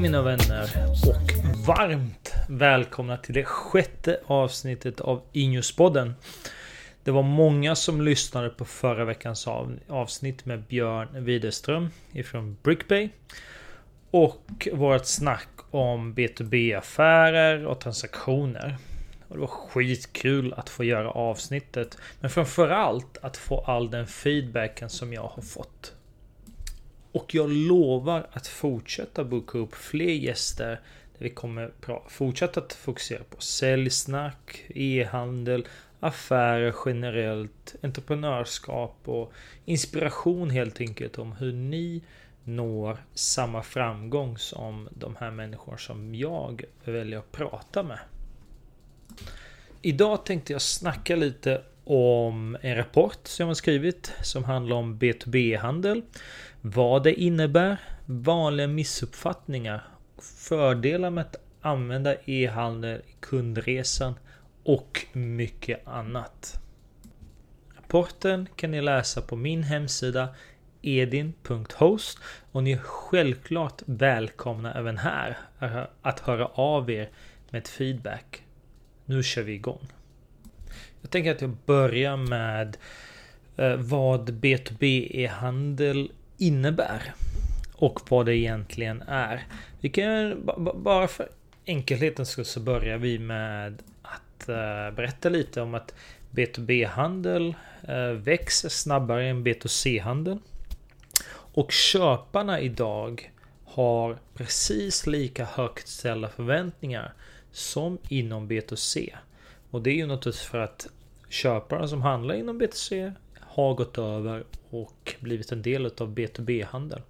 Hej 0.00 0.10
mina 0.10 0.22
vänner 0.22 0.70
och 1.08 1.66
varmt 1.66 2.34
välkomna 2.48 3.16
till 3.16 3.34
det 3.34 3.44
sjätte 3.44 4.20
avsnittet 4.26 5.00
av 5.00 5.22
Injuspodden. 5.32 6.14
Det 7.04 7.10
var 7.10 7.22
många 7.22 7.74
som 7.74 8.02
lyssnade 8.02 8.48
på 8.48 8.64
förra 8.64 9.04
veckans 9.04 9.48
avsnitt 9.88 10.44
med 10.46 10.62
Björn 10.62 11.24
Widerström 11.24 11.90
ifrån 12.12 12.56
Brickbay. 12.62 13.08
Och 14.10 14.68
vårt 14.72 15.06
snack 15.06 15.48
om 15.70 16.14
B2B-affärer 16.14 17.66
och 17.66 17.80
transaktioner. 17.80 18.76
Och 19.28 19.34
det 19.34 19.40
var 19.40 19.48
skitkul 19.48 20.54
att 20.56 20.68
få 20.68 20.84
göra 20.84 21.10
avsnittet. 21.10 21.98
Men 22.20 22.30
framförallt 22.30 23.18
att 23.22 23.36
få 23.36 23.60
all 23.60 23.90
den 23.90 24.06
feedbacken 24.06 24.90
som 24.90 25.12
jag 25.12 25.22
har 25.34 25.42
fått. 25.42 25.94
Och 27.12 27.34
jag 27.34 27.50
lovar 27.50 28.26
att 28.32 28.46
fortsätta 28.46 29.24
boka 29.24 29.58
upp 29.58 29.74
fler 29.74 30.12
gäster. 30.12 30.80
Där 31.18 31.24
vi 31.24 31.30
kommer 31.30 31.70
fortsätta 32.08 32.60
att 32.60 32.72
fokusera 32.72 33.24
på 33.24 33.40
säljsnack, 33.40 34.64
e-handel, 34.68 35.66
affärer 36.00 36.74
generellt, 36.86 37.74
entreprenörskap 37.82 38.96
och 39.04 39.32
inspiration 39.64 40.50
helt 40.50 40.80
enkelt 40.80 41.18
om 41.18 41.32
hur 41.32 41.52
ni 41.52 42.02
når 42.44 43.04
samma 43.14 43.62
framgång 43.62 44.38
som 44.38 44.88
de 44.90 45.16
här 45.16 45.30
människorna 45.30 45.78
som 45.78 46.14
jag 46.14 46.64
väljer 46.84 47.18
att 47.18 47.32
prata 47.32 47.82
med. 47.82 47.98
Idag 49.82 50.24
tänkte 50.24 50.52
jag 50.52 50.62
snacka 50.62 51.16
lite 51.16 51.62
om 51.84 52.56
en 52.60 52.76
rapport 52.76 53.18
som 53.22 53.42
jag 53.42 53.48
har 53.48 53.54
skrivit 53.54 54.12
som 54.22 54.44
handlar 54.44 54.76
om 54.76 54.98
B2B-handel. 54.98 56.02
Vad 56.62 57.02
det 57.02 57.14
innebär, 57.20 57.80
vanliga 58.06 58.66
missuppfattningar, 58.66 59.84
fördelar 60.18 61.10
med 61.10 61.22
att 61.22 61.36
använda 61.60 62.14
e-handel 62.24 63.00
i 63.00 63.14
kundresan 63.20 64.14
och 64.64 65.06
mycket 65.12 65.88
annat. 65.88 66.60
Rapporten 67.76 68.48
kan 68.56 68.70
ni 68.70 68.80
läsa 68.80 69.22
på 69.22 69.36
min 69.36 69.62
hemsida 69.62 70.28
edin.host 70.82 72.18
och 72.52 72.62
ni 72.62 72.72
är 72.72 72.78
självklart 72.78 73.82
välkomna 73.86 74.74
även 74.74 74.98
här 74.98 75.38
att 76.02 76.20
höra 76.20 76.46
av 76.46 76.90
er 76.90 77.10
med 77.50 77.68
feedback. 77.68 78.42
Nu 79.04 79.22
kör 79.22 79.42
vi 79.42 79.52
igång. 79.52 79.88
Jag 81.00 81.10
tänker 81.10 81.30
att 81.30 81.40
jag 81.40 81.56
börjar 81.66 82.16
med 82.16 82.76
eh, 83.56 83.76
vad 83.76 84.30
B2B 84.30 85.08
e-handel 85.10 86.12
innebär. 86.40 87.14
Och 87.74 88.00
vad 88.10 88.26
det 88.26 88.36
egentligen 88.36 89.02
är. 89.02 89.46
Vi 89.80 89.88
kan 89.88 90.50
bara 90.74 91.08
för 91.08 91.28
enkelhetens 91.64 92.28
skull 92.28 92.44
så 92.44 92.60
börjar 92.60 92.98
vi 92.98 93.18
med 93.18 93.82
att 94.02 94.48
eh, 94.48 94.96
berätta 94.96 95.28
lite 95.28 95.60
om 95.60 95.74
att 95.74 95.94
B2B-handel 96.30 97.54
eh, 97.88 98.10
växer 98.10 98.68
snabbare 98.68 99.26
än 99.26 99.46
B2C-handel. 99.46 100.38
Och 101.52 101.72
köparna 101.72 102.60
idag 102.60 103.30
har 103.64 104.18
precis 104.34 105.06
lika 105.06 105.44
högt 105.44 105.88
ställda 105.88 106.28
förväntningar 106.28 107.12
som 107.52 107.98
inom 108.08 108.48
B2C. 108.50 109.14
Och 109.70 109.82
det 109.82 109.90
är 109.90 109.94
ju 109.94 110.06
naturligtvis 110.06 110.48
för 110.48 110.58
att 110.58 110.88
köparna 111.28 111.88
som 111.88 112.02
handlar 112.02 112.34
inom 112.34 112.62
B2C 112.62 113.12
har 113.50 113.74
gått 113.74 113.98
över 113.98 114.44
och 114.70 115.14
blivit 115.20 115.52
en 115.52 115.62
del 115.62 115.86
av 115.86 116.14
B2B-handel. 116.14 117.02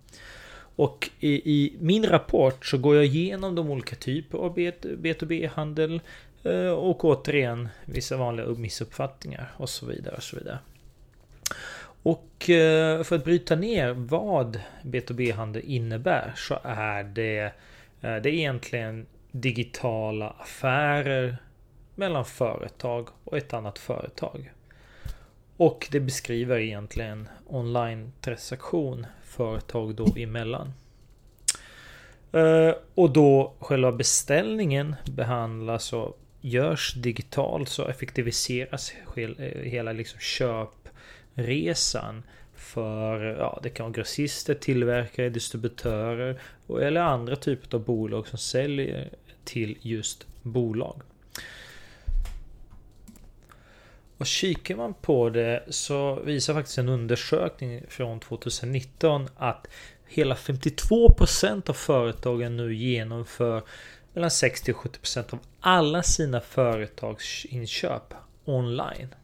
Och 0.77 1.11
i, 1.21 1.33
i, 1.33 1.77
min 1.81 2.07
rapport 2.07 2.67
så 2.67 2.79
går 2.79 2.97
jag 2.97 3.05
igenom 3.05 3.55
de 3.55 3.71
olika 3.71 3.97
typer 3.97 4.39
av 4.39 4.57
B2B-handel 4.57 6.01
eh, 6.43 6.71
och 6.71 7.05
återigen 7.05 7.69
vissa 7.85 8.17
vanliga 8.17 8.47
missuppfattningar 8.47 9.53
och 9.57 9.69
så 9.69 9.87
vidare. 9.87 10.17
Och 10.17 10.23
så 10.23 10.37
vidare. 10.37 10.59
Och 12.03 12.51
eh, 12.51 13.03
för 13.03 13.17
att 13.17 13.25
bryta 13.25 13.57
ner 13.57 13.93
vad 13.93 14.61
B2B-handel 14.83 15.63
innebär 15.65 16.33
så 16.37 16.59
är 16.63 17.05
det, 17.05 17.41
eh, 17.41 17.51
det 18.01 18.09
är 18.09 18.27
egentligen 18.27 19.07
digitala 19.31 20.31
affärer 20.39 21.37
mellan 21.95 22.25
företag 22.25 23.09
och 23.25 23.37
ett 23.37 23.55
annat 23.55 23.79
företag. 23.79 24.53
Och 25.61 25.89
det 25.91 26.01
beskriver 26.01 26.59
egentligen 26.59 27.29
online-transaktion 27.47 29.07
företag 29.25 29.95
då 29.95 30.15
emellan. 30.17 30.73
Eh, 32.33 32.75
och 32.95 33.13
då 33.13 33.55
själva 33.59 33.93
beställningen 33.93 34.97
behandlas 35.11 35.93
och 35.93 36.19
görs 36.41 36.95
digitalt 36.95 37.69
så 37.69 37.87
effektiviseras 37.87 38.93
eh, 39.17 39.29
hela 39.63 39.93
liksom 39.93 40.21
köpresan 40.21 42.23
för 42.55 43.21
ja, 43.21 43.61
det 43.63 43.71
kan 43.71 43.85
vara 43.85 43.93
grossister, 43.93 44.55
tillverkare, 44.55 45.29
distributörer 45.29 46.41
eller 46.69 47.01
andra 47.01 47.37
typer 47.37 47.77
av 47.77 47.85
bolag 47.85 48.29
som 48.29 48.39
säljer 48.39 49.09
till 49.45 49.79
just 49.81 50.27
bolag. 50.43 51.03
Och 54.21 54.27
kikar 54.27 54.77
man 54.77 54.95
på 54.95 55.31
det 55.31 55.65
så 55.69 56.15
visar 56.15 56.55
faktiskt 56.55 56.79
en 56.79 56.89
undersökning 56.89 57.83
från 57.89 58.21
2019 58.21 59.29
att 59.37 59.67
hela 60.07 60.35
52% 60.35 61.71
av 61.71 61.75
företagen 61.75 62.57
nu 62.57 62.75
genomför 62.75 63.63
mellan 64.13 64.31
60 64.31 64.73
och 64.73 64.79
70% 64.79 65.35
av 65.35 65.39
alla 65.61 66.03
sina 66.03 66.41
företagsinköp 66.41 68.15
online. 68.45 69.15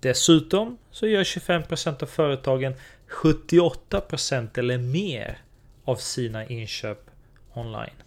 Dessutom 0.00 0.78
så 0.90 1.06
gör 1.06 1.24
25% 1.24 2.02
av 2.02 2.06
företagen 2.06 2.74
78% 3.08 4.58
eller 4.58 4.78
mer 4.78 5.38
av 5.84 5.96
sina 5.96 6.46
inköp 6.46 7.10
online. 7.54 8.02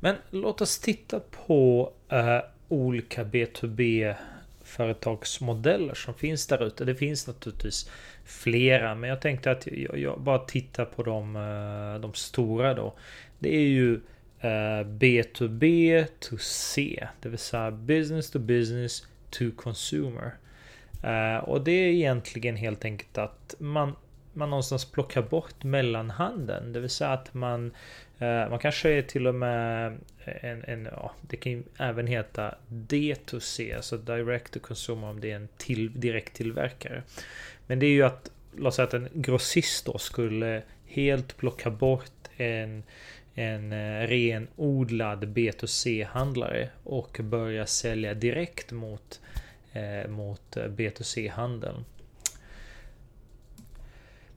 Men 0.00 0.16
låt 0.30 0.60
oss 0.60 0.78
titta 0.78 1.20
på 1.20 1.92
eh, 2.08 2.40
olika 2.68 3.24
B2B 3.24 4.14
företagsmodeller 4.62 5.94
som 5.94 6.14
finns 6.14 6.46
där 6.46 6.66
ute. 6.66 6.84
Det 6.84 6.94
finns 6.94 7.26
naturligtvis 7.26 7.90
flera, 8.24 8.94
men 8.94 9.10
jag 9.10 9.20
tänkte 9.20 9.50
att 9.50 9.66
jag, 9.66 9.98
jag 9.98 10.20
bara 10.20 10.38
tittar 10.38 10.84
på 10.84 11.02
de, 11.02 11.36
eh, 11.36 12.00
de 12.00 12.14
stora 12.14 12.74
då. 12.74 12.94
Det 13.38 13.56
är 13.56 13.68
ju 13.68 13.94
eh, 14.40 14.84
B2B 14.84 16.04
to 16.20 16.36
C, 16.38 17.06
det 17.20 17.28
vill 17.28 17.38
säga 17.38 17.70
business 17.70 18.30
to 18.30 18.38
business 18.38 19.06
to 19.30 19.44
consumer. 19.56 20.34
Eh, 21.02 21.44
och 21.44 21.64
det 21.64 21.72
är 21.72 21.88
egentligen 21.88 22.56
helt 22.56 22.84
enkelt 22.84 23.18
att 23.18 23.54
man 23.58 23.96
man 24.32 24.50
någonstans 24.50 24.84
plockar 24.84 25.22
bort 25.22 25.64
mellanhanden. 25.64 26.72
Det 26.72 26.80
vill 26.80 26.90
säga 26.90 27.10
att 27.10 27.34
man 27.34 27.66
eh, 28.18 28.48
man 28.50 28.58
kanske 28.58 28.90
är 28.90 29.02
till 29.02 29.26
och 29.26 29.34
med 29.34 29.98
en, 30.24 30.64
en 30.64 30.88
ja, 30.92 31.12
det 31.20 31.36
kan 31.36 31.52
ju 31.52 31.62
även 31.78 32.06
heta 32.06 32.54
D2C, 32.68 33.76
alltså 33.76 33.96
Direct 33.96 34.52
to 34.52 34.60
Consumer 34.60 35.08
om 35.08 35.20
det 35.20 35.30
är 35.30 35.36
en 35.36 35.48
till, 35.56 36.00
direkt 36.00 36.34
tillverkare. 36.34 37.02
Men 37.66 37.78
det 37.78 37.86
är 37.86 37.90
ju 37.90 38.02
att, 38.02 38.30
låt 38.56 38.74
säga 38.74 38.86
att 38.86 38.94
en 38.94 39.08
grossist 39.12 39.86
då 39.86 39.98
skulle 39.98 40.62
helt 40.86 41.36
plocka 41.36 41.70
bort 41.70 42.12
en 42.36 42.82
en 43.38 43.72
eh, 43.72 44.06
renodlad 44.06 45.24
B2C-handlare 45.24 46.68
och 46.84 47.20
börja 47.22 47.66
sälja 47.66 48.14
direkt 48.14 48.72
mot, 48.72 49.20
eh, 49.72 50.10
mot 50.10 50.56
eh, 50.56 50.64
B2C-handeln. 50.64 51.84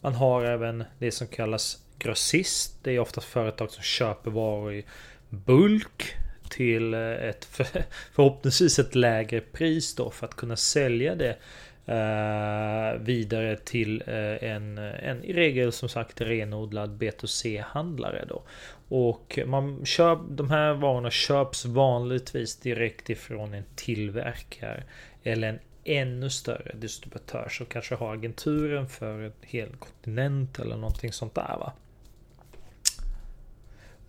Man 0.01 0.13
har 0.13 0.43
även 0.43 0.83
det 0.99 1.11
som 1.11 1.27
kallas 1.27 1.83
grossist. 1.99 2.79
Det 2.83 2.91
är 2.91 2.99
oftast 2.99 3.27
företag 3.27 3.71
som 3.71 3.83
köper 3.83 4.31
varor 4.31 4.73
i 4.73 4.85
bulk 5.29 6.15
till 6.49 6.93
eh, 6.93 6.99
ett 7.01 7.45
förhoppningsvis 8.13 8.79
ett 8.79 8.95
lägre 8.95 9.41
pris 9.41 9.95
då 9.95 10.09
för 10.09 10.27
att 10.27 10.35
kunna 10.35 10.55
sälja 10.55 11.15
det 11.15 11.37
eh, 11.85 13.01
vidare 13.01 13.57
till 13.57 14.03
eh, 14.07 14.51
en, 14.51 14.77
en 14.77 15.23
i 15.23 15.33
regel 15.33 15.71
som 15.71 15.89
sagt 15.89 16.21
renodlad 16.21 17.01
B2C-handlare 17.01 18.25
då. 18.29 18.43
Och 18.89 19.39
man 19.45 19.85
köp, 19.85 20.19
de 20.29 20.49
här 20.49 20.73
varorna 20.73 21.11
köps 21.11 21.65
vanligtvis 21.65 22.59
direkt 22.59 23.09
ifrån 23.09 23.53
en 23.53 23.65
tillverkare 23.75 24.83
eller 25.23 25.49
en 25.49 25.59
ännu 25.83 26.29
större 26.29 26.75
distributör 26.75 27.49
som 27.49 27.65
kanske 27.65 27.95
har 27.95 28.13
agenturen 28.13 28.87
för 28.87 29.19
en 29.19 29.33
hel 29.41 29.69
kontinent 29.79 30.59
eller 30.59 30.75
någonting 30.75 31.11
sånt 31.11 31.35
där 31.35 31.57
va. 31.59 31.73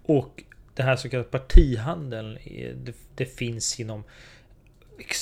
Och 0.02 0.44
det 0.74 0.82
här 0.82 0.96
så 0.96 1.08
kallade 1.08 1.28
partihandeln 1.28 2.36
eh, 2.36 2.74
det, 2.76 2.94
det 3.14 3.26
finns 3.26 3.80
inom 3.80 4.04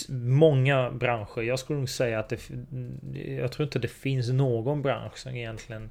många 0.08 0.91
branscher. 0.91 1.43
Jag 1.43 1.58
skulle 1.58 1.79
nog 1.79 1.88
säga 1.88 2.19
att 2.19 2.29
det, 2.29 2.50
mm, 2.50 3.00
jag 3.38 3.52
tror 3.52 3.64
inte 3.64 3.79
det 3.79 3.88
finns 3.88 4.29
någon 4.29 4.82
bransch 4.82 5.19
som 5.19 5.37
egentligen 5.37 5.91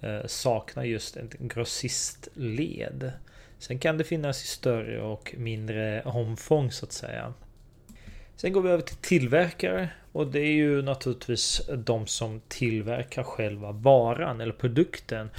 eh, 0.00 0.26
saknar 0.26 0.84
just 0.84 1.16
ett 1.16 1.38
grossistled. 1.38 3.12
Sen 3.58 3.78
kan 3.78 3.98
det 3.98 4.04
finnas 4.04 4.44
i 4.44 4.46
större 4.46 5.02
och 5.02 5.34
mindre 5.38 6.02
omfång 6.02 6.72
så 6.72 6.86
att 6.86 6.92
säga. 6.92 7.34
Sen 8.40 8.52
går 8.52 8.62
vi 8.62 8.70
över 8.70 8.82
till 8.82 8.96
tillverkare 8.96 9.88
och 10.12 10.26
det 10.26 10.40
är 10.40 10.52
ju 10.52 10.82
naturligtvis 10.82 11.62
de 11.76 12.06
som 12.06 12.40
tillverkar 12.48 13.22
själva 13.22 13.72
varan 13.72 14.40
eller 14.40 14.52
produkten 14.52 15.30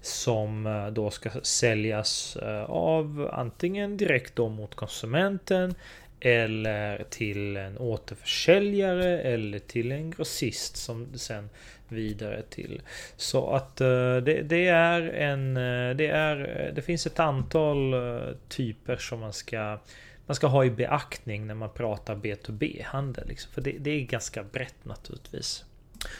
som 0.00 0.66
eh, 0.66 0.86
då 0.86 1.10
ska 1.10 1.30
säljas 1.42 2.36
eh, 2.36 2.64
av 2.64 3.30
antingen 3.32 3.96
direkt 3.96 4.36
då 4.36 4.48
mot 4.48 4.74
konsumenten 4.74 5.74
eller 6.20 7.04
till 7.10 7.56
en 7.56 7.78
återförsäljare 7.78 9.20
eller 9.20 9.58
till 9.58 9.92
en 9.92 10.10
grossist 10.10 10.76
som 10.76 11.18
sen 11.18 11.50
vidare 11.88 12.42
till. 12.42 12.82
Så 13.16 13.50
att 13.50 13.80
eh, 13.80 14.16
det, 14.16 14.42
det, 14.42 14.66
är 14.66 15.02
en... 15.02 15.54
Det, 15.96 16.06
är, 16.06 16.72
det 16.74 16.82
finns 16.82 17.06
ett 17.06 17.20
antal 17.20 17.94
typer 18.48 18.96
som 18.96 19.20
man 19.20 19.32
ska 19.32 19.78
man 20.28 20.34
ska 20.34 20.46
ha 20.46 20.64
i 20.64 20.70
beaktning 20.70 21.46
när 21.46 21.54
man 21.54 21.70
pratar 21.70 22.16
B2B-handel. 22.16 23.28
Liksom. 23.28 23.52
För 23.52 23.60
det, 23.60 23.70
det, 23.70 23.90
är 23.90 24.00
ganska 24.00 24.42
brett 24.42 24.84
naturligtvis. 24.84 25.64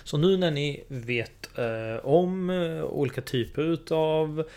Så 0.04 0.16
nu 0.16 0.36
när 0.36 0.50
ni 0.50 0.84
vet 0.88 1.58
eh, 1.58 2.06
om 2.06 2.50
eh, 2.50 2.84
olika 2.84 3.20
typer 3.20 3.62
utav 3.62 4.48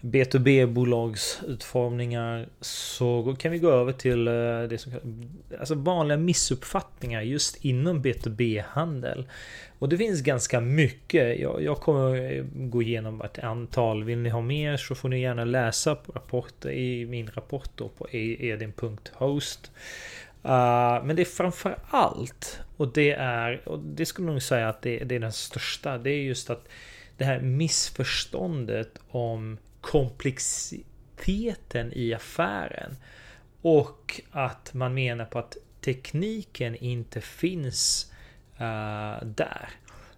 B2B-bolagsutformningar 0.00 2.48
så 2.60 3.36
kan 3.38 3.52
vi 3.52 3.58
gå 3.58 3.70
över 3.70 3.92
till 3.92 4.28
eh, 4.28 4.62
det 4.68 4.78
som 4.78 4.92
alltså 5.58 5.74
vanliga 5.74 6.18
missuppfattningar 6.18 7.22
just 7.22 7.64
inom 7.64 8.02
B2B-handel. 8.02 9.26
Och 9.78 9.88
det 9.88 9.96
finns 9.96 10.20
ganska 10.20 10.60
mycket. 10.60 11.40
Jag, 11.40 11.62
jag 11.62 11.80
kommer 11.80 12.32
eh, 12.32 12.44
gå 12.54 12.82
igenom 12.82 13.22
ett 13.22 13.38
antal. 13.38 14.04
Vill 14.04 14.18
ni 14.18 14.28
ha 14.28 14.40
mer 14.40 14.76
så 14.76 14.94
får 14.94 15.08
ni 15.08 15.20
gärna 15.20 15.44
läsa 15.44 15.94
på 15.94 16.12
rapporter 16.12 16.70
i 16.70 17.06
min 17.06 17.30
rapport 17.34 17.70
då 17.74 17.88
på 17.88 18.08
e- 18.10 18.48
edin.host. 18.48 19.70
Uh, 20.44 20.50
ah, 20.52 21.02
men 21.02 21.16
det 21.16 21.22
är 21.22 21.26
framför 21.26 21.78
allt 21.90 22.60
och 22.76 22.92
det 22.92 23.12
är, 23.12 23.68
och 23.68 23.78
det 23.78 24.06
skulle 24.06 24.26
nog 24.26 24.42
säga 24.42 24.68
att 24.68 24.82
det, 24.82 24.98
det 24.98 25.14
är 25.14 25.20
den 25.20 25.32
största. 25.32 25.98
Det 25.98 26.10
är 26.10 26.22
just 26.22 26.50
att 26.50 26.68
det 27.16 27.24
här 27.24 27.40
missförståndet 27.40 28.98
om 29.08 29.58
komplexiteten 29.86 31.92
i 31.92 32.14
affären. 32.14 32.96
Och 33.62 34.20
att 34.30 34.74
man 34.74 34.94
menar 34.94 35.24
på 35.24 35.38
att 35.38 35.56
tekniken 35.80 36.76
inte 36.76 37.20
finns 37.20 38.12
uh, 38.60 39.24
där. 39.24 39.68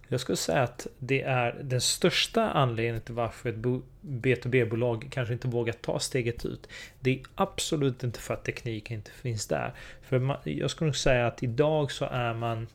Jag 0.07 0.19
skulle 0.19 0.35
säga 0.35 0.63
att 0.63 0.87
det 0.99 1.21
är 1.21 1.59
den 1.63 1.81
största 1.81 2.49
anledningen 2.49 3.01
till 3.01 3.13
varför 3.13 3.49
ett 3.49 3.55
B2B-bolag 4.01 5.07
kanske 5.11 5.33
inte 5.33 5.47
vågar 5.47 5.73
ta 5.73 5.99
steget 5.99 6.45
ut. 6.45 6.67
Det 6.99 7.11
är 7.11 7.19
absolut 7.35 8.03
inte 8.03 8.19
för 8.19 8.33
att 8.33 8.45
tekniken 8.45 8.97
inte 8.97 9.11
finns 9.11 9.47
där. 9.47 9.73
För 10.01 10.19
man, 10.19 10.37
jag 10.43 10.71
skulle 10.71 10.87
nog 10.87 10.95
säga 10.95 11.27
att 11.27 11.43
idag 11.43 11.91
så 11.91 12.05
är 12.05 12.33
man 12.33 12.67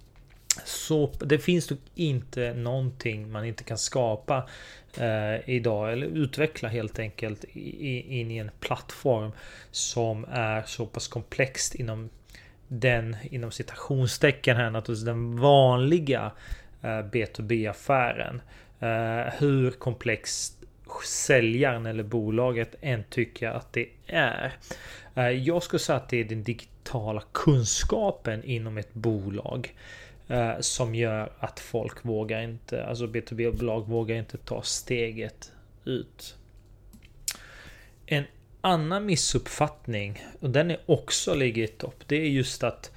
så 0.64 1.12
det 1.20 1.38
finns 1.38 1.70
nog 1.70 1.78
inte 1.94 2.54
någonting 2.54 3.32
man 3.32 3.44
inte 3.44 3.64
kan 3.64 3.78
skapa 3.78 4.48
eh, 4.98 5.48
idag 5.50 5.92
eller 5.92 6.06
utveckla 6.06 6.68
helt 6.68 6.98
enkelt 6.98 7.44
i, 7.52 8.20
in 8.20 8.30
i 8.30 8.36
en 8.36 8.50
plattform 8.60 9.32
som 9.70 10.24
är 10.30 10.62
så 10.62 10.86
pass 10.86 11.08
komplext 11.08 11.74
inom 11.74 12.10
den 12.68 13.16
inom 13.22 13.50
citationstecken 13.50 14.56
här 14.56 14.70
naturligtvis 14.70 15.06
den 15.06 15.36
vanliga 15.36 16.32
eh, 16.82 16.88
B2B-affären. 16.88 18.40
Eh, 18.80 19.32
hur 19.38 19.70
komplext 19.70 20.64
säljaren 21.04 21.86
eller 21.86 22.02
bolaget 22.02 22.74
än 22.80 23.04
tycker 23.10 23.48
att 23.48 23.72
det 23.72 23.88
är. 24.06 24.52
Eh, 25.14 25.28
jag 25.28 25.62
skulle 25.62 25.80
säga 25.80 25.96
att 25.96 26.08
det 26.08 26.20
är 26.20 26.24
den 26.24 26.42
digitala 26.42 27.22
kunskapen 27.32 28.44
inom 28.44 28.78
ett 28.78 28.94
bolag 28.94 29.74
Eh, 30.28 30.60
som 30.60 30.94
gör 30.94 31.32
att 31.38 31.60
folk 31.60 32.04
vågar 32.04 32.42
inte, 32.42 32.86
alltså 32.86 33.06
B2B-bolag 33.06 33.88
vågar 33.88 34.16
inte 34.16 34.38
ta 34.38 34.62
steget 34.62 35.52
ut. 35.84 36.36
En 38.06 38.24
annan 38.60 39.06
missuppfattning, 39.06 40.24
och 40.40 40.50
den 40.50 40.70
är 40.70 40.78
också 40.86 41.34
ligger 41.34 41.62
i 41.64 41.68
topp, 41.68 42.02
det 42.06 42.16
är 42.16 42.28
just 42.28 42.64
att 42.64 42.92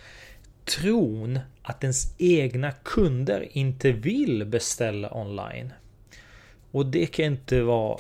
tron 0.66 1.40
att 1.62 1.84
ens 1.84 2.16
egna 2.18 2.72
kunder 2.72 3.48
inte 3.52 3.92
vill 3.92 4.46
beställa 4.46 5.14
online. 5.14 5.74
Och 6.72 6.86
det 6.86 7.06
kan 7.06 7.26
inte 7.26 7.62
vara 7.62 7.98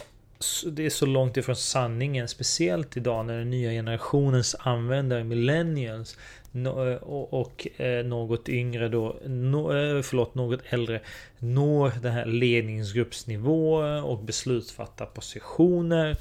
det 0.71 0.85
är 0.85 0.89
så 0.89 1.05
långt 1.05 1.37
ifrån 1.37 1.55
sanningen, 1.55 2.27
speciellt 2.27 2.97
idag 2.97 3.25
när 3.25 3.37
den 3.37 3.49
nya 3.49 3.71
generationens 3.71 4.55
användare, 4.59 5.23
millennials, 5.23 6.17
Eh, 6.65 6.95
och 7.29 7.67
eh, 7.81 8.05
något 8.05 8.49
yngre 8.49 8.89
då, 8.89 9.09
eh, 9.09 10.01
förlåt 10.01 10.35
något 10.35 10.59
äldre, 10.69 11.01
når 11.39 11.91
den 12.01 12.11
här 12.11 12.25
ledningsgruppsnivå 12.25 13.73
och 14.03 14.19
beslutsfattarpositioner. 14.19 16.17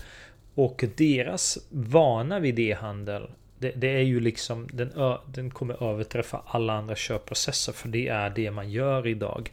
Och 0.55 0.85
deras 0.97 1.59
vana 1.71 2.41
vid 2.41 2.59
e-handel 2.59 3.29
det, 3.59 3.73
det, 3.77 3.89
är 3.89 4.03
ju 4.03 4.21
liksom 4.21 4.69
den, 4.73 4.91
den 5.27 5.51
kommer 5.51 5.91
överträffa 5.91 6.43
alla 6.47 6.73
andra 6.73 6.97
köpprocesser 6.97 7.73
för 7.73 7.89
det 7.89 8.09
är 8.09 8.31
det 8.31 8.51
man 8.51 8.71
gör 8.71 9.07
idag. 9.07 9.53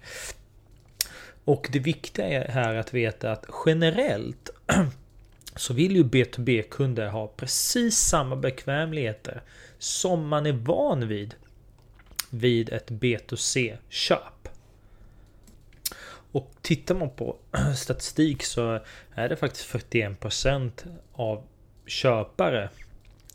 Och 1.45 1.69
det 1.71 1.79
viktiga 1.79 2.27
är 2.27 2.51
här 2.51 2.75
att 2.75 2.93
veta 2.93 3.31
att 3.31 3.45
generellt 3.65 4.49
så 5.55 5.73
vill 5.73 5.95
ju 5.95 6.03
B2B-kunder 6.03 7.07
ha 7.07 7.27
precis 7.27 7.97
samma 7.97 8.35
bekvämligheter 8.35 9.41
som 9.77 10.27
man 10.27 10.45
är 10.45 10.51
van 10.51 11.07
vid 11.07 11.35
vid 12.29 12.69
ett 12.69 12.91
B2C-köp. 12.91 14.49
Och 16.31 16.51
tittar 16.61 16.95
man 16.95 17.09
på 17.09 17.37
statistik 17.75 18.43
så 18.43 18.79
är 19.13 19.29
det 19.29 19.35
faktiskt 19.35 19.69
41% 19.69 20.71
av 21.13 21.43
köpare, 21.85 22.69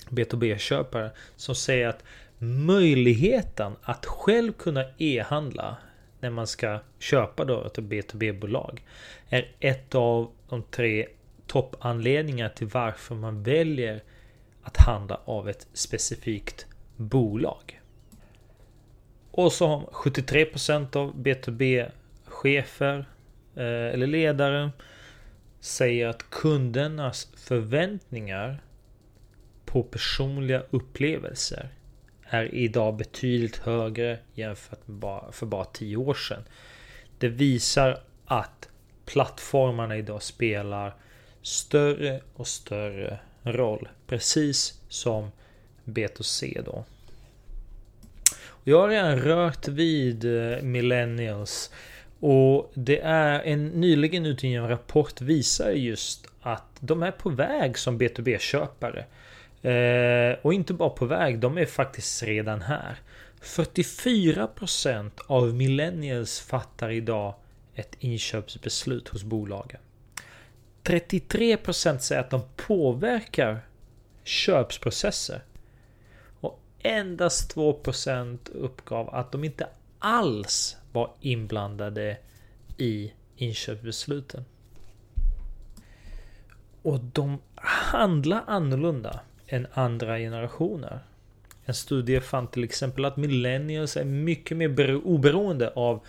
B2B-köpare, 0.09 1.11
som 1.37 1.55
säger 1.55 1.89
att 1.89 2.05
möjligheten 2.39 3.77
att 3.83 4.07
själv 4.07 4.53
kunna 4.53 4.85
e-handla 4.99 5.77
när 6.21 6.31
man 6.31 6.47
ska 6.47 6.81
köpa 6.99 7.45
då 7.45 7.65
ett 7.65 7.79
B2B-bolag 7.79 8.83
är 9.29 9.53
ett 9.61 9.95
av 9.95 10.31
de 10.49 10.63
tre 10.63 11.07
toppanledningar 11.49 12.49
till 12.49 12.67
varför 12.67 13.15
man 13.15 13.43
väljer 13.43 14.03
att 14.63 14.77
handla 14.77 15.21
av 15.25 15.49
ett 15.49 15.67
specifikt 15.73 16.67
bolag. 16.97 17.81
Och 19.31 19.53
så 19.53 19.67
har 19.67 19.81
73% 19.81 20.97
av 20.97 21.15
B2B 21.15 21.91
chefer 22.25 22.99
eh, 23.55 23.65
eller 23.65 24.07
ledare 24.07 24.71
säger 25.61 26.09
att 26.09 26.31
kundernas 26.31 27.29
förväntningar 27.37 28.63
på 29.65 29.83
personliga 29.83 30.63
upplevelser 30.71 31.69
är 32.23 32.55
idag 32.55 32.97
betydligt 32.97 33.57
högre 33.57 34.19
jämfört 34.35 34.87
med 34.89 34.97
bara, 34.97 35.33
för 35.33 35.47
bara 35.47 35.65
10 35.65 35.97
år 35.97 36.15
sedan. 36.15 36.43
Det 37.19 37.29
visar 37.29 38.01
att 38.25 38.69
plattformarna 39.07 39.97
idag 39.97 40.23
spelar 40.23 40.95
större 41.49 42.21
och 42.35 42.47
större 42.47 43.19
roll. 43.43 43.89
Precis 44.07 44.81
som 44.89 45.31
B2C 45.85 46.63
då. 46.65 46.85
Jag 48.65 48.81
har 48.81 48.89
redan 48.89 49.19
rört 49.19 49.69
vid 49.69 50.25
eh, 50.25 50.63
Millennials 50.63 51.71
och 52.21 52.73
det 52.75 53.01
är 53.01 53.41
en 53.41 53.69
nyligen 53.69 54.27
utgiven 54.27 54.69
rapport 54.69 55.21
visar 55.21 55.71
just 55.71 56.27
att 56.41 56.65
de 56.81 57.03
är 57.03 57.11
på 57.11 57.31
väg 57.31 57.79
som 57.79 58.01
B2B-köpare. 58.01 59.05
Eh, 59.63 60.39
och 60.43 60.55
inte 60.55 60.75
bara 60.75 60.91
på 60.91 61.05
väg, 61.05 61.39
de 61.39 61.59
är 61.59 61.67
faktiskt 61.67 62.23
redan 62.23 62.63
här. 62.63 62.97
44% 63.43 65.11
av 65.27 65.55
millennials 65.55 66.41
fattar 66.41 66.91
idag 66.91 67.35
ett 67.75 67.97
inköpsbeslut 67.99 69.09
hos 69.09 69.23
bolagen. 69.23 69.81
33% 70.89 71.99
säger 71.99 72.21
att 72.21 72.31
de 72.31 72.43
påverkar 72.57 73.61
köpsprocesser. 74.25 75.43
Och 76.41 76.61
endast 76.79 77.55
2% 77.55 78.39
uppgav 78.53 79.15
att 79.15 79.33
de 79.33 79.45
inte 79.45 79.69
alls 79.99 80.77
var 80.93 81.11
inblandade 81.21 82.17
i 82.77 83.13
inköpsbesluten. 83.37 84.45
Och 86.83 87.01
de 87.01 87.39
handlar 87.93 88.45
annorlunda 88.47 89.21
än 89.47 89.67
andra 89.73 90.19
generationer. 90.19 91.01
En 91.65 91.75
studie 91.75 92.21
fann 92.21 92.47
till 92.47 92.65
exempel 92.65 93.05
att 93.05 93.17
millennials 93.17 93.97
är 93.97 94.05
mycket 94.05 94.57
mer 94.57 95.07
oberoende 95.07 95.71
av 95.71 96.01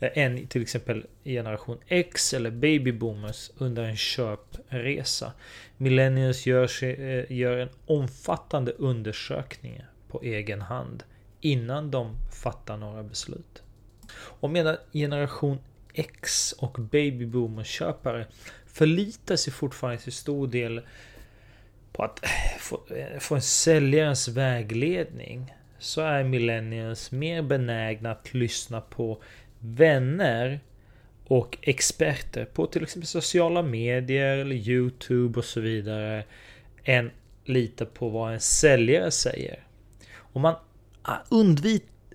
Eh, 0.00 0.10
än 0.14 0.46
till 0.46 0.62
exempel 0.62 1.06
generation 1.24 1.78
X 1.88 2.34
eller 2.34 2.50
babyboomers 2.50 3.50
under 3.58 3.82
en 3.82 3.96
köpresa. 3.96 5.32
Millennials 5.76 6.46
gör, 6.46 6.66
sig, 6.66 7.18
eh, 7.18 7.32
gör 7.32 7.58
en 7.58 7.68
omfattande 7.86 8.72
undersökning 8.72 9.84
på 10.08 10.22
egen 10.22 10.60
hand 10.62 11.02
innan 11.40 11.90
de 11.90 12.16
fattar 12.42 12.76
några 12.76 13.02
beslut. 13.02 13.62
Och 14.16 14.50
medan 14.50 14.76
generation 14.92 15.58
X 15.94 16.52
och 16.52 16.72
babyboomer 16.72 17.64
köpare 17.64 18.26
förlitar 18.66 19.36
sig 19.36 19.52
fortfarande 19.52 20.02
till 20.02 20.12
stor 20.12 20.46
del 20.46 20.80
på 21.92 22.02
att 22.02 22.24
eh, 22.24 22.58
få, 22.58 22.80
få 23.20 23.34
en 23.34 23.42
säljarens 23.42 24.28
vägledning 24.28 25.54
så 25.78 26.00
är 26.00 26.24
millennials 26.24 27.12
mer 27.12 27.42
benägna 27.42 28.10
att 28.10 28.34
lyssna 28.34 28.80
på 28.80 29.22
vänner 29.64 30.60
och 31.24 31.58
experter 31.62 32.44
på 32.44 32.66
till 32.66 32.82
exempel 32.82 33.06
sociala 33.06 33.62
medier 33.62 34.38
eller 34.38 34.56
Youtube 34.56 35.38
och 35.38 35.44
så 35.44 35.60
vidare 35.60 36.24
än 36.84 37.10
lita 37.44 37.86
på 37.86 38.08
vad 38.08 38.32
en 38.32 38.40
säljare 38.40 39.10
säger. 39.10 39.66
Om 40.16 40.42
man 40.42 40.54
ah, 41.02 41.18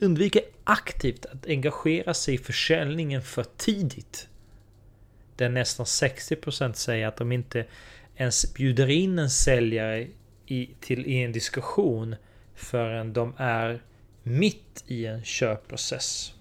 undviker 0.01 0.41
aktivt 0.63 1.25
att 1.25 1.48
engagera 1.48 2.13
sig 2.13 2.34
i 2.34 2.38
försäljningen 2.38 3.22
för 3.22 3.46
tidigt. 3.58 4.27
Där 5.36 5.50
nästan 5.50 5.86
60% 5.86 6.74
säger 6.74 7.08
att 7.08 7.18
de 7.18 7.32
inte 7.32 7.65
ens 8.15 8.53
bjuder 8.53 8.89
in 8.89 9.20
en 9.20 9.29
säljare 9.29 10.08
i, 10.46 10.70
till, 10.79 11.06
i 11.06 11.24
en 11.24 11.32
diskussion 11.32 12.15
förrän 12.56 13.13
de 13.13 13.34
är 13.38 13.82
mitt 14.24 14.84
i 14.88 15.06
en 15.06 15.24
köpprocess. 15.24 16.34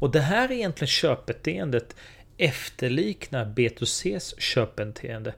Och 0.00 0.10
det 0.10 0.20
här 0.20 0.48
är 0.48 0.52
egentligen 0.52 0.88
köpbeteendet 0.88 1.96
efterliknar 2.36 3.44
B2Cs 3.44 4.34
köpbeteende. 4.38 5.34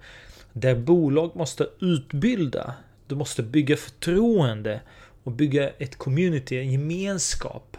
Där 0.53 0.75
bolag 0.75 1.37
måste 1.37 1.69
utbilda, 1.81 2.75
du 3.07 3.15
måste 3.15 3.43
bygga 3.43 3.77
förtroende 3.77 4.81
och 5.23 5.33
bygga 5.33 5.71
ett 5.71 5.99
community, 5.99 6.59
en 6.59 6.73
gemenskap 6.73 7.77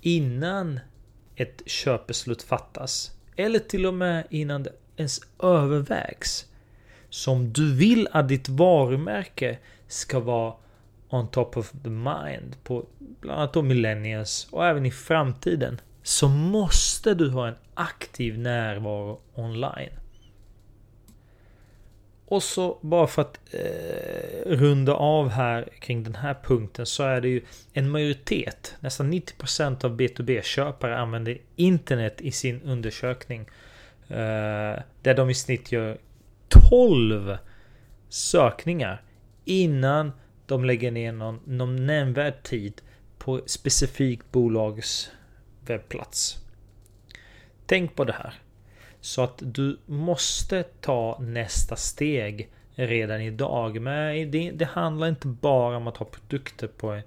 innan 0.00 0.80
ett 1.36 1.62
köpbeslut 1.66 2.42
fattas. 2.42 3.10
Eller 3.36 3.58
till 3.58 3.86
och 3.86 3.94
med 3.94 4.26
innan 4.30 4.62
det 4.62 4.72
ens 4.96 5.20
övervägs. 5.42 6.46
Som 7.10 7.52
du 7.52 7.74
vill 7.74 8.08
att 8.12 8.28
ditt 8.28 8.48
varumärke 8.48 9.58
ska 9.88 10.20
vara 10.20 10.54
on 11.12 11.28
top 11.28 11.56
of 11.56 11.72
the 11.84 11.90
mind 11.90 12.56
på 12.64 12.86
bland 13.20 13.38
annat 13.38 13.52
då 13.52 13.62
millennials 13.62 14.48
och 14.50 14.66
även 14.66 14.86
i 14.86 14.90
framtiden 14.90 15.80
så 16.02 16.28
måste 16.28 17.14
du 17.14 17.30
ha 17.30 17.48
en 17.48 17.54
aktiv 17.74 18.38
närvaro 18.38 19.20
online. 19.34 19.90
Och 22.26 22.42
så 22.42 22.78
bara 22.80 23.06
för 23.06 23.22
att 23.22 23.40
eh, 23.50 24.50
runda 24.50 24.94
av 24.94 25.28
här 25.28 25.68
kring 25.80 26.02
den 26.02 26.14
här 26.14 26.36
punkten 26.44 26.86
så 26.86 27.02
är 27.02 27.20
det 27.20 27.28
ju 27.28 27.42
en 27.72 27.90
majoritet, 27.90 28.76
nästan 28.80 29.12
90% 29.12 29.84
av 29.84 29.96
B2B-köpare 29.96 30.96
använder 30.96 31.38
internet 31.56 32.20
i 32.20 32.32
sin 32.32 32.62
undersökning. 32.62 33.40
Eh, 34.08 34.80
där 35.02 35.14
de 35.14 35.30
i 35.30 35.34
snitt 35.34 35.72
gör 35.72 35.98
12 36.48 37.36
sökningar 38.08 39.02
innan 39.44 40.12
de 40.46 40.64
lägger 40.64 40.90
ner 40.90 41.12
någon, 41.12 41.40
någon 41.44 41.86
nämnvärd 41.86 42.42
tid 42.42 42.82
på 43.18 43.40
specifikt 43.46 44.32
bolags 44.32 45.10
webbplats. 45.66 46.38
Tänk 47.66 47.96
på 47.96 48.04
det 48.04 48.12
här. 48.12 48.34
Så 49.00 49.22
att 49.22 49.38
du 49.38 49.78
måste 49.86 50.62
ta 50.62 51.18
nästa 51.20 51.76
steg 51.76 52.50
redan 52.74 53.20
idag. 53.20 53.80
Men 53.80 54.30
det, 54.30 54.50
det 54.50 54.64
handlar 54.64 55.08
inte 55.08 55.26
bara 55.26 55.76
om 55.76 55.86
att 55.86 55.96
ha 55.96 56.06
produkter 56.06 56.66
på, 56.66 57.00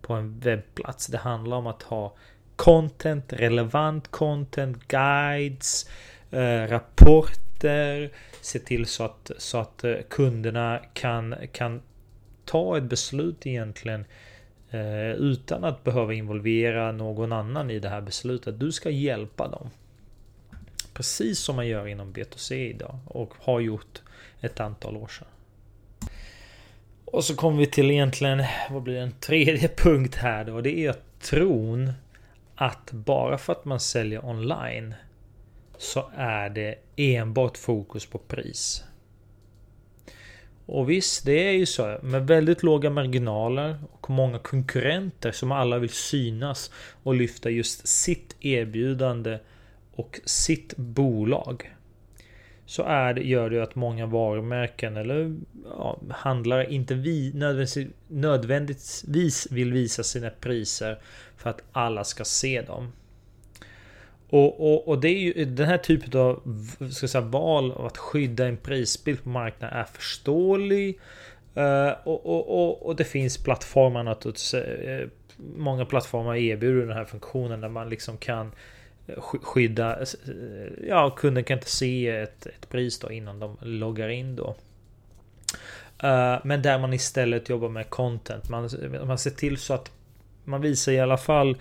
på 0.00 0.14
en 0.14 0.40
webbplats. 0.40 1.06
Det 1.06 1.18
handlar 1.18 1.56
om 1.56 1.66
att 1.66 1.82
ha 1.82 2.14
content, 2.56 3.32
relevant 3.32 4.10
content, 4.10 4.88
guides, 4.88 5.90
eh, 6.30 6.62
rapporter. 6.68 8.10
Se 8.40 8.58
till 8.58 8.86
så 8.86 9.04
att, 9.04 9.30
så 9.38 9.58
att 9.58 9.84
eh, 9.84 9.94
kunderna 10.08 10.80
kan, 10.92 11.34
kan 11.52 11.82
ta 12.48 12.76
ett 12.76 12.84
beslut 12.84 13.46
egentligen 13.46 14.04
eh, 14.70 15.10
utan 15.10 15.64
att 15.64 15.84
behöva 15.84 16.14
involvera 16.14 16.92
någon 16.92 17.32
annan 17.32 17.70
i 17.70 17.78
det 17.78 17.88
här 17.88 18.00
beslutet. 18.00 18.60
Du 18.60 18.72
ska 18.72 18.90
hjälpa 18.90 19.48
dem. 19.48 19.70
Precis 20.94 21.38
som 21.38 21.56
man 21.56 21.66
gör 21.66 21.86
inom 21.86 22.12
B2C 22.12 22.54
idag 22.54 22.98
och 23.06 23.34
har 23.38 23.60
gjort 23.60 24.02
ett 24.40 24.60
antal 24.60 24.96
år 24.96 25.08
sedan. 25.08 25.28
Och 27.04 27.24
så 27.24 27.36
kommer 27.36 27.58
vi 27.58 27.66
till 27.66 27.90
egentligen, 27.90 28.44
vad 28.70 28.82
blir 28.82 28.96
en 28.96 29.12
tredje 29.12 29.68
punkt 29.76 30.14
här 30.14 30.44
då? 30.44 30.60
Det 30.60 30.78
är 30.78 30.94
tron 31.20 31.92
att 32.54 32.92
bara 32.92 33.38
för 33.38 33.52
att 33.52 33.64
man 33.64 33.80
säljer 33.80 34.24
online 34.24 34.94
så 35.78 36.10
är 36.16 36.50
det 36.50 36.74
enbart 36.96 37.56
fokus 37.56 38.06
på 38.06 38.18
pris. 38.18 38.84
Och 40.68 40.90
visst, 40.90 41.26
det 41.26 41.48
är 41.48 41.52
ju 41.52 41.66
så. 41.66 41.98
Med 42.02 42.26
väldigt 42.26 42.62
låga 42.62 42.90
marginaler 42.90 43.76
och 43.90 44.10
många 44.10 44.38
konkurrenter 44.38 45.32
som 45.32 45.52
alla 45.52 45.78
vill 45.78 45.90
synas 45.90 46.70
och 47.02 47.14
lyfta 47.14 47.50
just 47.50 47.88
sitt 47.88 48.36
erbjudande 48.40 49.38
och 49.94 50.20
sitt 50.24 50.76
bolag. 50.76 51.74
Så 52.66 52.82
är 52.82 53.14
det, 53.14 53.22
gör 53.22 53.50
det 53.50 53.62
att 53.62 53.74
många 53.74 54.06
varumärken 54.06 54.96
eller 54.96 55.36
ja, 55.64 56.00
handlare 56.10 56.72
inte 56.72 56.94
vi, 56.94 57.32
nödvändigtvis, 57.34 57.88
nödvändigtvis 58.08 59.48
vill 59.50 59.72
visa 59.72 60.02
sina 60.02 60.30
priser 60.30 60.98
för 61.36 61.50
att 61.50 61.62
alla 61.72 62.04
ska 62.04 62.24
se 62.24 62.62
dem. 62.62 62.92
Och, 64.30 64.72
och, 64.72 64.88
och, 64.88 65.00
det 65.00 65.08
är 65.08 65.18
ju 65.18 65.44
den 65.44 65.66
här 65.66 65.78
typen 65.78 66.20
av 66.20 66.42
ska 66.90 67.08
säga, 67.08 67.24
val 67.24 67.72
av 67.72 67.86
att 67.86 67.98
skydda 67.98 68.46
en 68.46 68.56
prisbild 68.56 69.22
på 69.22 69.28
marknaden 69.28 69.78
är 69.78 69.84
förståelig. 69.84 70.98
Uh, 71.56 71.92
och, 72.04 72.26
och, 72.26 72.86
och, 72.86 72.96
det 72.96 73.04
finns 73.04 73.38
plattformar 73.38 74.02
naturligtvis. 74.02 74.54
Uh, 74.54 74.60
eh, 74.60 75.08
många 75.56 75.84
plattformar 75.84 76.36
erbjuder 76.36 76.86
den 76.86 76.96
här 76.96 77.04
funktionen 77.04 77.60
där 77.60 77.68
man 77.68 77.88
liksom 77.88 78.16
kan 78.16 78.52
eh, 79.06 79.20
skydda. 79.20 79.98
Ja, 80.88 81.10
kunden 81.10 81.44
kan 81.44 81.58
inte 81.58 81.70
se 81.70 82.08
ett, 82.08 82.46
ett 82.46 82.68
pris 82.68 82.98
då 82.98 83.10
innan 83.12 83.40
de 83.40 83.56
loggar 83.60 84.08
in 84.08 84.36
då. 84.36 84.56
Uh, 86.04 86.38
men 86.44 86.62
där 86.62 86.78
man 86.78 86.92
istället 86.92 87.48
jobbar 87.48 87.68
med 87.68 87.90
content. 87.90 88.48
Man, 88.48 88.70
man 89.06 89.18
ser 89.18 89.30
till 89.30 89.56
så 89.56 89.74
att 89.74 89.90
man 90.44 90.60
visar 90.60 90.92
i 90.92 91.00
alla 91.00 91.16
fall 91.16 91.56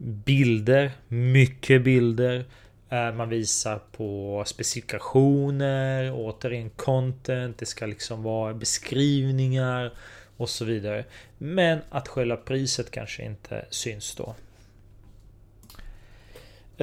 bilder, 0.00 0.90
mycket 1.08 1.82
bilder. 1.82 2.44
Eh, 2.90 3.12
man 3.12 3.28
visar 3.28 3.80
på 3.92 4.42
specifikationer, 4.46 6.12
återigen 6.14 6.70
content, 6.70 7.58
det 7.58 7.66
ska 7.66 7.86
liksom 7.86 8.22
vara 8.22 8.54
beskrivningar 8.54 9.92
och 10.36 10.48
så 10.48 10.64
vidare. 10.64 11.04
Men 11.38 11.78
att 11.90 12.08
själva 12.08 12.36
priset 12.36 12.90
kanske 12.90 13.24
inte 13.24 13.64
syns 13.70 14.14
då. 14.14 14.34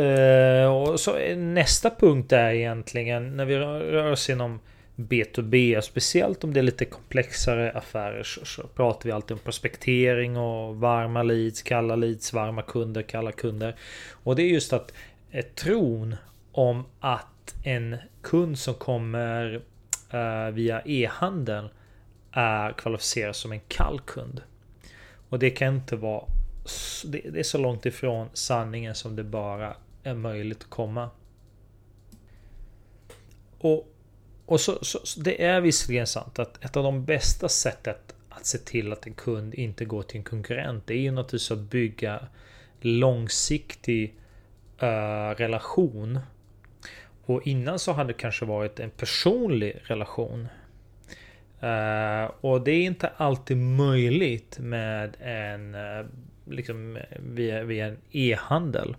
Eh, 0.02 0.74
och 0.74 1.00
så 1.00 1.36
nästa 1.36 1.90
punkt 1.90 2.32
är 2.32 2.52
egentligen 2.52 3.38
när 3.38 3.46
vi 3.46 3.58
rör 3.58 4.12
oss 4.12 4.30
inom 4.30 4.60
B2B, 4.98 5.82
speciellt 5.82 6.44
om 6.44 6.54
det 6.54 6.60
är 6.60 6.64
lite 6.64 6.86
komplexare 6.86 7.72
affärer 7.72 8.24
så, 8.24 8.46
så, 8.46 8.68
pratar 8.68 9.06
vi 9.06 9.12
alltid 9.12 9.32
om 9.32 9.40
prospektering 9.40 10.38
och 10.38 10.76
varma 10.76 11.24
leads, 11.24 11.62
kalla 11.62 11.96
leads, 11.96 12.34
varma 12.34 12.62
kunder, 12.62 13.02
kalla 13.02 13.32
kunder. 13.32 13.76
Och 14.12 14.36
det 14.36 14.44
är 14.44 14.48
just 14.48 14.74
att 14.74 14.94
eh, 15.32 15.46
tron 15.46 16.16
om 16.52 16.86
att 17.00 17.56
en 17.64 17.98
kund 18.22 18.60
som 18.60 18.74
kommer 18.74 19.62
eh, 20.10 20.52
via 20.54 20.82
e-handeln 20.86 21.70
är 22.32 22.72
kvalificerad 22.72 23.36
som 23.36 23.52
en 23.52 23.62
kall 23.68 24.00
kund. 24.00 24.42
Och 25.30 25.40
det 25.40 25.50
kan 25.50 25.76
inte 25.76 25.96
vara 25.96 26.26
det, 27.06 27.22
det 27.30 27.40
är 27.40 27.44
så 27.44 27.58
långt 27.58 27.86
ifrån 27.86 28.30
sanningen 28.34 28.96
som 28.96 29.16
det 29.16 29.24
bara 29.24 29.76
är 30.04 30.14
möjligt 30.14 30.62
att 30.62 30.70
komma. 30.70 31.10
Och 33.60 33.94
och 34.48 34.60
så, 34.60 34.78
så, 34.82 35.20
det 35.20 35.44
är 35.44 35.62
visserligen 35.62 36.08
sant 36.08 36.40
att 36.40 36.66
ett 36.66 36.78
av 36.78 36.84
de 36.84 37.06
bästa 37.06 37.50
sättet 37.50 38.16
att 38.30 38.46
se 38.46 38.58
till 38.58 38.94
att 38.94 39.06
en 39.06 39.14
kund 39.14 39.54
inte 39.54 39.86
går 39.86 40.04
till 40.04 40.18
en 40.18 40.24
konkurrent 40.24 40.88
det 40.88 40.94
är 40.94 41.00
ju 41.00 41.12
naturligtvis 41.12 41.52
att 41.52 41.60
bygga 41.60 42.28
långsiktig 42.82 44.14
uh, 44.84 45.36
relation. 45.38 46.20
Och 47.26 47.48
innan 47.48 47.80
så 47.80 47.92
hade 47.92 48.10
det 48.10 48.20
kanske 48.20 48.46
varit 48.46 48.80
en 48.80 48.90
personlig 48.90 49.80
relation. 49.84 50.48
Uh, 51.64 52.32
och 52.42 52.62
det 52.62 52.72
är 52.72 52.84
inte 52.84 53.08
alltid 53.18 53.58
möjligt 53.58 54.60
med 54.60 55.18
en 55.20 55.76
uh, 55.76 56.06
liksom 56.46 56.98
via, 57.20 57.64
via 57.64 57.88
en 57.88 57.98
e-handel. 58.12 58.96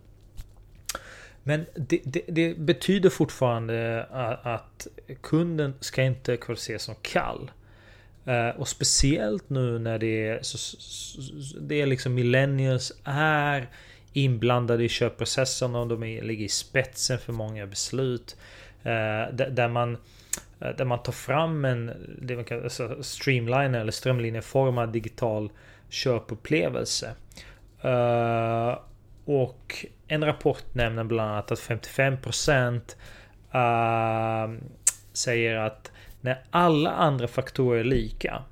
Men 1.48 1.66
det, 1.74 2.00
det, 2.04 2.22
det, 2.28 2.58
betyder 2.58 3.10
fortfarande 3.10 4.06
eh, 4.12 4.46
att, 4.46 4.86
kunden 5.20 5.74
ska 5.80 6.02
inte 6.02 6.36
kvalificeras 6.36 6.82
som 6.82 6.94
kall. 7.02 7.50
Eh, 8.24 8.48
och 8.48 8.68
speciellt 8.68 9.50
nu 9.50 9.78
när 9.78 9.98
det 9.98 10.26
är, 10.26 10.40
det 11.60 11.80
är 11.80 11.86
liksom 11.86 12.14
millennials 12.14 12.92
är 13.04 13.68
inblandade 14.12 14.84
i 14.84 14.88
köpprocessen 14.88 15.74
och 15.74 15.86
de 15.86 16.02
ligger 16.02 16.44
i 16.44 16.48
spetsen 16.48 17.18
för 17.18 17.32
många 17.32 17.66
beslut. 17.66 18.36
Eh, 18.82 19.34
där, 19.50 19.68
man 19.68 19.96
där 20.58 20.84
man 20.84 21.02
tar 21.02 21.12
fram 21.12 21.64
en 21.64 21.92
det 22.22 22.36
man 22.36 22.44
kallar, 22.44 22.64
alltså 22.64 23.02
streamliner 23.02 23.80
eller 23.80 23.92
strömlinjeformad 23.92 24.92
digital 24.92 25.50
köpupplevelse. 25.88 27.14
Och 29.24 29.86
en 30.08 30.24
rapport 30.24 30.74
nämner 30.74 31.04
bland 31.04 31.30
annat 31.30 31.52
att 31.52 31.58
55% 31.58 32.74
uh, 32.74 33.60
ehm, 33.60 34.60
säger 35.12 35.56
att 35.56 35.92
när 36.20 36.44
alla 36.50 36.90
andra 36.90 37.28
faktorer 37.28 37.80
är 37.80 37.84
lika. 37.84 38.42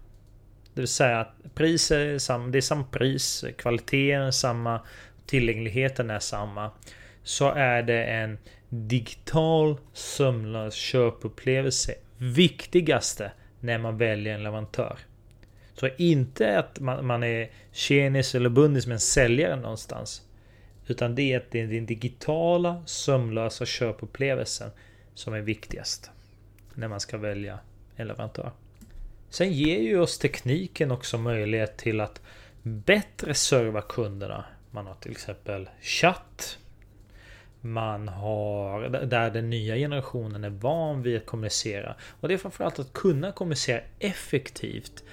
Det 0.74 0.80
vill 0.80 0.88
säga 0.88 1.20
att 1.20 1.54
priset 1.54 1.98
är 1.98 2.18
samma, 2.18 2.46
det 2.46 2.58
är 2.58 2.62
samma 2.62 2.84
pris, 2.84 3.44
kvaliteten 3.58 4.22
är 4.22 4.30
samma, 4.30 4.80
tillgängligheten 5.26 6.10
är 6.10 6.18
samma. 6.18 6.70
Så 7.22 7.50
är 7.50 7.82
det 7.82 8.04
en 8.04 8.38
digital 8.68 9.78
sömlös 9.92 10.74
köpupplevelse 10.74 11.94
viktigaste 12.18 13.32
när 13.60 13.78
man 13.78 13.98
väljer 13.98 14.34
en 14.34 14.42
leverantör. 14.42 14.98
Så 15.74 15.88
inte 15.96 16.58
att 16.58 16.80
man, 16.80 17.06
man 17.06 17.22
är 17.22 17.50
tjenis 17.72 18.34
eller 18.34 18.48
bundis 18.48 18.86
med 18.86 18.94
en 18.94 19.00
säljare 19.00 19.56
någonstans. 19.56 20.22
Utan 20.86 21.14
det 21.14 21.32
är 21.32 21.36
att 21.36 21.50
det 21.50 21.60
är 21.60 21.66
den 21.66 21.86
digitala 21.86 22.82
sömlösa 22.86 23.66
köpupplevelsen 23.66 24.70
som 25.14 25.34
är 25.34 25.40
viktigast. 25.40 26.10
När 26.74 26.88
man 26.88 27.00
ska 27.00 27.18
välja 27.18 27.58
en 27.96 28.08
leverantör. 28.08 28.50
Sen 29.30 29.52
ger 29.52 29.80
ju 29.80 30.00
oss 30.00 30.18
tekniken 30.18 30.90
också 30.90 31.18
möjlighet 31.18 31.76
till 31.76 32.00
att 32.00 32.20
bättre 32.62 33.34
serva 33.34 33.82
kunderna. 33.82 34.44
Man 34.70 34.86
har 34.86 34.94
till 34.94 35.10
exempel 35.10 35.68
chatt 35.80 36.58
man 37.66 38.08
har, 38.08 38.88
där 38.88 39.30
den 39.30 39.50
nya 39.50 39.76
generationen 39.76 40.44
är 40.44 40.50
van 40.50 41.02
vid 41.02 41.16
att 41.16 41.26
kommunicera. 41.26 41.94
Och 42.20 42.28
det 42.28 42.34
är 42.34 42.38
framförallt 42.38 42.78
att 42.78 42.92
kunna 42.92 43.32
kommunicera 43.32 43.80
effektivt. 43.98 45.04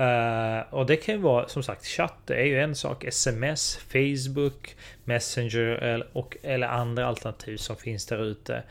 Uh, 0.00 0.74
och 0.74 0.86
det 0.86 0.96
kan 0.96 1.14
ju 1.14 1.20
vara 1.20 1.48
som 1.48 1.62
sagt 1.62 1.86
chatt, 1.86 2.18
det 2.24 2.34
är 2.34 2.44
ju 2.44 2.60
en 2.60 2.74
sak. 2.74 3.04
Sms, 3.04 3.76
Facebook, 3.76 4.76
Messenger 5.04 5.84
eh, 5.84 6.00
och, 6.12 6.36
eller 6.42 6.66
andra 6.66 7.06
alternativ 7.06 7.56
som 7.56 7.76
finns 7.76 8.06
där 8.06 8.24
ute. 8.24 8.62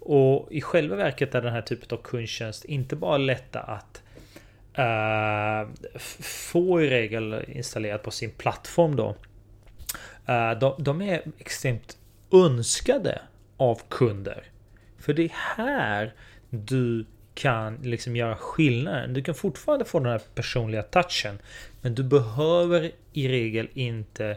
Och 0.00 0.52
i 0.52 0.60
själva 0.60 0.96
verket 0.96 1.34
är 1.34 1.42
den 1.42 1.52
här 1.52 1.62
typen 1.62 1.98
av 1.98 2.02
kundtjänst 2.02 2.64
inte 2.64 2.96
bara 2.96 3.16
lätta 3.16 3.60
att 3.60 4.02
uh, 4.78 5.74
få 6.50 6.82
i 6.82 6.90
regel 6.90 7.44
installerat 7.48 8.02
på 8.02 8.10
sin 8.10 8.30
plattform 8.30 8.96
då. 8.96 9.16
Uh, 10.28 10.58
de, 10.60 10.74
de 10.78 11.02
är 11.02 11.22
extremt 11.38 11.98
önskade 12.32 13.20
av 13.56 13.80
kunder. 13.88 14.44
För 14.98 15.12
det 15.12 15.24
är 15.24 15.32
här 15.56 16.14
du 16.50 17.04
kan 17.38 17.76
liksom 17.82 18.16
göra 18.16 18.36
skillnaden. 18.36 19.14
Du 19.14 19.22
kan 19.22 19.34
fortfarande 19.34 19.84
få 19.84 19.98
den 19.98 20.12
här 20.12 20.20
personliga 20.34 20.82
touchen. 20.82 21.38
Men 21.80 21.94
du 21.94 22.02
behöver 22.02 22.90
i 23.12 23.28
regel 23.28 23.68
inte 23.74 24.36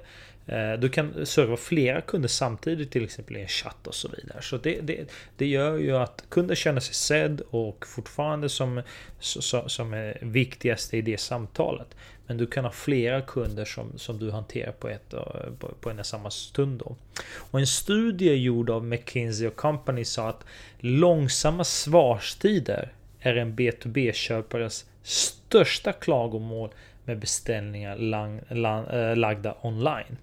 Eh, 0.52 0.74
du 0.80 0.90
kan 0.90 1.26
serva 1.26 1.58
flera 1.58 2.02
kunder 2.02 2.30
samtidigt 2.30 2.92
till 2.92 3.04
exempel 3.04 3.38
i 3.38 3.42
en 3.42 3.48
chatt 3.48 3.88
och 3.88 3.96
så 3.96 4.08
vidare. 4.08 4.42
Så 4.42 4.58
det, 4.58 4.82
det, 4.82 5.12
det 5.38 5.46
gör 5.46 5.78
ju 5.78 5.98
att 5.98 6.24
kunden 6.30 6.56
känner 6.56 6.80
sig 6.80 6.96
sedd 6.96 7.42
och 7.50 7.86
fortfarande 7.88 8.50
som, 8.50 8.82
som, 9.20 9.70
som 9.70 9.94
är 9.94 10.18
eh, 10.22 10.28
viktigast 10.28 10.94
i 10.94 11.02
det 11.02 11.20
samtalet. 11.20 11.88
Men 12.28 12.38
du 12.38 12.48
kan 12.48 12.66
ha 12.66 12.72
flera 12.72 13.22
kunder 13.22 13.66
som, 13.66 13.98
som 13.98 14.20
du 14.20 14.32
hanterar 14.32 14.72
på, 14.72 14.90
ett, 14.90 15.14
eh, 15.14 15.22
på, 15.60 15.68
på 15.82 15.90
en 15.90 16.00
och 16.00 16.06
samma 16.06 16.32
stund. 16.32 16.80
Då. 16.80 16.96
Och 17.36 17.60
en 17.60 17.68
studie 17.68 18.36
gjord 18.36 18.70
av 18.70 18.86
McKinsey 18.86 19.50
Company 19.50 20.06
sa 20.06 20.30
att 20.30 20.46
långsamma 20.80 21.64
svarstider 21.64 22.94
är 23.20 23.36
en 23.36 23.56
B2B-köpares 23.56 24.86
största 25.04 25.94
klagomål 25.94 26.70
med 27.06 27.20
beställningar 27.20 27.98
lang, 27.98 28.42
lang, 28.50 28.86
äh, 28.86 29.16
lagda 29.16 29.56
online. 29.62 30.18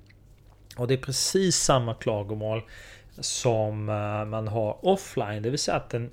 Och 0.76 0.88
det 0.88 0.94
är 0.94 0.98
precis 0.98 1.56
samma 1.56 1.94
klagomål 1.94 2.62
som 3.20 3.88
eh, 3.88 4.24
man 4.24 4.48
har 4.48 4.86
offline. 4.86 5.42
Det 5.42 5.50
vill 5.50 5.58
säga 5.58 5.76
att 5.76 5.94
en 5.94 6.10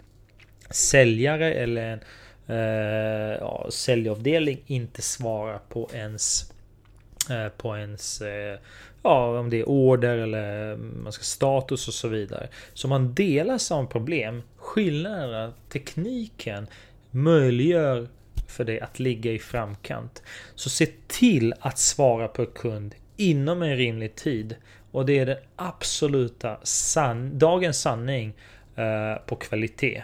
säljare 0.70 1.54
eller 1.54 1.82
en 1.82 2.00
eh, 2.48 3.38
ja, 3.40 3.68
säljavdelning 3.70 4.62
inte 4.66 5.02
svarar 5.02 5.60
på 5.70 5.90
ens 5.94 6.52
eh, 7.30 7.48
på 7.58 7.78
ens 7.78 8.22
eh, 8.22 8.60
ja, 9.04 9.40
om 9.40 9.50
det 9.50 9.60
är 9.60 9.70
order 9.70 10.18
eller 10.18 10.74
mm, 10.74 11.04
man 11.04 11.12
ska 11.12 11.24
status 11.24 11.88
och 11.88 11.94
så 11.94 12.08
vidare. 12.08 12.48
Så 12.74 12.88
man 12.88 13.14
delar 13.14 13.58
samma 13.58 13.88
problem. 13.88 14.42
Skillnaden 14.58 15.30
är 15.30 15.48
att 15.48 15.70
tekniken 15.70 16.68
möjliggör 17.12 18.08
för 18.48 18.64
dig 18.64 18.80
att 18.80 19.00
ligga 19.00 19.32
i 19.32 19.40
framkant. 19.40 20.24
Så 20.56 20.70
se 20.70 20.88
till 21.08 21.54
att 21.60 21.78
svara 21.78 22.28
på 22.28 22.46
kund 22.46 22.96
inom 23.18 23.62
en 23.62 23.78
rimlig 23.78 24.16
tid. 24.16 24.56
Och 24.92 25.06
det 25.06 25.20
är 25.20 25.26
den 25.26 25.38
absoluta 25.56 26.58
san 26.64 27.40
dagens 27.40 27.82
sanning 27.82 28.34
eh, 28.76 29.26
på 29.26 29.36
kvalitet. 29.36 30.04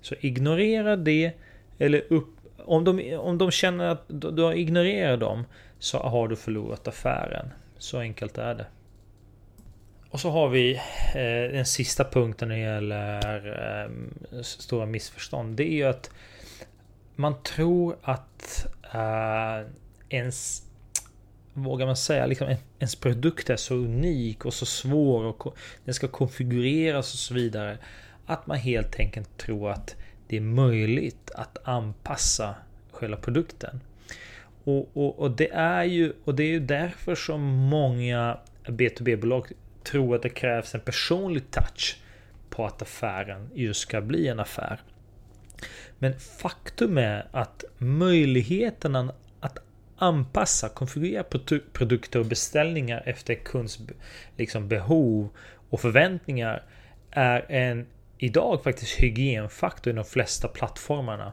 Så 0.00 0.14
ignorera 0.20 0.96
det 0.96 1.32
eller 1.78 2.12
upp, 2.12 2.28
om, 2.58 2.84
de, 2.84 3.16
om 3.16 3.38
de 3.38 3.50
känner 3.50 3.84
att 3.84 4.04
du 4.08 4.42
har 4.42 4.52
ignorerat 4.52 5.20
dem 5.20 5.44
så 5.78 5.98
har 5.98 6.28
du 6.28 6.36
förlorat 6.36 6.88
affären. 6.88 7.50
Så 7.78 7.98
enkelt 7.98 8.38
är 8.38 8.54
det. 8.54 8.66
Och 10.10 10.20
så 10.20 10.30
har 10.30 10.48
vi 10.48 10.74
eh, 11.14 11.52
den 11.52 11.66
sista 11.66 12.04
punkten 12.04 12.48
när 12.48 12.56
det 12.56 12.62
gäller 12.62 13.86
eh, 14.32 14.42
stora 14.42 14.86
missförstånd. 14.86 15.56
Det 15.56 15.64
är 15.64 15.74
ju 15.74 15.84
att 15.84 16.10
man 17.16 17.42
tror 17.42 17.96
att 18.02 18.66
eh, 18.94 19.70
ens 20.08 20.62
vågar 21.52 21.86
man 21.86 21.96
säga, 21.96 22.26
liksom 22.26 22.56
ens 22.78 22.96
produkt 22.96 23.50
är 23.50 23.56
så 23.56 23.74
unik 23.74 24.44
och 24.44 24.54
så 24.54 24.66
svår 24.66 25.24
och 25.24 25.56
den 25.84 25.94
ska 25.94 26.08
konfigureras 26.08 27.12
och 27.12 27.18
så 27.18 27.34
vidare. 27.34 27.78
Att 28.26 28.46
man 28.46 28.56
helt 28.56 29.00
enkelt 29.00 29.38
tror 29.38 29.70
att 29.70 29.96
det 30.26 30.36
är 30.36 30.40
möjligt 30.40 31.30
att 31.34 31.58
anpassa 31.64 32.54
själva 32.92 33.16
produkten. 33.16 33.80
Och, 34.64 34.96
och, 34.96 35.18
och 35.18 35.30
det 35.30 35.50
är 35.52 35.84
ju 35.84 36.12
och 36.24 36.34
det 36.34 36.42
är 36.42 36.48
ju 36.48 36.60
därför 36.60 37.14
som 37.14 37.40
många 37.44 38.38
B2B-bolag 38.64 39.52
tror 39.82 40.14
att 40.14 40.22
det 40.22 40.28
krävs 40.28 40.74
en 40.74 40.80
personlig 40.80 41.50
touch 41.50 41.98
på 42.50 42.66
att 42.66 42.82
affären 42.82 43.50
just 43.54 43.80
ska 43.80 44.00
bli 44.00 44.28
en 44.28 44.40
affär. 44.40 44.80
Men 45.98 46.18
faktum 46.18 46.98
är 46.98 47.26
att 47.30 47.64
möjligheterna 47.78 49.12
att 49.40 49.58
anpassa, 49.96 50.68
konfigurera 50.68 51.24
produkter 51.72 52.18
och 52.18 52.26
beställningar 52.26 53.02
efter 53.06 53.34
kunds 53.34 53.78
liksom, 54.36 54.68
behov 54.68 55.28
och 55.70 55.80
förväntningar 55.80 56.62
är 57.10 57.46
en 57.48 57.86
idag 58.18 58.62
faktiskt 58.62 59.02
hygienfaktor 59.02 59.92
i 59.92 59.96
de 59.96 60.04
flesta 60.04 60.48
plattformarna. 60.48 61.32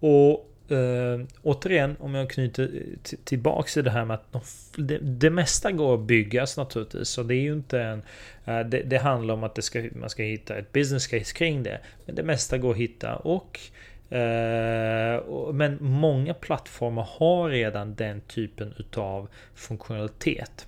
Och 0.00 0.50
eh, 0.70 1.20
återigen, 1.42 1.96
om 2.00 2.14
jag 2.14 2.30
knyter 2.30 2.62
eh, 2.62 3.18
tillbaks 3.24 3.74
till 3.74 3.84
det 3.84 3.90
här 3.90 4.04
med 4.04 4.14
att 4.14 4.32
de, 4.32 4.40
det, 4.76 4.98
det, 4.98 5.30
mesta 5.30 5.72
går 5.72 5.94
att 5.94 6.00
byggas 6.00 6.56
naturligtvis. 6.56 7.08
Så 7.08 7.22
det 7.22 7.34
är 7.34 7.40
ju 7.40 7.52
inte 7.52 7.80
en... 7.80 8.02
Eh, 8.44 8.60
det, 8.60 8.82
det, 8.82 8.98
handlar 8.98 9.34
om 9.34 9.44
att 9.44 9.54
det 9.54 9.62
ska, 9.62 9.88
man 9.92 10.10
ska 10.10 10.22
hitta 10.22 10.56
ett 10.56 10.72
business 10.72 11.06
case 11.06 11.34
kring 11.34 11.62
det. 11.62 11.80
Men 12.06 12.14
det 12.14 12.22
mesta 12.22 12.58
går 12.58 12.70
att 12.70 12.76
hitta 12.76 13.16
och 13.16 13.60
eh, 14.14 15.52
men 15.52 15.78
många 15.80 16.34
plattformar 16.34 17.08
har 17.10 17.48
redan 17.48 17.94
den 17.94 18.20
typen 18.20 18.74
utav 18.78 19.28
funktionalitet. 19.54 20.66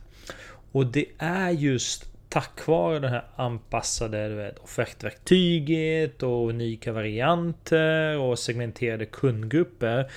Och 0.72 0.87
det 0.87 1.07
är 1.18 1.50
just 1.50 2.12
tack 2.32 2.66
vare 2.66 2.98
det 2.98 3.08
här 3.08 3.24
anpassade 3.36 4.28
du 4.28 4.34
vet, 4.34 4.58
offertverktyget 4.58 6.22
och 6.22 6.48
unika 6.48 6.92
varianter 6.92 8.18
och 8.18 8.38
segmenterade 8.38 9.06
kundgrupper 9.06 10.10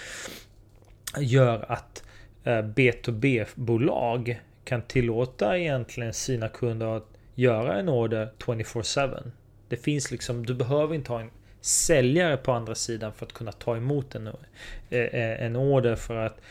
gör 1.18 1.66
att 1.72 2.04
eh, 2.44 2.52
B2B-bolag 2.52 4.42
kan 4.64 4.82
tillåta 4.82 5.58
egentligen 5.58 6.14
sina 6.14 6.50
kunder 6.50 6.98
att 6.98 7.08
göra 7.36 7.80
en 7.80 7.90
order 7.90 8.30
24-7. 8.40 9.32
Det 9.70 9.78
finns 9.78 10.12
liksom, 10.12 10.46
du 10.46 10.54
behöver 10.54 10.96
inte 10.96 11.12
ha 11.12 11.22
en 11.22 11.30
säljare 11.62 12.38
på 12.38 12.52
andra 12.52 12.76
sidan 12.76 13.14
för 13.14 13.26
att 13.26 13.34
kunna 13.34 13.52
ta 13.52 13.78
emot 13.78 14.16
en, 14.16 14.28
eh, 14.28 15.00
eh, 15.00 15.46
en 15.46 15.56
order 15.56 15.96
för 15.96 16.16
att 16.16 16.42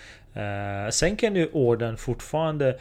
sen 0.94 1.16
kan 1.16 1.36
ju 1.36 1.48
ordern 1.52 1.96
fortfarande 1.96 2.78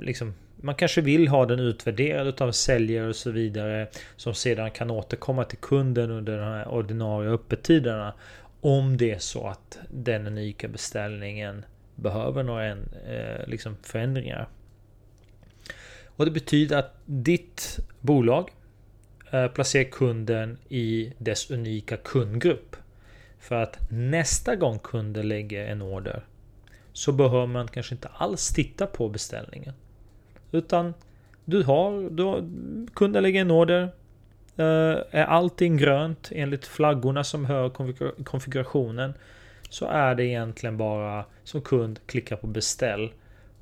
liksom 0.00 0.34
man 0.62 0.74
kanske 0.74 1.00
vill 1.00 1.28
ha 1.28 1.46
den 1.46 1.60
utvärderad 1.60 2.42
av 2.42 2.52
säljare 2.52 3.08
och 3.08 3.16
så 3.16 3.30
vidare. 3.30 3.88
Som 4.16 4.34
sedan 4.34 4.70
kan 4.70 4.90
återkomma 4.90 5.44
till 5.44 5.58
kunden 5.58 6.10
under 6.10 6.38
de 6.38 6.44
här 6.44 6.68
ordinarie 6.68 7.30
öppettiderna. 7.30 8.14
Om 8.60 8.96
det 8.96 9.10
är 9.10 9.18
så 9.18 9.46
att 9.46 9.78
den 9.90 10.26
unika 10.26 10.68
beställningen 10.68 11.64
behöver 11.94 12.42
några 12.42 12.68
eh, 12.68 13.46
liksom 13.46 13.76
förändringar. 13.82 14.48
Och 16.06 16.24
det 16.24 16.30
betyder 16.30 16.78
att 16.78 16.94
ditt 17.06 17.78
bolag 18.00 18.50
eh, 19.30 19.48
placerar 19.48 19.90
kunden 19.90 20.58
i 20.68 21.12
dess 21.18 21.50
unika 21.50 21.96
kundgrupp. 21.96 22.76
För 23.40 23.54
att 23.54 23.78
nästa 23.90 24.56
gång 24.56 24.78
kunden 24.78 25.28
lägger 25.28 25.66
en 25.66 25.82
order 25.82 26.24
så 26.92 27.12
behöver 27.12 27.46
man 27.46 27.68
kanske 27.68 27.94
inte 27.94 28.08
alls 28.08 28.52
titta 28.52 28.86
på 28.86 29.08
beställningen. 29.08 29.74
Utan 30.52 30.94
du 31.44 31.62
har, 31.62 32.10
du 32.10 32.22
har 32.22 32.48
kunden 32.94 33.22
lägger 33.22 33.40
en 33.40 33.50
order. 33.50 33.88
Uh, 34.58 34.98
är 35.10 35.24
allting 35.24 35.76
grönt 35.76 36.28
enligt 36.32 36.66
flaggorna 36.66 37.24
som 37.24 37.44
hör 37.44 37.68
konfigurationen 38.24 39.14
så 39.70 39.86
är 39.86 40.14
det 40.14 40.24
egentligen 40.24 40.76
bara 40.76 41.24
som 41.44 41.60
kund 41.60 42.00
klicka 42.06 42.36
på 42.36 42.46
beställ 42.46 43.12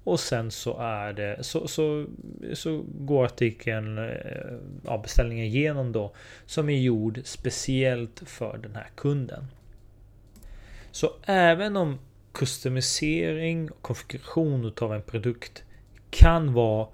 och 0.04 0.20
sen 0.20 0.50
så 0.50 0.78
är 0.78 1.12
det 1.12 1.44
så, 1.44 1.68
så, 1.68 2.06
så 2.52 2.84
går 2.98 3.24
artikeln 3.24 3.98
eh, 3.98 4.54
av 4.84 5.02
beställningen 5.02 5.44
igenom 5.44 5.92
då 5.92 6.12
som 6.46 6.68
är 6.68 6.78
gjord 6.78 7.20
speciellt 7.24 8.22
för 8.26 8.58
den 8.58 8.74
här 8.74 8.90
kunden. 8.94 9.46
Så 10.90 11.12
även 11.22 11.76
om 11.76 11.98
customisering 12.32 13.70
och 13.70 13.82
konfiguration 13.82 14.72
av 14.80 14.94
en 14.94 15.02
produkt 15.02 15.64
kan 16.10 16.52
vara 16.52 16.86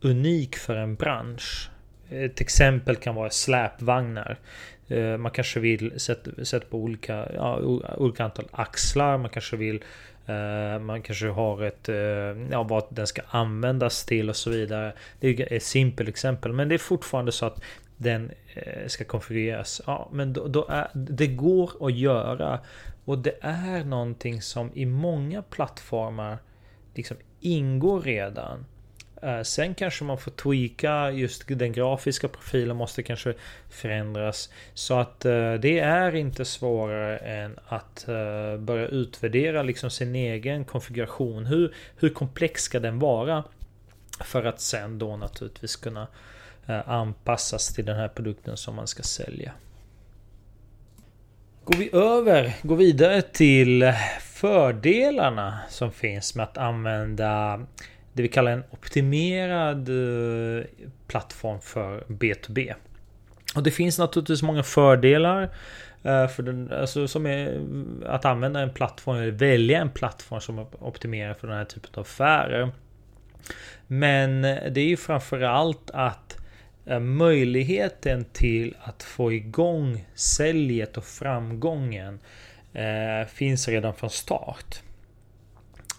unik 0.00 0.56
för 0.56 0.76
en 0.76 0.94
bransch. 0.94 1.70
Ett 2.10 2.40
exempel 2.40 2.96
kan 2.96 3.14
vara 3.14 3.30
släpvagnar. 3.30 4.38
Eh, 4.88 5.16
man 5.16 5.30
kanske 5.32 5.60
vill 5.60 6.00
sätta, 6.00 6.44
sätta 6.44 6.66
på 6.66 6.78
olika, 6.78 7.28
ja, 7.34 7.58
olika 7.96 8.24
antal 8.24 8.48
axlar. 8.50 9.18
Man 9.18 9.30
kanske 9.30 9.56
vill 9.56 9.84
eh, 10.26 10.78
Man 10.78 11.02
kanske 11.02 11.28
har 11.28 11.62
ett 11.62 11.88
eh, 11.88 11.96
Ja 12.50 12.62
vad 12.62 12.84
den 12.90 13.06
ska 13.06 13.22
användas 13.28 14.04
till 14.04 14.28
och 14.28 14.36
så 14.36 14.50
vidare. 14.50 14.92
Det 15.20 15.28
är 15.28 15.52
ett 15.52 15.62
simpelt 15.62 16.08
exempel. 16.08 16.52
Men 16.52 16.68
det 16.68 16.74
är 16.74 16.78
fortfarande 16.78 17.32
så 17.32 17.46
att 17.46 17.62
den 17.96 18.30
ska 18.86 19.04
konfigureras. 19.04 19.82
Ja 19.86 20.08
men 20.12 20.32
då, 20.32 20.48
då, 20.48 20.66
är 20.68 20.88
det 20.94 21.26
går 21.26 21.86
att 21.86 21.94
göra. 21.94 22.60
Och 23.04 23.18
det 23.18 23.34
är 23.40 23.84
någonting 23.84 24.42
som 24.42 24.70
i 24.74 24.86
många 24.86 25.42
plattformar 25.42 26.38
liksom 26.94 27.16
ingår 27.42 28.00
redan. 28.00 28.64
Eh, 29.22 29.42
sen 29.42 29.74
kanske 29.74 30.04
man 30.04 30.18
får 30.18 30.30
tweaka 30.30 31.10
just 31.10 31.48
den 31.48 31.72
grafiska 31.72 32.28
profilen 32.28 32.76
måste 32.76 33.02
kanske 33.02 33.34
förändras. 33.70 34.50
Så 34.74 34.98
att 34.98 35.24
eh, 35.24 35.54
det 35.54 35.78
är 35.78 36.14
inte 36.14 36.44
svårare 36.44 37.18
än 37.18 37.58
att 37.66 38.08
eh, 38.08 38.56
börja 38.58 38.86
utvärdera 38.86 39.62
liksom 39.62 39.90
sin 39.90 40.14
egen 40.14 40.64
konfiguration. 40.64 41.46
Hur, 41.46 41.74
hur 41.96 42.08
komplex 42.08 42.62
ska 42.62 42.80
den 42.80 42.98
vara? 42.98 43.44
För 44.20 44.44
att 44.44 44.60
sen 44.60 44.98
då 44.98 45.16
naturligtvis 45.16 45.76
kunna 45.76 46.06
anpassas 46.86 47.74
till 47.74 47.84
den 47.84 47.96
här 47.96 48.08
produkten 48.08 48.56
som 48.56 48.74
man 48.74 48.86
ska 48.86 49.02
sälja. 49.02 49.52
Går 51.64 51.78
vi 51.78 51.90
över, 51.92 52.56
går 52.62 52.76
vidare 52.76 53.22
till 53.22 53.92
fördelarna 54.42 55.58
som 55.68 55.92
finns 55.92 56.34
med 56.34 56.44
att 56.44 56.58
använda 56.58 57.60
det 58.12 58.22
vi 58.22 58.28
kallar 58.28 58.52
en 58.52 58.64
optimerad 58.70 59.88
eh, 59.88 60.64
plattform 61.06 61.60
för 61.60 62.04
B2B. 62.08 62.74
Och 63.54 63.62
det 63.62 63.70
finns 63.70 63.98
naturligtvis 63.98 64.42
många 64.42 64.62
fördelar 64.62 65.42
eh, 66.02 66.28
för 66.28 66.42
den, 66.42 66.72
alltså 66.72 67.08
som 67.08 67.26
är 67.26 67.60
att 68.06 68.24
använda 68.24 68.60
en 68.60 68.72
plattform 68.72 69.16
eller 69.16 69.30
välja 69.30 69.80
en 69.80 69.90
plattform 69.90 70.40
som 70.40 70.66
optimerar 70.78 71.34
för 71.34 71.48
den 71.48 71.56
här 71.56 71.64
typen 71.64 71.90
av 71.94 72.00
affärer. 72.00 72.70
Men 73.86 74.44
eh, 74.44 74.72
det 74.72 74.80
är 74.80 74.88
ju 74.88 74.96
framförallt 74.96 75.90
att 75.90 76.38
möjligheten 77.00 78.24
till 78.24 78.76
att 78.80 79.02
få 79.02 79.32
igång 79.32 80.06
säljet 80.14 80.96
och 80.96 81.04
framgången 81.04 82.18
Eh, 82.72 83.26
finns 83.26 83.68
redan 83.68 83.94
från 83.94 84.10
start. 84.10 84.82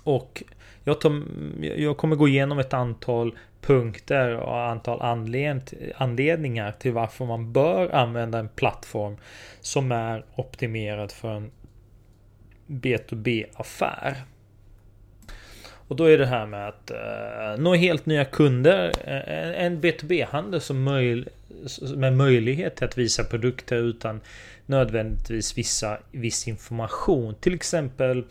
Och 0.04 0.44
jag, 0.84 1.02
tar, 1.02 1.24
jag 1.62 1.98
kommer 1.98 2.16
gå 2.16 2.28
igenom 2.28 2.60
ett 2.60 2.74
antal 2.74 3.38
punkter 3.62 4.36
och 4.36 4.62
antal 4.62 5.02
anledningar 5.96 6.72
till 6.72 6.92
varför 6.92 7.26
man 7.26 7.54
bör 7.54 7.96
använda 7.96 8.40
en 8.40 8.50
plattform 8.50 9.18
som 9.62 9.92
är 9.92 10.26
optimerad 10.36 11.12
för 11.12 11.32
en 11.32 11.52
B2B-affär. 12.68 14.16
Och 15.88 15.96
då 15.96 16.06
är 16.06 16.18
det 16.18 16.26
här 16.26 16.46
med 16.46 16.68
att 16.68 16.92
eh, 16.92 17.58
nå 17.58 17.76
helt 17.76 18.06
nya 18.06 18.26
kunder. 18.26 18.92
Eh, 19.04 19.66
en 19.66 19.82
B2B-handel 19.82 20.62
som 20.62 20.84
möj 20.84 21.26
med 21.96 22.14
möjlighet 22.14 22.76
till 22.76 22.86
att 22.86 22.98
visa 22.98 23.24
produkter 23.24 23.76
utan 23.76 24.22
nödvändigtvis 24.66 25.58
vissa, 25.58 25.98
viss 26.12 26.48
information. 26.48 27.36
Till 27.36 27.54
exempel 27.54 28.24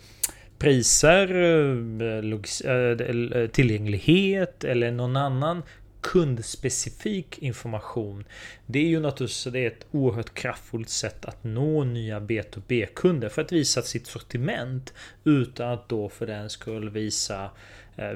priser, 0.63 1.35
eh, 1.35 2.71
eh, 2.71 3.41
eh, 3.41 3.47
tillgänglighet 3.47 4.63
eller 4.63 4.91
någon 4.91 5.15
annan 5.15 5.63
kundspecifik 6.01 7.37
information. 7.39 8.23
Det 8.65 8.79
är 8.79 8.87
ju 8.87 8.99
naturligtvis 8.99 9.53
det 9.53 9.59
är 9.59 9.67
ett 9.67 9.85
oerhört 9.91 10.33
kraftfullt 10.33 10.89
sätt 10.89 11.25
att 11.25 11.43
nå 11.43 11.83
nya 11.83 12.19
B2B-kunder 12.19 13.29
för 13.29 13.41
att 13.41 13.51
visa 13.51 13.81
sitt 13.81 14.07
sortiment 14.07 14.93
utan 15.23 15.71
att 15.71 15.89
då 15.89 16.09
för 16.09 16.27
den 16.27 16.49
skull 16.49 16.89
visa, 16.89 17.49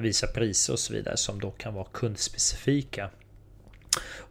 visa 0.00 0.26
priser 0.26 0.72
och 0.72 0.78
så 0.78 0.92
vidare 0.92 1.16
som 1.16 1.40
då 1.40 1.50
kan 1.50 1.74
vara 1.74 1.86
kundspecifika. 1.92 3.10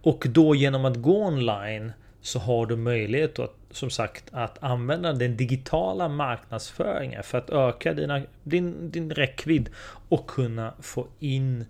Och 0.02 0.26
då 0.30 0.56
genom 0.56 0.86
att 0.86 0.97
gå 0.97 1.26
online 1.26 1.91
så 2.28 2.40
har 2.40 2.66
du 2.66 2.76
möjlighet 2.76 3.40
att 3.40 3.56
som 3.72 3.90
sagt 3.90 4.24
att 4.32 4.63
använda 4.63 5.13
den 5.13 5.38
digitala 5.38 6.08
marknadsföringen 6.08 7.24
för 7.24 7.38
att 7.38 7.50
öka 7.50 7.94
dina, 7.94 8.22
din, 8.44 8.92
din 8.92 9.12
räckvidd 9.12 9.70
och 10.10 10.28
kunna 10.28 10.74
få 10.82 11.08
in 11.20 11.66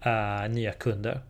äh, 0.00 0.48
nya 0.50 0.72
kunder. 0.72 1.20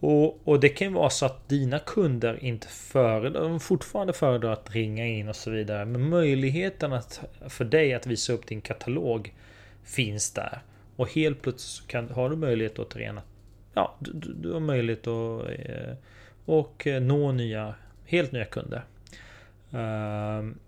Och, 0.00 0.48
och, 0.48 0.60
det 0.60 0.68
kan 0.68 0.92
vara 0.92 1.10
så 1.10 1.26
att 1.26 1.48
dina 1.48 1.78
kunder 1.78 2.44
inte 2.44 2.66
föredrar, 2.66 3.42
de 3.42 3.60
fortfarande 3.60 4.12
föredrar 4.12 4.52
att 4.52 4.74
ringa 4.74 5.06
in 5.06 5.28
och 5.28 5.36
så 5.36 5.50
vidare. 5.50 5.84
Men 5.84 6.08
möjligheten 6.08 6.92
att, 6.92 7.20
för 7.48 7.64
dig 7.64 7.94
att 7.94 8.06
visa 8.06 8.32
upp 8.32 8.46
din 8.46 8.60
katalog 8.60 9.34
finns 9.84 10.32
där. 10.32 10.62
Och 10.96 11.14
helt 11.14 11.42
plötsligt 11.42 11.88
kan, 11.88 12.08
har 12.10 12.30
du 12.30 12.36
möjlighet 12.36 12.78
återigen 12.78 13.18
att 13.18 13.24
ja, 13.74 13.96
Ja, 14.00 14.10
du, 14.12 14.32
du 14.32 14.52
har 14.52 14.60
möjlighet 14.60 15.06
att 15.06 15.48
eh, 15.48 15.94
och 16.44 16.86
eh, 16.86 17.02
nå 17.02 17.32
nya, 17.32 17.74
helt 18.04 18.32
nya 18.32 18.44
kunder. 18.44 18.84
Ehm, 19.72 20.58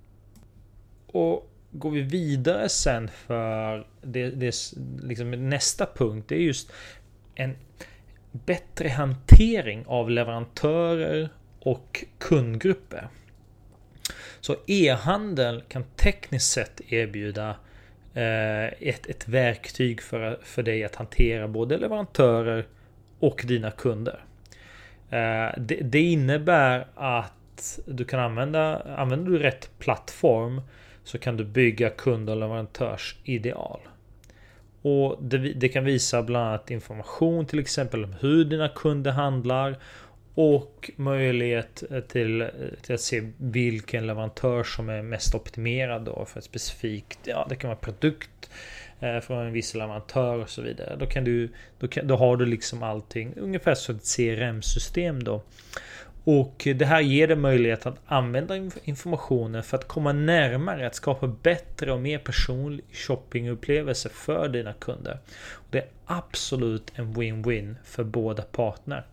och 1.07 1.51
går 1.71 1.91
vi 1.91 2.01
vidare 2.01 2.69
sen 2.69 3.09
för 3.09 3.87
det, 4.03 4.31
det 4.31 4.55
liksom 5.03 5.31
nästa 5.31 5.87
punkt. 5.87 6.25
Det 6.29 6.35
är 6.35 6.41
just 6.41 6.73
en 7.35 7.57
bättre 8.33 8.89
hantering 8.89 9.85
av 9.87 10.11
leverantörer 10.11 11.29
och 11.59 12.05
kundgrupper. 12.19 13.09
Så 14.41 14.57
e-handel 14.67 15.63
kan 15.69 15.85
tekniskt 15.97 16.53
sett 16.53 16.93
erbjuda 16.93 17.57
eh, 18.15 18.65
ett, 18.65 19.07
ett 19.07 19.29
verktyg 19.29 20.03
för, 20.03 20.39
för 20.43 20.63
dig 20.63 20.85
att 20.85 20.95
hantera 20.95 21.49
både 21.49 21.79
leverantörer 21.79 22.67
och 23.19 23.45
dina 23.47 23.71
kunder. 23.71 24.24
Eh, 25.15 25.55
det, 25.59 25.75
det 25.75 26.01
innebär 26.01 26.87
att 26.95 27.79
du 27.87 28.05
kan 28.05 28.21
använda, 28.21 28.83
använder 28.97 29.31
du 29.33 29.39
rätt 29.39 29.71
plattform 29.79 30.61
så 31.05 31.19
kan 31.19 31.37
du 31.37 31.45
bygga 31.45 31.91
kund 31.91 32.31
och 32.31 32.37
leverantörsideal. 32.37 33.81
Och 34.83 35.23
det, 35.23 35.39
det, 35.39 35.69
kan 35.69 35.85
visa 35.85 36.23
bland 36.23 36.49
annat 36.49 36.71
information 36.71 37.47
till 37.47 37.59
exempel 37.59 38.05
om 38.05 38.15
hur 38.21 38.45
dina 38.45 38.69
kunder 38.69 39.11
handlar 39.11 39.77
och 40.35 40.91
möjlighet 40.97 41.83
eh, 41.91 42.01
till, 42.01 42.41
eh, 42.41 42.49
till 42.83 42.95
att 42.95 43.01
se 43.01 43.31
vilken 43.37 44.07
leverantör 44.07 44.65
som 44.65 44.89
är 44.89 45.03
mest 45.03 45.35
optimerad 45.35 46.05
då 46.05 46.25
för 46.25 46.39
ett 46.39 46.45
specifikt, 46.45 47.19
ja 47.25 47.47
det 47.49 47.57
kan 47.57 47.69
vara 47.69 47.79
produkt 47.79 48.31
eh, 48.43 48.51
Eh, 49.05 49.21
från 49.21 49.47
en 49.47 49.53
viss 49.53 49.75
leverantör 49.75 50.39
och 50.39 50.51
så 50.51 50.63
vidare. 50.63 50.97
Då 50.97 51.07
kan 51.07 51.25
du, 51.25 51.49
då, 51.79 51.89
kan, 51.89 52.07
då 52.07 52.17
har 52.17 52.37
du 52.37 52.47
liksom 52.47 52.83
allting 52.83 53.35
ungefär 53.37 53.75
som 53.75 53.97
ett 53.97 54.17
CRM-system 54.17 55.25
då. 55.25 55.43
Och 56.25 56.69
det 56.77 56.85
här 56.85 57.01
ger 57.01 57.29
dig 57.29 57.37
möjlighet 57.37 57.87
att 57.87 57.97
använda 58.07 58.57
informationen 58.85 59.63
för 59.63 59.77
att 59.77 59.89
komma 59.89 60.13
närmare, 60.13 60.87
att 60.87 60.95
skapa 60.95 61.27
bättre 61.27 61.93
och 61.93 62.01
mer 62.01 62.19
personlig 62.19 62.85
shoppingupplevelse 62.93 64.09
för 64.09 64.49
dina 64.49 64.73
kunder. 64.73 65.19
Det 65.71 65.79
är 65.79 65.89
absolut 66.07 66.93
en 66.95 67.15
win-win 67.15 67.75
för 67.85 68.05
båda 68.05 68.43
parterna. 68.43 69.05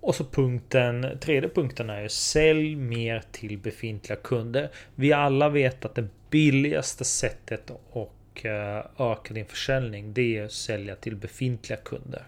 Och 0.00 0.14
så 0.14 0.24
punkten, 0.24 1.18
tredje 1.20 1.48
punkten 1.48 1.90
är 1.90 2.02
ju 2.02 2.08
sälj 2.08 2.76
mer 2.76 3.22
till 3.32 3.58
befintliga 3.58 4.16
kunder. 4.16 4.70
Vi 4.94 5.12
alla 5.12 5.48
vet 5.48 5.84
att 5.84 5.94
det 5.94 6.08
billigaste 6.32 7.04
sättet 7.04 7.70
att 7.70 8.44
eh, 8.44 9.10
öka 9.12 9.34
din 9.34 9.46
försäljning 9.46 10.12
det 10.12 10.38
är 10.38 10.44
att 10.44 10.52
sälja 10.52 10.96
till 10.96 11.16
befintliga 11.16 11.78
kunder. 11.78 12.22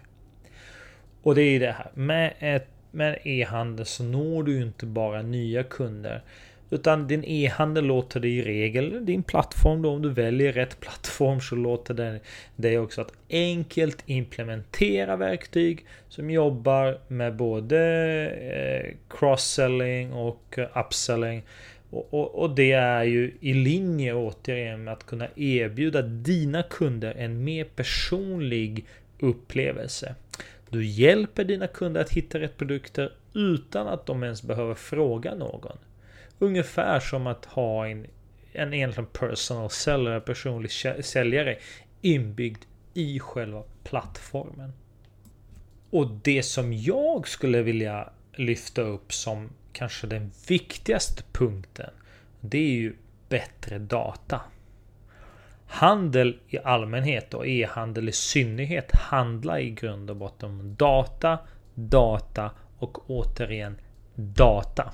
Och 1.21 1.35
det 1.35 1.41
är 1.41 1.59
det 1.59 1.71
här 1.71 1.91
med 1.93 2.33
ett 2.39 2.67
med 2.95 3.19
e-handel 3.23 3.85
så 3.85 4.03
når 4.03 4.43
du 4.43 4.61
inte 4.61 4.85
bara 4.85 5.21
nya 5.21 5.63
kunder. 5.63 6.23
Utan 6.69 7.07
din 7.07 7.23
e-handel 7.23 7.85
låter 7.85 8.19
dig 8.19 8.37
i 8.37 8.43
regel, 8.43 9.05
din 9.05 9.23
plattform 9.23 9.81
då, 9.81 9.89
om 9.89 10.01
du 10.01 10.09
väljer 10.09 10.53
rätt 10.53 10.79
plattform 10.79 11.41
så 11.41 11.55
låter 11.55 11.93
den 11.93 12.19
dig 12.55 12.79
också 12.79 13.01
att 13.01 13.13
enkelt 13.29 14.03
implementera 14.05 15.15
verktyg 15.15 15.85
som 16.09 16.29
jobbar 16.29 16.99
med 17.07 17.35
både 17.35 17.79
eh, 18.29 18.95
cross-selling 19.09 20.13
och 20.13 20.57
eh, 20.57 20.77
upselling. 20.77 21.43
Och, 21.95 22.13
och, 22.13 22.35
och, 22.35 22.55
det 22.55 22.71
är 22.71 23.03
ju 23.03 23.37
i 23.39 23.53
linje 23.53 24.13
återigen 24.13 24.83
med 24.83 24.93
att 24.93 25.05
kunna 25.05 25.27
erbjuda 25.35 26.01
dina 26.01 26.63
kunder 26.63 27.15
en 27.17 27.43
mer 27.43 27.63
personlig 27.63 28.85
upplevelse. 29.19 30.15
Du 30.69 30.85
hjälper 30.85 31.43
dina 31.43 31.67
kunder 31.67 32.01
att 32.01 32.09
hitta 32.09 32.39
rätt 32.39 32.57
produkter 32.57 33.13
utan 33.33 33.87
att 33.87 34.05
de 34.05 34.23
ens 34.23 34.43
behöver 34.43 34.73
fråga 34.73 35.35
någon. 35.35 35.77
Ungefär 36.39 36.99
som 36.99 37.27
att 37.27 37.45
ha 37.45 37.87
en, 37.87 38.07
en 38.53 38.73
egentligen 38.73 39.09
personal 39.13 39.69
seller, 39.69 40.19
personlig 40.19 40.71
säljare 41.05 41.57
inbyggd 42.01 42.63
i 42.93 43.19
själva 43.19 43.63
plattformen. 43.83 44.73
Och 45.89 46.07
det 46.23 46.43
som 46.43 46.73
jag 46.73 47.27
skulle 47.27 47.61
vilja 47.61 48.09
lyfta 48.33 48.81
upp 48.81 49.13
som 49.13 49.49
kanske 49.75 50.07
den 50.07 50.31
viktigaste 50.47 51.23
punkten. 51.31 51.89
Det 52.41 52.57
är 52.57 52.71
ju 52.71 52.95
bättre 53.29 53.79
data. 53.79 54.41
Handel 55.67 56.39
i 56.47 56.57
allmänhet 56.57 57.33
och 57.33 57.47
e-handel 57.47 58.09
i 58.09 58.11
synnerhet 58.11 58.95
handlar 58.95 59.59
i 59.59 59.69
grund 59.69 60.09
och 60.09 60.15
botten 60.15 60.49
om 60.49 60.75
data, 60.75 61.39
data 61.73 62.51
och 62.77 63.09
återigen 63.09 63.77
data. 64.15 64.93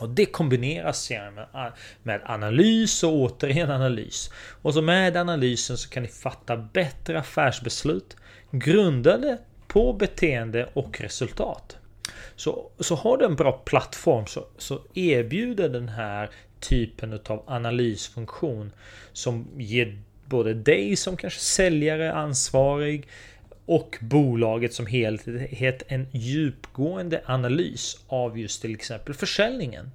Och 0.00 0.08
det 0.08 0.26
kombineras 0.26 1.10
med, 1.10 1.72
med 2.02 2.20
analys 2.24 3.02
och 3.02 3.12
återigen 3.12 3.70
analys. 3.70 4.30
Och 4.62 4.74
så 4.74 4.82
med 4.82 5.16
analysen 5.16 5.78
så 5.78 5.90
kan 5.90 6.02
ni 6.02 6.08
fatta 6.08 6.56
bättre 6.56 7.18
affärsbeslut 7.18 8.16
grundade 8.50 9.38
på 9.66 9.92
beteende 9.92 10.68
och 10.72 11.00
resultat. 11.00 11.78
Så, 12.36 12.70
så 12.80 12.94
har 12.94 13.16
du 13.16 13.24
en 13.24 13.36
bra 13.36 13.52
plattform 13.52 14.26
så, 14.26 14.46
så 14.58 14.80
erbjuder 14.94 15.68
den 15.68 15.88
här 15.88 16.30
typen 16.60 17.20
av 17.26 17.42
analysfunktion 17.46 18.72
som 19.12 19.46
ger 19.56 19.98
både 20.26 20.54
dig 20.54 20.96
som 20.96 21.16
kanske 21.16 21.40
säljare, 21.40 22.12
ansvarig 22.12 23.08
och 23.66 23.98
bolaget 24.00 24.74
som 24.74 24.86
helhet 24.86 25.82
en 25.88 26.06
djupgående 26.12 27.22
analys 27.26 28.04
av 28.08 28.38
just 28.38 28.62
till 28.62 28.74
exempel 28.74 29.14
försäljningen. 29.14 29.90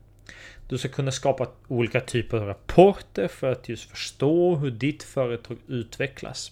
Du 0.70 0.78
ska 0.78 0.88
kunna 0.88 1.12
skapa 1.12 1.48
olika 1.68 2.02
typer 2.02 2.38
av 2.38 2.46
rapporter 2.46 3.28
för 3.28 3.52
att 3.52 3.70
just 3.70 3.90
förstå 3.90 4.56
hur 4.56 4.72
ditt 4.72 5.04
företag 5.04 5.58
utvecklas. 5.68 6.52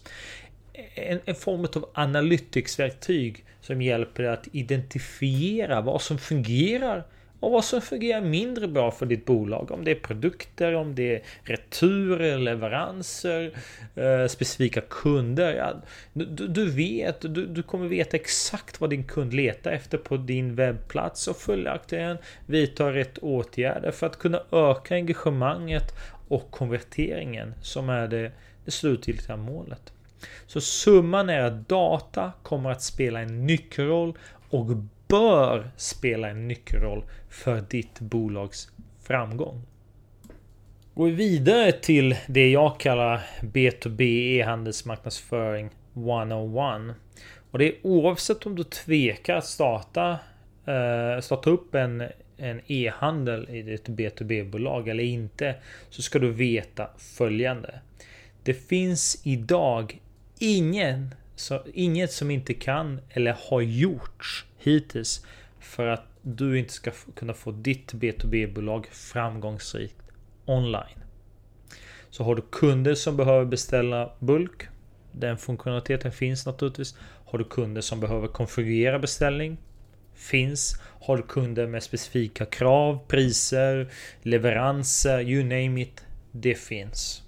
En, 0.95 1.19
en 1.25 1.35
form 1.35 1.67
av 1.75 1.89
analyticsverktyg 1.93 3.45
som 3.67 3.81
hjälper 3.81 4.23
dig 4.23 4.31
att 4.31 4.47
identifiera 4.51 5.81
vad 5.81 6.01
som 6.01 6.17
fungerar 6.17 7.03
och 7.39 7.51
vad 7.51 7.65
som 7.65 7.81
fungerar 7.81 8.21
mindre 8.21 8.67
bra 8.67 8.91
för 8.91 9.05
ditt 9.05 9.25
bolag. 9.25 9.71
Om 9.71 9.83
det 9.83 9.91
är 9.91 9.95
produkter, 9.95 10.75
om 10.75 10.95
det 10.95 11.15
är 11.15 11.21
returer, 11.43 12.37
leveranser, 12.37 13.51
eh, 13.95 14.27
specifika 14.27 14.81
kunder. 14.81 15.55
Ja, 15.55 15.73
du, 16.13 16.25
du, 16.47 16.71
vet, 16.71 17.21
du, 17.21 17.45
du 17.45 17.63
kommer 17.63 17.87
veta 17.87 18.17
exakt 18.17 18.81
vad 18.81 18.89
din 18.89 19.03
kund 19.03 19.33
letar 19.33 19.71
efter 19.71 19.97
på 19.97 20.17
din 20.17 20.55
webbplats 20.55 21.27
och 21.27 21.37
följaktligen 21.37 22.17
vidta 22.45 22.93
rätt 22.93 23.17
åtgärder 23.17 23.91
för 23.91 24.07
att 24.07 24.19
kunna 24.19 24.41
öka 24.51 24.95
engagemanget 24.95 25.93
och 26.27 26.51
konverteringen 26.51 27.53
som 27.61 27.89
är 27.89 28.07
det, 28.07 28.31
det 28.65 28.71
slutgiltiga 28.71 29.37
målet. 29.37 29.93
Så 30.47 30.61
summan 30.61 31.29
är 31.29 31.41
att 31.41 31.69
data 31.69 32.31
kommer 32.43 32.71
att 32.71 32.81
spela 32.81 33.19
en 33.19 33.45
nyckelroll 33.45 34.17
och 34.49 34.65
bör 35.07 35.71
spela 35.77 36.29
en 36.29 36.47
nyckelroll 36.47 37.03
för 37.29 37.63
ditt 37.69 37.99
bolags 37.99 38.71
framgång. 39.03 39.61
Går 40.93 41.05
vi 41.05 41.11
vidare 41.11 41.71
till 41.71 42.15
det 42.27 42.49
jag 42.51 42.79
kallar 42.79 43.21
B2B 43.41 44.01
e-handelsmarknadsföring 44.01 45.69
101. 45.95 46.95
Och 47.51 47.59
det 47.59 47.65
är 47.65 47.75
oavsett 47.83 48.45
om 48.45 48.55
du 48.55 48.63
tvekar 48.63 49.35
att 49.35 49.45
starta, 49.45 50.19
eh, 50.65 51.21
starta 51.21 51.49
upp 51.49 51.75
en 51.75 52.03
en 52.37 52.61
e-handel 52.67 53.49
i 53.49 53.61
ditt 53.61 53.87
B2B-bolag 53.87 54.87
eller 54.87 55.03
inte 55.03 55.55
så 55.89 56.01
ska 56.01 56.19
du 56.19 56.31
veta 56.31 56.89
följande. 56.97 57.79
Det 58.43 58.53
finns 58.53 59.21
idag 59.23 59.99
ingen, 60.39 61.15
så, 61.35 61.63
inget 61.73 62.11
som 62.11 62.31
inte 62.31 62.53
kan 62.53 62.99
eller 63.09 63.37
har 63.49 63.61
gjorts 63.61 64.45
hittills 64.57 65.25
för 65.59 65.87
att 65.87 66.05
du 66.21 66.59
inte 66.59 66.73
ska 66.73 66.91
kunna 67.15 67.33
få 67.33 67.51
ditt 67.51 67.93
B2B-bolag 67.93 68.87
framgångsrikt 68.91 70.01
online. 70.45 71.03
Så 72.09 72.23
har 72.23 72.35
du 72.35 72.41
kunder 72.51 72.95
som 72.95 73.17
behöver 73.17 73.45
beställa 73.45 74.11
bulk. 74.19 74.67
Den 75.11 75.37
funktionaliteten 75.37 76.11
finns 76.11 76.45
naturligtvis. 76.45 76.95
Har 76.99 77.39
du 77.39 77.45
kunder 77.45 77.81
som 77.81 77.99
behöver 77.99 78.27
konfigurera 78.27 78.99
beställning? 78.99 79.57
Finns. 80.15 80.81
Har 81.01 81.17
du 81.17 81.23
kunder 81.23 81.67
med 81.67 81.83
specifika 81.83 82.45
krav, 82.45 82.99
priser, 83.07 83.91
leveranser, 84.21 85.21
you 85.21 85.43
name 85.43 85.81
it. 85.81 86.05
Det 86.31 86.55
finns. 86.55 87.23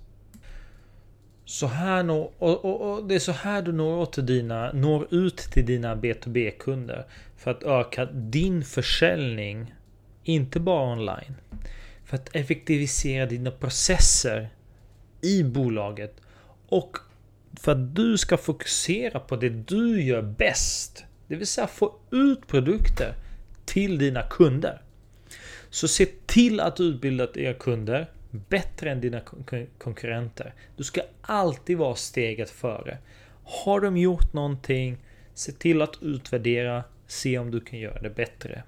Så 1.49 1.67
här 1.67 2.03
når, 2.03 2.31
och, 2.37 2.65
och, 2.65 2.91
och, 2.91 3.07
det 3.07 3.15
är 3.15 3.19
så 3.19 3.31
här 3.31 3.61
du 3.61 3.71
når, 3.71 4.05
till 4.05 4.25
dina, 4.25 4.71
når 4.71 5.13
ut 5.13 5.37
till 5.37 5.65
dina 5.65 5.95
B2B-kunder. 5.95 7.05
För 7.37 7.51
att 7.51 7.63
öka 7.63 8.05
din 8.05 8.63
försäljning. 8.63 9.73
Inte 10.23 10.59
bara 10.59 10.91
online. 10.91 11.35
För 12.05 12.15
att 12.15 12.35
effektivisera 12.35 13.25
dina 13.25 13.51
processer 13.51 14.49
i 15.21 15.43
bolaget. 15.43 16.15
Och 16.67 16.97
för 17.59 17.71
att 17.71 17.95
du 17.95 18.17
ska 18.17 18.37
fokusera 18.37 19.19
på 19.19 19.35
det 19.35 19.49
du 19.49 20.03
gör 20.03 20.21
bäst. 20.21 21.05
Det 21.27 21.35
vill 21.35 21.47
säga 21.47 21.67
få 21.67 21.95
ut 22.11 22.47
produkter 22.47 23.13
till 23.65 23.97
dina 23.97 24.23
kunder. 24.23 24.81
Så 25.69 25.87
se 25.87 26.05
till 26.25 26.59
att 26.59 26.79
utbilda 26.79 27.31
dina 27.31 27.53
kunder 27.53 28.07
bättre 28.31 28.91
än 28.91 29.01
dina 29.01 29.21
konkurrenter. 29.77 30.53
Du 30.77 30.83
ska 30.83 31.01
alltid 31.21 31.77
vara 31.77 31.95
steget 31.95 32.49
före. 32.49 32.97
Har 33.43 33.81
de 33.81 33.97
gjort 33.97 34.33
någonting, 34.33 34.97
se 35.33 35.51
till 35.51 35.81
att 35.81 35.97
utvärdera, 36.01 36.83
se 37.07 37.37
om 37.37 37.51
du 37.51 37.59
kan 37.59 37.79
göra 37.79 38.01
det 38.01 38.09
bättre. 38.09 38.63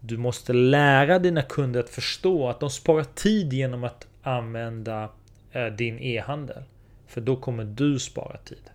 Du 0.00 0.16
måste 0.16 0.52
lära 0.52 1.18
dina 1.18 1.42
kunder 1.42 1.80
att 1.80 1.90
förstå 1.90 2.48
att 2.48 2.60
de 2.60 2.70
sparar 2.70 3.04
tid 3.04 3.52
genom 3.52 3.84
att 3.84 4.06
använda 4.22 5.08
eh, 5.52 5.66
din 5.66 5.98
e-handel. 5.98 6.62
För 7.06 7.20
då 7.20 7.36
kommer 7.36 7.64
du 7.64 7.98
spara 7.98 8.36
tid. 8.36 8.70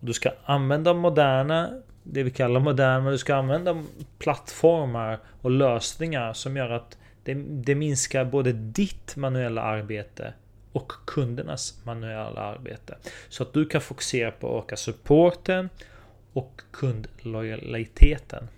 Du 0.00 0.12
ska 0.12 0.30
använda 0.44 0.94
moderna, 0.94 1.70
det 2.02 2.22
vi 2.22 2.30
kallar 2.30 2.60
moderna, 2.60 3.10
du 3.10 3.18
ska 3.18 3.34
använda 3.34 3.82
plattformar 4.18 5.18
och 5.40 5.50
lösningar 5.50 6.32
som 6.32 6.56
gör 6.56 6.70
att 6.70 6.98
det, 7.24 7.34
det 7.34 7.74
minskar 7.74 8.24
både 8.24 8.52
ditt 8.52 9.16
manuella 9.16 9.62
arbete 9.62 10.34
och 10.72 10.92
kundernas 11.06 11.84
manuella 11.84 12.40
arbete. 12.40 12.96
Så 13.28 13.42
att 13.42 13.52
du 13.52 13.66
kan 13.66 13.80
fokusera 13.80 14.30
på 14.30 14.58
att 14.58 14.64
öka 14.64 14.76
supporten 14.76 15.68
och 16.32 16.60
kundlojaliteten. 16.70 18.48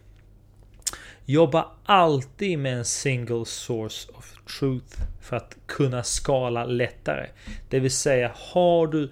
Jobba 1.25 1.71
alltid 1.85 2.59
med 2.59 2.79
en 2.79 2.85
single 2.85 3.45
source 3.45 4.13
of 4.13 4.35
truth 4.59 5.03
för 5.21 5.37
att 5.37 5.57
kunna 5.67 6.03
skala 6.03 6.65
lättare. 6.65 7.27
Det 7.69 7.81
vill 7.81 7.91
säga 7.91 8.33
har 8.35 8.87
du 8.87 9.11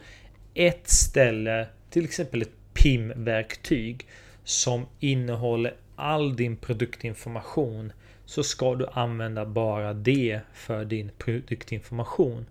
ett 0.54 0.88
ställe, 0.88 1.66
till 1.90 2.04
exempel 2.04 2.42
ett 2.42 2.74
PIM-verktyg 2.74 4.06
som 4.44 4.86
innehåller 5.00 5.74
all 5.96 6.36
din 6.36 6.56
produktinformation 6.56 7.92
så 8.26 8.42
ska 8.42 8.74
du 8.74 8.86
använda 8.92 9.46
bara 9.46 9.92
det 9.92 10.40
för 10.52 10.84
din 10.84 11.10
produktinformation 11.18 12.46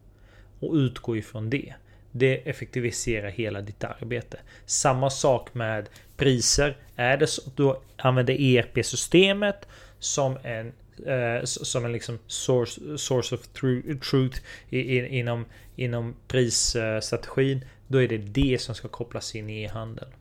och 0.59 0.73
utgå 0.73 1.17
ifrån 1.17 1.49
det. 1.49 1.73
Det 2.11 2.49
effektiviserar 2.49 3.29
hela 3.29 3.61
ditt 3.61 3.83
arbete. 3.83 4.39
Samma 4.65 5.09
sak 5.09 5.53
med 5.53 5.89
priser. 6.17 6.77
Är 6.95 7.17
det 7.17 7.27
så 7.27 7.41
att 7.47 7.57
du 7.57 7.75
använder 7.97 8.33
ERP-systemet 8.33 9.67
som 9.99 10.37
en 10.43 10.71
eh, 11.05 11.43
som 11.43 11.85
en 11.85 11.91
liksom 11.91 12.19
source, 12.27 12.97
source 12.97 13.35
of 13.35 13.47
truth 13.47 14.39
inom, 14.69 15.45
inom 15.75 16.15
prisstrategin. 16.27 17.65
Då 17.87 18.01
är 18.01 18.07
det 18.07 18.17
det 18.17 18.61
som 18.61 18.75
ska 18.75 18.87
kopplas 18.87 19.35
in 19.35 19.49
i 19.49 19.63
e-handeln. 19.63 20.11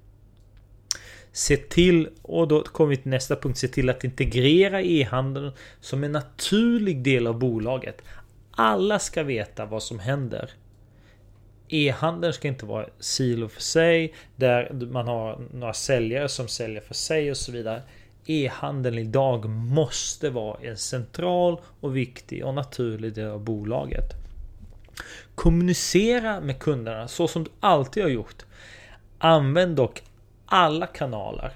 Se 1.32 1.56
till, 1.56 2.08
och 2.22 2.48
då 2.48 2.62
kommer 2.62 2.90
vi 2.90 2.96
till 2.96 3.10
nästa 3.10 3.36
punkt, 3.36 3.58
se 3.58 3.68
till 3.68 3.90
att 3.90 4.04
integrera 4.04 4.82
e-handeln 4.82 5.52
som 5.80 6.04
en 6.04 6.12
naturlig 6.12 7.02
del 7.02 7.26
av 7.26 7.38
bolaget. 7.38 8.02
Alla 8.50 8.98
ska 8.98 9.22
veta 9.22 9.66
vad 9.66 9.82
som 9.82 9.98
händer. 9.98 10.50
E-handeln 11.68 12.32
ska 12.32 12.48
inte 12.48 12.66
vara 12.66 12.86
silo 12.98 13.48
för 13.48 13.60
sig, 13.60 14.14
där 14.36 14.72
man 14.72 15.06
har 15.06 15.38
några 15.52 15.72
säljare 15.72 16.28
som 16.28 16.48
säljer 16.48 16.80
för 16.80 16.94
sig 16.94 17.30
och 17.30 17.36
så 17.36 17.52
vidare. 17.52 17.82
E-handeln 18.26 18.98
idag 18.98 19.48
måste 19.48 20.30
vara 20.30 20.60
en 20.62 20.76
central 20.76 21.60
och 21.80 21.96
viktig 21.96 22.44
och 22.44 22.54
naturlig 22.54 23.14
del 23.14 23.30
av 23.30 23.40
bolaget. 23.40 24.04
Kommunicera 25.34 26.40
med 26.40 26.58
kunderna 26.58 27.08
så 27.08 27.28
som 27.28 27.44
du 27.44 27.50
alltid 27.60 28.02
har 28.02 28.10
gjort. 28.10 28.44
Använd 29.18 29.76
dock 29.76 30.02
alla 30.52 30.86
kanaler. 30.86 31.52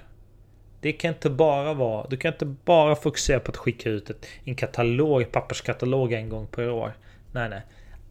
Det 0.81 0.91
kan 0.91 1.13
inte 1.13 1.29
bara 1.29 1.73
vara, 1.73 2.07
du 2.09 2.17
kan 2.17 2.33
inte 2.33 2.45
bara 2.45 2.95
fokusera 2.95 3.39
på 3.39 3.51
att 3.51 3.57
skicka 3.57 3.89
ut 3.89 4.09
ett, 4.09 4.25
en 4.43 4.55
katalog, 4.55 5.31
papperskatalog 5.31 6.13
en 6.13 6.29
gång 6.29 6.47
per 6.47 6.69
år. 6.69 6.93
Nej, 7.31 7.49
nej. 7.49 7.61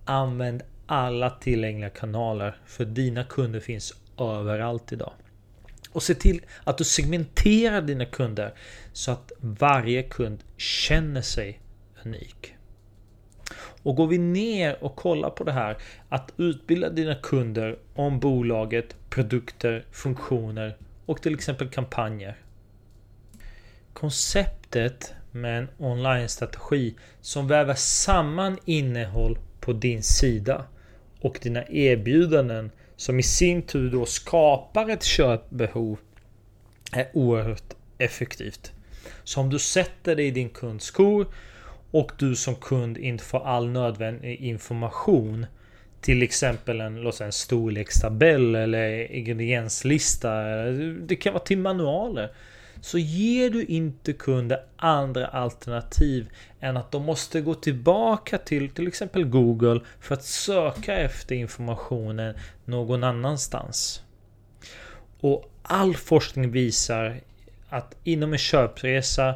Använd 0.04 0.62
alla 0.86 1.30
tillgängliga 1.30 1.90
kanaler 1.90 2.56
för 2.66 2.84
dina 2.84 3.24
kunder 3.24 3.60
finns 3.60 3.94
överallt 4.18 4.92
idag. 4.92 5.12
Och 5.92 6.02
se 6.02 6.14
till 6.14 6.40
att 6.64 6.78
du 6.78 6.84
segmenterar 6.84 7.82
dina 7.82 8.04
kunder 8.04 8.54
så 8.92 9.12
att 9.12 9.32
varje 9.40 10.02
kund 10.02 10.44
känner 10.56 11.22
sig 11.22 11.60
unik. 12.04 12.55
Och 13.86 13.96
går 13.96 14.06
vi 14.06 14.18
ner 14.18 14.84
och 14.84 14.96
kollar 14.96 15.30
på 15.30 15.44
det 15.44 15.52
här 15.52 15.76
att 16.08 16.32
utbilda 16.36 16.90
dina 16.90 17.14
kunder 17.14 17.78
om 17.94 18.20
bolaget, 18.20 18.96
produkter, 19.10 19.84
funktioner 19.92 20.76
och 21.06 21.22
till 21.22 21.34
exempel 21.34 21.68
kampanjer. 21.68 22.36
Konceptet 23.92 25.14
med 25.32 25.58
en 25.58 25.68
online-strategi 25.78 26.94
som 27.20 27.48
väver 27.48 27.74
samman 27.74 28.58
innehåll 28.64 29.38
på 29.60 29.72
din 29.72 30.02
sida 30.02 30.64
och 31.20 31.38
dina 31.42 31.64
erbjudanden 31.68 32.70
som 32.96 33.18
i 33.18 33.22
sin 33.22 33.62
tur 33.62 33.90
då 33.90 34.06
skapar 34.06 34.90
ett 34.90 35.04
köpbehov 35.04 35.98
är 36.92 37.08
oerhört 37.12 37.74
effektivt. 37.98 38.72
Så 39.24 39.40
om 39.40 39.50
du 39.50 39.58
sätter 39.58 40.16
dig 40.16 40.26
i 40.26 40.30
din 40.30 40.48
kunds 40.48 40.84
skor 40.84 41.26
och 41.90 42.12
du 42.18 42.36
som 42.36 42.54
kund 42.54 42.98
inte 42.98 43.24
får 43.24 43.46
all 43.46 43.68
nödvändig 43.68 44.40
information 44.40 45.46
till 46.00 46.22
exempel 46.22 46.80
en, 46.80 46.96
låt 47.00 47.14
säga 47.14 47.26
en 47.26 47.32
storlekstabell 47.32 48.54
eller 48.54 49.12
ingredienslista. 49.12 50.42
Det 51.00 51.16
kan 51.16 51.32
vara 51.32 51.44
till 51.44 51.58
manualer. 51.58 52.30
Så 52.80 52.98
ger 52.98 53.50
du 53.50 53.64
inte 53.64 54.12
kunder 54.12 54.60
andra 54.76 55.26
alternativ 55.26 56.28
än 56.60 56.76
att 56.76 56.92
de 56.92 57.02
måste 57.02 57.40
gå 57.40 57.54
tillbaka 57.54 58.38
till 58.38 58.70
till 58.70 58.88
exempel 58.88 59.24
Google 59.24 59.80
för 60.00 60.14
att 60.14 60.24
söka 60.24 60.96
efter 60.96 61.34
informationen 61.34 62.34
någon 62.64 63.04
annanstans. 63.04 64.02
Och 65.20 65.50
all 65.62 65.96
forskning 65.96 66.50
visar 66.50 67.20
att 67.68 67.96
inom 68.04 68.32
en 68.32 68.38
köpresa 68.38 69.34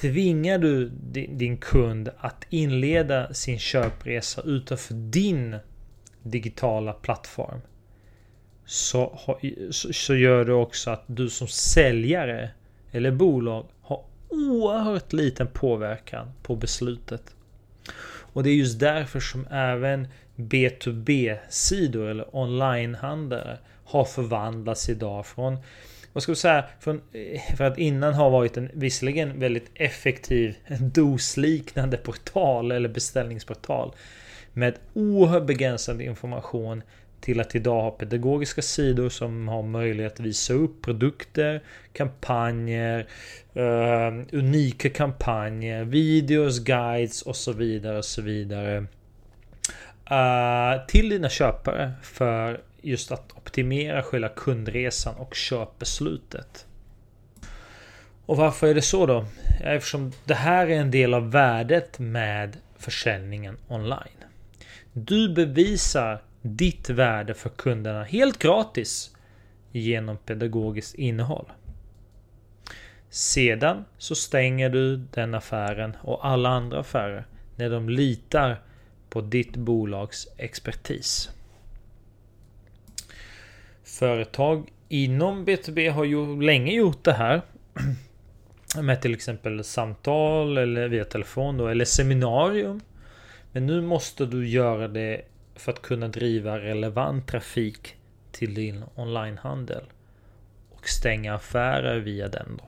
Tvingar 0.00 0.58
du 0.58 0.88
din 1.28 1.56
kund 1.56 2.10
att 2.18 2.44
inleda 2.50 3.34
sin 3.34 3.58
köpresa 3.58 4.42
utanför 4.42 4.94
din 4.94 5.56
digitala 6.22 6.92
plattform 6.92 7.60
så, 8.66 9.18
så 9.70 10.14
gör 10.14 10.44
det 10.44 10.52
också 10.52 10.90
att 10.90 11.04
du 11.06 11.30
som 11.30 11.48
säljare 11.48 12.50
eller 12.90 13.10
bolag 13.10 13.66
har 13.80 14.04
oerhört 14.28 15.12
liten 15.12 15.46
påverkan 15.46 16.32
på 16.42 16.56
beslutet. 16.56 17.34
Och 18.06 18.42
det 18.42 18.50
är 18.50 18.54
just 18.54 18.80
därför 18.80 19.20
som 19.20 19.46
även 19.50 20.08
B2B-sidor 20.36 22.10
eller 22.10 22.36
onlinehandlare 22.36 23.58
har 23.84 24.04
förvandlats 24.04 24.88
idag 24.88 25.26
från 25.26 25.58
vad 26.14 26.22
ska 26.22 26.32
vi 26.32 26.36
säga, 26.36 26.64
från, 26.80 27.00
eh, 27.12 27.56
för 27.56 27.64
att 27.64 27.78
innan 27.78 28.14
har 28.14 28.30
varit 28.30 28.56
en 28.56 28.70
visserligen 28.72 29.40
väldigt 29.40 29.70
effektiv 29.74 30.56
DOS-liknande 30.80 31.96
portal 31.96 32.72
eller 32.72 32.88
beställningsportal 32.88 33.94
med 34.52 34.74
oerhört 34.92 35.46
begränsad 35.46 36.00
information 36.00 36.82
till 37.20 37.40
att 37.40 37.54
idag 37.54 37.82
ha 37.82 37.90
pedagogiska 37.90 38.62
sidor 38.62 39.08
som 39.08 39.48
har 39.48 39.62
möjlighet 39.62 40.12
att 40.12 40.20
visa 40.20 40.54
upp 40.54 40.82
produkter, 40.82 41.62
kampanjer, 41.92 43.06
uh, 43.56 44.24
unika 44.32 44.90
kampanjer, 44.90 45.84
videos, 45.84 46.58
guides 46.58 47.22
och 47.22 47.36
så 47.36 47.52
vidare 47.52 47.98
och 47.98 48.04
så 48.04 48.22
vidare. 48.22 48.86
Uh, 50.10 50.86
till 50.88 51.08
dina 51.08 51.28
köpare 51.28 51.92
för 52.02 52.60
just 52.82 53.12
att 53.12 53.32
optimera 53.54 54.02
själva 54.02 54.28
kundresan 54.28 55.14
och 55.14 55.34
köpbeslutet. 55.34 56.66
Och 58.26 58.36
varför 58.36 58.66
är 58.66 58.74
det 58.74 58.82
så 58.82 59.06
då? 59.06 59.26
Eftersom 59.60 60.12
det 60.24 60.34
här 60.34 60.66
är 60.66 60.80
en 60.80 60.90
del 60.90 61.14
av 61.14 61.30
värdet 61.30 61.98
med 61.98 62.56
försäljningen 62.78 63.56
online. 63.68 64.24
Du 64.92 65.34
bevisar 65.34 66.22
ditt 66.42 66.90
värde 66.90 67.34
för 67.34 67.48
kunderna 67.48 68.04
helt 68.04 68.38
gratis 68.38 69.16
genom 69.72 70.16
pedagogiskt 70.16 70.94
innehåll. 70.94 71.52
Sedan 73.10 73.84
så 73.98 74.14
stänger 74.14 74.70
du 74.70 74.96
den 74.96 75.34
affären 75.34 75.96
och 76.02 76.26
alla 76.26 76.48
andra 76.48 76.80
affärer 76.80 77.26
när 77.56 77.70
de 77.70 77.88
litar 77.88 78.62
på 79.10 79.20
ditt 79.20 79.56
bolags 79.56 80.28
expertis. 80.36 81.30
Företag 83.94 84.68
inom 84.88 85.46
B2B 85.46 85.90
har 85.90 86.04
ju 86.04 86.42
länge 86.42 86.72
gjort 86.72 87.04
det 87.04 87.12
här. 87.12 87.42
Med 88.82 89.02
till 89.02 89.14
exempel 89.14 89.64
samtal 89.64 90.58
eller 90.58 90.88
via 90.88 91.04
telefon 91.04 91.56
då, 91.56 91.68
eller 91.68 91.84
seminarium. 91.84 92.80
Men 93.52 93.66
nu 93.66 93.80
måste 93.80 94.26
du 94.26 94.48
göra 94.48 94.88
det 94.88 95.22
för 95.54 95.72
att 95.72 95.82
kunna 95.82 96.08
driva 96.08 96.58
relevant 96.58 97.26
trafik 97.26 97.96
till 98.32 98.54
din 98.54 98.84
onlinehandel. 98.94 99.84
Och 100.70 100.88
stänga 100.88 101.34
affärer 101.34 101.98
via 101.98 102.28
den 102.28 102.56
då. 102.58 102.64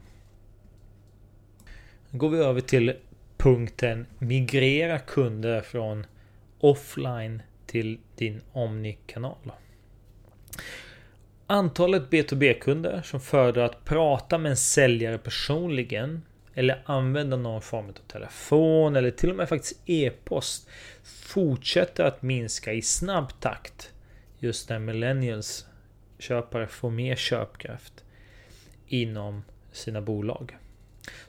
Nu 2.11 2.19
går 2.19 2.29
vi 2.29 2.39
över 2.39 2.61
till 2.61 2.95
punkten 3.37 4.07
migrera 4.19 4.99
kunder 4.99 5.61
från 5.61 6.07
offline 6.61 7.43
till 7.67 7.99
din 8.17 8.41
Omni-kanal. 8.53 9.53
Antalet 11.49 12.11
B2B-kunder 12.11 13.03
som 13.03 13.21
föredrar 13.21 13.65
att 13.65 13.85
prata 13.85 14.39
med 14.39 14.51
en 14.51 14.57
säljare 14.57 15.19
personligen 15.19 16.23
eller 16.55 16.83
använda 16.85 17.37
någon 17.37 17.63
form 17.63 17.89
av 17.89 17.93
telefon 17.93 18.97
eller 18.97 19.11
till 19.11 19.31
och 19.31 19.37
med 19.37 19.49
faktiskt 19.49 19.81
e-post 19.87 20.69
fortsätter 21.05 22.05
att 22.05 22.23
minska 22.23 22.73
i 22.73 22.83
snabb 22.83 23.41
takt 23.41 23.91
just 24.39 24.69
när 24.69 24.79
millennials 24.79 25.67
köpare 26.19 26.67
får 26.67 26.91
mer 26.91 27.17
köpkraft 27.17 28.05
inom 28.87 29.43
sina 29.73 30.01
bolag. 30.01 30.57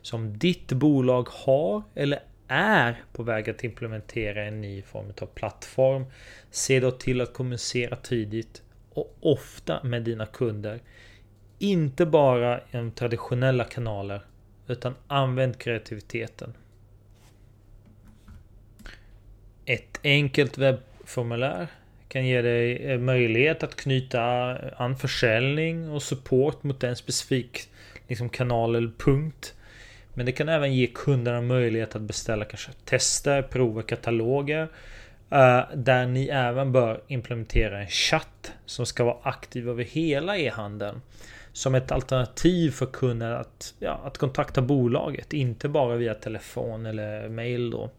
Så 0.01 0.15
om 0.15 0.37
ditt 0.37 0.71
bolag 0.71 1.27
har 1.31 1.83
eller 1.95 2.19
är 2.47 3.03
på 3.13 3.23
väg 3.23 3.49
att 3.49 3.63
implementera 3.63 4.45
en 4.45 4.61
ny 4.61 4.81
form 4.81 5.13
av 5.21 5.25
plattform. 5.25 6.05
Se 6.51 6.79
då 6.79 6.91
till 6.91 7.21
att 7.21 7.33
kommunicera 7.33 7.95
tidigt 7.95 8.61
och 8.97 9.17
ofta 9.19 9.83
med 9.83 10.03
dina 10.03 10.25
kunder. 10.25 10.79
Inte 11.59 12.05
bara 12.05 12.59
genom 12.71 12.91
traditionella 12.91 13.63
kanaler 13.63 14.21
utan 14.67 14.95
använd 15.07 15.57
kreativiteten. 15.57 16.53
Ett 19.65 19.99
enkelt 20.03 20.57
webbformulär 20.57 21.67
kan 22.07 22.25
ge 22.25 22.41
dig 22.41 22.91
eh, 22.91 22.99
möjlighet 22.99 23.63
att 23.63 23.75
knyta 23.75 24.21
an 24.75 24.97
försäljning 24.97 25.89
och 25.89 26.03
support 26.03 26.63
mot 26.63 26.83
en 26.83 26.95
specifik 26.95 27.69
liksom 28.07 28.29
kanal 28.29 28.75
eller 28.75 28.91
punkt. 28.97 29.53
Men 30.13 30.25
det 30.25 30.31
kan 30.31 30.49
även 30.49 30.73
ge 30.73 30.87
kunderna 30.87 31.41
möjlighet 31.41 31.95
att 31.95 32.01
beställa 32.01 32.45
kanske 32.45 32.71
tester, 32.85 33.41
prova 33.41 33.81
kataloger. 33.81 34.67
Eh, 35.29 35.61
där 35.75 36.05
ni 36.05 36.27
även 36.27 36.71
bör 36.71 37.01
implementera 37.07 37.79
en 37.81 37.87
chatt 37.87 38.51
som 38.65 38.85
ska 38.85 39.03
vara 39.03 39.17
aktiv 39.23 39.69
över 39.69 39.83
hela 39.83 40.37
e-handeln. 40.37 41.01
Som 41.53 41.75
ett 41.75 41.91
alternativ 41.91 42.71
för 42.71 42.85
kunder 42.85 43.31
att, 43.31 43.73
ja, 43.79 44.01
att 44.05 44.17
kontakta 44.17 44.61
bolaget. 44.61 45.33
Inte 45.33 45.69
bara 45.69 45.95
via 45.95 46.13
telefon 46.13 46.85
eller 46.85 47.29
mail 47.29 47.69
då. 47.69 47.89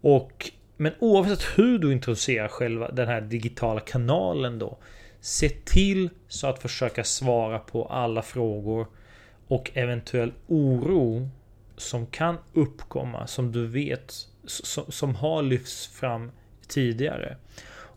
Och, 0.00 0.50
men 0.76 0.92
oavsett 0.98 1.42
hur 1.58 1.78
du 1.78 1.92
introducerar 1.92 2.48
själva 2.48 2.90
den 2.90 3.08
här 3.08 3.20
digitala 3.20 3.80
kanalen 3.80 4.58
då. 4.58 4.78
Se 5.20 5.48
till 5.48 6.10
så 6.28 6.46
att 6.46 6.62
försöka 6.62 7.04
svara 7.04 7.58
på 7.58 7.84
alla 7.84 8.22
frågor 8.22 8.86
och 9.48 9.70
eventuell 9.74 10.32
oro 10.46 11.28
som 11.76 12.06
kan 12.06 12.38
uppkomma 12.52 13.26
som 13.26 13.52
du 13.52 13.66
vet 13.66 14.14
som, 14.46 14.92
som 14.92 15.14
har 15.14 15.42
lyfts 15.42 15.86
fram 15.86 16.30
tidigare. 16.68 17.36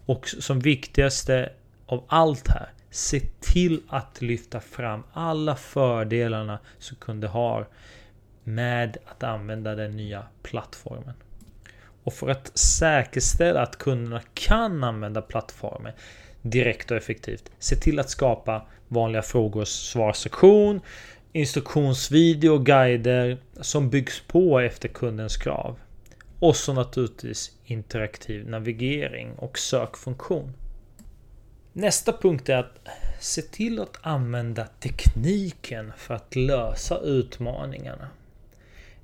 Och 0.06 0.28
som 0.28 0.60
viktigaste 0.60 1.50
av 1.86 2.04
allt 2.08 2.48
här, 2.48 2.70
se 2.90 3.20
till 3.40 3.82
att 3.88 4.22
lyfta 4.22 4.60
fram 4.60 5.04
alla 5.14 5.56
fördelarna 5.56 6.60
som 6.80 6.98
kunder 6.98 7.28
har 7.28 7.68
med 8.44 8.98
att 9.06 9.24
använda 9.24 9.76
den 9.76 9.98
nya 9.98 10.24
plattformen. 10.44 11.14
Och 12.04 12.14
för 12.14 12.30
att 12.30 12.58
säkerställa 12.58 13.62
att 13.62 13.78
kunderna 13.78 14.22
kan 14.34 14.84
använda 14.84 15.22
plattformen 15.22 15.94
direkt 16.42 16.92
och 16.92 16.98
effektivt. 16.98 17.52
Se 17.60 17.76
till 17.76 18.00
att 18.00 18.10
skapa 18.10 18.66
vanliga 18.88 19.22
frågor 19.22 19.62
och 19.62 19.68
svarsektion, 19.68 20.82
instruktionsvideo 21.32 22.54
och 22.54 22.66
guider 22.66 23.38
som 23.62 23.90
byggs 23.90 24.22
på 24.28 24.60
efter 24.60 24.90
kundens 24.90 25.38
krav. 25.38 25.80
Och 26.40 26.56
så 26.56 26.74
naturligtvis 26.74 27.52
interaktiv 27.66 28.50
navigering 28.50 29.34
och 29.34 29.60
sökfunktion. 29.60 30.54
Nästa 31.74 32.14
punkt 32.14 32.50
är 32.50 32.58
att 32.58 32.80
se 33.20 33.42
till 33.42 33.80
att 33.80 33.98
använda 34.02 34.68
tekniken 34.80 35.92
för 35.98 36.14
att 36.14 36.36
lösa 36.36 37.00
utmaningarna. 37.00 38.10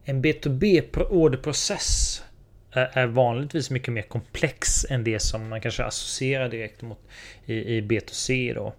En 0.04 0.24
B2B-orderprocess 0.24 2.22
är 2.72 3.08
vanligtvis 3.08 3.70
mycket 3.70 3.94
mer 3.94 4.02
komplex 4.02 4.86
än 4.90 5.04
det 5.04 5.20
som 5.20 5.50
man 5.50 5.62
kanske 5.62 5.84
associerar 5.84 6.50
direkt 6.50 6.82
mot 6.82 7.00
i, 7.46 7.82
B2C 7.82 8.54
då. 8.54 8.74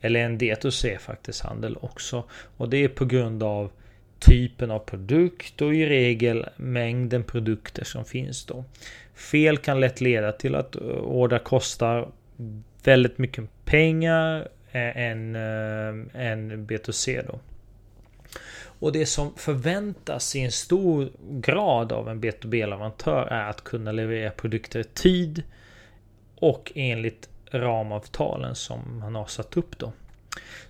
Eller 0.00 0.20
en 0.20 0.38
D2C 0.38 0.98
faktiskt 0.98 1.40
handel 1.40 1.76
också. 1.80 2.24
Och 2.56 2.68
det 2.68 2.76
är 2.76 2.88
på 2.88 3.04
grund 3.04 3.42
av 3.42 3.70
typen 4.18 4.70
av 4.70 4.78
produkt 4.78 5.62
och 5.62 5.74
i 5.74 5.86
regel 5.86 6.48
mängden 6.56 7.24
produkter 7.24 7.84
som 7.84 8.04
finns 8.04 8.44
då. 8.44 8.64
Fel 9.14 9.58
kan 9.58 9.80
lätt 9.80 10.00
leda 10.00 10.32
till 10.32 10.54
att 10.54 10.76
eh, 10.76 10.82
order 10.82 11.38
kostar 11.38 12.08
väldigt 12.84 13.18
mycket 13.18 13.44
pengar 13.64 14.48
än, 14.72 15.36
eh, 15.36 16.26
än 16.26 16.66
B2C 16.66 17.26
då. 17.26 17.38
Och 18.80 18.92
det 18.92 19.06
som 19.06 19.34
förväntas 19.36 20.36
i 20.36 20.40
en 20.40 20.52
stor 20.52 21.08
grad 21.30 21.92
av 21.92 22.08
en 22.08 22.20
B2B-leverantör 22.20 23.26
är 23.26 23.50
att 23.50 23.64
kunna 23.64 23.92
leverera 23.92 24.30
produkter 24.30 24.80
i 24.80 24.84
tid 24.84 25.42
och 26.36 26.72
enligt 26.74 27.28
ramavtalen 27.50 28.54
som 28.54 28.98
man 28.98 29.14
har 29.14 29.26
satt 29.26 29.56
upp 29.56 29.78
då. 29.78 29.92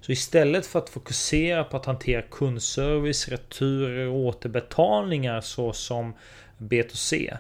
Så 0.01 0.13
istället 0.13 0.67
för 0.67 0.79
att 0.79 0.91
fokusera 0.91 1.65
på 1.65 1.77
att 1.77 1.87
hantera 1.87 2.23
kundservice, 2.23 3.29
returer 3.29 4.07
och 4.07 4.17
återbetalningar 4.17 5.41
så 5.41 5.73
som 5.73 6.15
B2C 6.59 7.37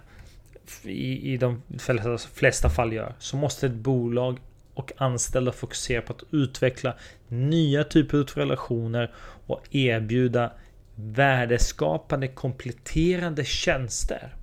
i, 0.82 1.32
i 1.32 1.36
de 1.36 1.62
flesta, 1.78 2.18
flesta 2.18 2.70
fall 2.70 2.92
gör 2.92 3.14
så 3.18 3.36
måste 3.36 3.66
ett 3.66 3.72
bolag 3.72 4.38
och 4.74 4.92
anställda 4.96 5.52
fokusera 5.52 6.02
på 6.02 6.12
att 6.12 6.22
utveckla 6.30 6.94
nya 7.28 7.84
typer 7.84 8.18
av 8.18 8.26
relationer 8.34 9.14
och 9.46 9.62
erbjuda 9.70 10.52
värdeskapande 10.94 12.28
kompletterande 12.28 13.44
tjänster. 13.44 14.34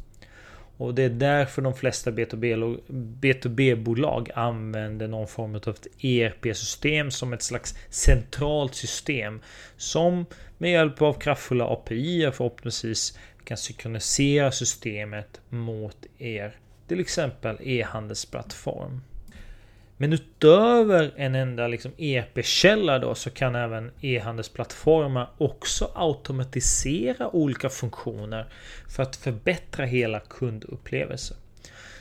Och 0.77 0.95
det 0.95 1.03
är 1.03 1.09
därför 1.09 1.61
de 1.61 1.73
flesta 1.73 2.11
B2B-bolag 2.11 4.31
använder 4.35 5.07
någon 5.07 5.27
form 5.27 5.55
av 5.55 5.69
ett 5.69 5.87
ERP-system 6.03 7.11
som 7.11 7.33
ett 7.33 7.41
slags 7.41 7.75
centralt 7.89 8.75
system. 8.75 9.41
Som 9.77 10.25
med 10.57 10.71
hjälp 10.71 11.01
av 11.01 11.13
kraftfulla 11.13 11.65
API 11.65 12.31
förhoppningsvis 12.33 13.19
kan 13.43 13.57
synkronisera 13.57 14.51
systemet 14.51 15.41
mot 15.49 16.05
er 16.17 16.55
till 16.87 16.99
exempel 16.99 17.57
e-handelsplattform. 17.63 19.01
Men 19.97 20.13
utöver 20.13 21.13
en 21.15 21.35
enda 21.35 21.67
liksom 21.67 21.91
EP-källa 21.97 22.99
då 22.99 23.15
så 23.15 23.29
kan 23.29 23.55
även 23.55 23.91
e-handelsplattformar 24.01 25.29
också 25.37 25.91
automatisera 25.95 27.35
olika 27.35 27.69
funktioner 27.69 28.45
för 28.89 29.03
att 29.03 29.15
förbättra 29.15 29.85
hela 29.85 30.19
kundupplevelsen. 30.19 31.37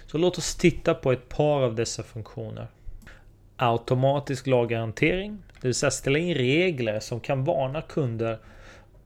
Så 0.07 0.18
låt 0.18 0.38
oss 0.38 0.55
titta 0.55 0.95
på 0.95 1.12
ett 1.12 1.28
par 1.28 1.62
av 1.62 1.74
dessa 1.74 2.03
funktioner. 2.03 2.66
Automatisk 3.57 4.47
lagerhantering, 4.47 5.42
det 5.61 5.68
vill 5.68 5.74
säga 5.74 5.90
ställa 5.90 6.18
in 6.18 6.34
regler 6.34 7.01
som 7.01 7.20
kan 7.20 7.45
varna 7.45 7.82
kunder 7.82 8.38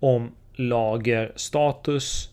om 0.01 0.35
lagerstatus 0.55 2.31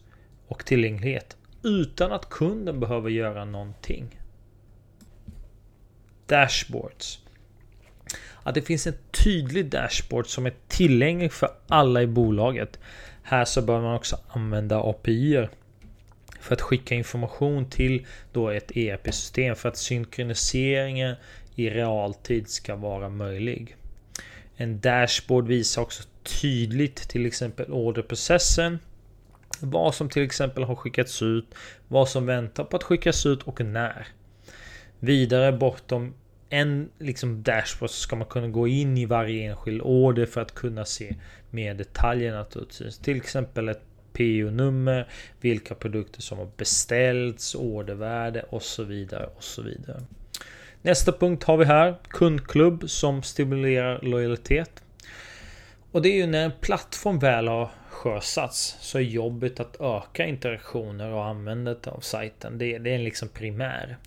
och 0.48 0.66
tillgänglighet 0.66 1.38
utan 1.64 2.12
att 2.12 2.30
kunden 2.30 2.80
behöver 2.80 3.10
göra 3.10 3.46
någonting 3.46 4.20
dashboards. 6.28 7.20
Att 8.44 8.56
det 8.56 8.62
finns 8.62 8.88
en 8.88 8.98
tydlig 9.12 9.70
dashboard 9.70 10.28
som 10.28 10.46
är 10.46 10.54
tillgänglig 10.68 11.32
för 11.32 11.50
alla 11.68 12.02
i 12.02 12.08
bolaget. 12.08 12.80
Här 13.24 13.46
så 13.46 13.62
bör 13.62 13.82
man 13.82 13.96
också 13.96 14.18
använda 14.28 14.80
API 14.80 15.48
för 16.40 16.54
att 16.54 16.62
skicka 16.62 16.96
information 16.96 17.70
till 17.70 18.06
då 18.34 18.50
ett 18.50 18.78
ERP-system 18.78 19.56
för 19.56 19.70
att 19.70 19.78
synkroniseringen 19.78 21.16
i 21.56 21.70
realtid 21.70 22.50
ska 22.50 22.76
vara 22.76 23.10
möjlig. 23.10 23.76
En 24.56 24.80
dashboard 24.80 25.48
visar 25.48 25.82
också 25.82 26.04
tydligt 26.24 26.96
till 26.96 27.26
exempel 27.26 27.72
orderprocessen. 27.72 28.80
Vad 29.60 29.96
som 29.96 30.10
till 30.10 30.24
exempel 30.24 30.64
har 30.64 30.76
skickats 30.76 31.22
ut, 31.22 31.56
vad 31.88 32.10
som 32.10 32.26
väntar 32.26 32.64
på 32.64 32.78
att 32.78 32.84
skickas 32.84 33.26
ut 33.26 33.44
och 33.44 33.62
när. 33.62 34.08
Vidare 35.06 35.52
bortom 35.52 36.14
en 36.50 36.90
liksom 37.00 37.44
dashboard 37.44 37.90
så 37.90 37.96
ska 37.96 38.16
man 38.16 38.28
kunna 38.28 38.48
gå 38.48 38.68
in 38.68 38.98
i 38.98 39.06
varje 39.06 39.50
enskild 39.50 39.82
order 39.82 40.26
för 40.26 40.42
att 40.42 40.56
kunna 40.56 40.86
se 40.86 41.16
mer 41.50 41.74
detaljer 41.74 42.34
naturligtvis. 42.34 42.98
Till 42.98 43.18
exempel 43.18 43.70
ett 43.70 43.82
PO-nummer, 44.14 45.08
vilka 45.42 45.76
produkter 45.76 46.22
som 46.22 46.38
har 46.38 46.50
beställts, 46.58 47.56
ordervärde 47.56 48.46
och 48.50 48.62
så 48.62 48.84
vidare 48.84 49.30
och 49.36 49.44
så 49.44 49.62
vidare. 49.62 50.02
Nästa 50.82 51.12
punkt 51.12 51.44
har 51.44 51.58
vi 51.58 51.66
här 51.66 51.96
kundklubb 52.08 52.90
som 52.90 53.24
stimulerar 53.24 54.02
lojalitet. 54.02 54.84
Och 55.92 56.02
det 56.02 56.10
är 56.10 56.18
ju 56.18 56.28
när 56.28 56.46
en 56.46 56.52
plattform 56.62 57.20
väl 57.20 57.48
har 57.48 57.70
sjösatts 57.90 58.78
så 58.80 58.98
är 58.98 59.02
jobbet 59.02 59.60
att 59.60 59.82
öka 59.82 60.26
interaktioner 60.26 61.12
och 61.12 61.26
användandet 61.26 61.88
av 61.88 62.00
sajten. 62.00 62.58
Det, 62.58 62.78
det 62.78 62.94
är 62.94 63.00
liksom 63.00 63.30
primär. 63.30 63.98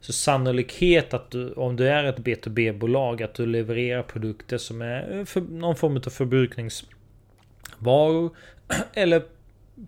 Så 0.00 0.12
sannolikhet 0.12 1.14
att 1.14 1.30
du, 1.30 1.52
om 1.52 1.76
du 1.76 1.88
är 1.88 2.04
ett 2.04 2.18
B2B-bolag, 2.18 3.22
att 3.22 3.34
du 3.34 3.46
levererar 3.46 4.02
produkter 4.02 4.58
som 4.58 4.82
är 4.82 5.18
eh, 5.18 5.24
för 5.24 5.40
någon 5.40 5.76
form 5.76 5.96
av 5.96 6.10
förbrukningsvaror. 6.10 8.36
Eller 8.94 9.22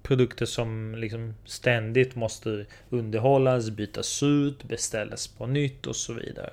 produkter 0.03 0.47
som 0.47 0.95
liksom 0.95 1.35
ständigt 1.45 2.15
måste 2.15 2.67
underhållas, 2.91 3.71
bytas 3.71 4.23
ut, 4.23 4.65
beställas 4.65 5.29
på 5.29 5.47
nytt 5.47 5.87
och 5.87 5.97
så 5.97 6.13
vidare. 6.13 6.51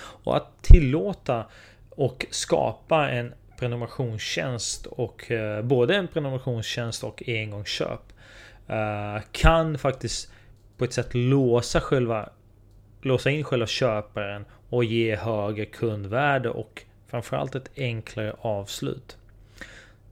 Och 0.00 0.36
att 0.36 0.62
tillåta 0.62 1.46
och 1.90 2.26
skapa 2.30 3.10
en 3.10 3.34
prenumerationstjänst 3.58 4.86
och 4.86 5.30
eh, 5.30 5.62
både 5.62 5.96
en 5.96 6.08
prenumerationstjänst 6.08 7.04
och 7.04 7.22
engångsköp 7.26 8.12
eh, 8.68 9.22
kan 9.32 9.78
faktiskt 9.78 10.32
på 10.76 10.84
ett 10.84 10.92
sätt 10.92 11.14
låsa 11.14 11.80
själva 11.80 12.28
låsa 13.02 13.30
in 13.30 13.44
själva 13.44 13.66
köparen 13.66 14.44
och 14.68 14.84
ge 14.84 15.16
högre 15.16 15.64
kundvärde 15.64 16.50
och 16.50 16.84
framförallt 17.06 17.54
ett 17.54 17.70
enklare 17.76 18.34
avslut. 18.40 19.16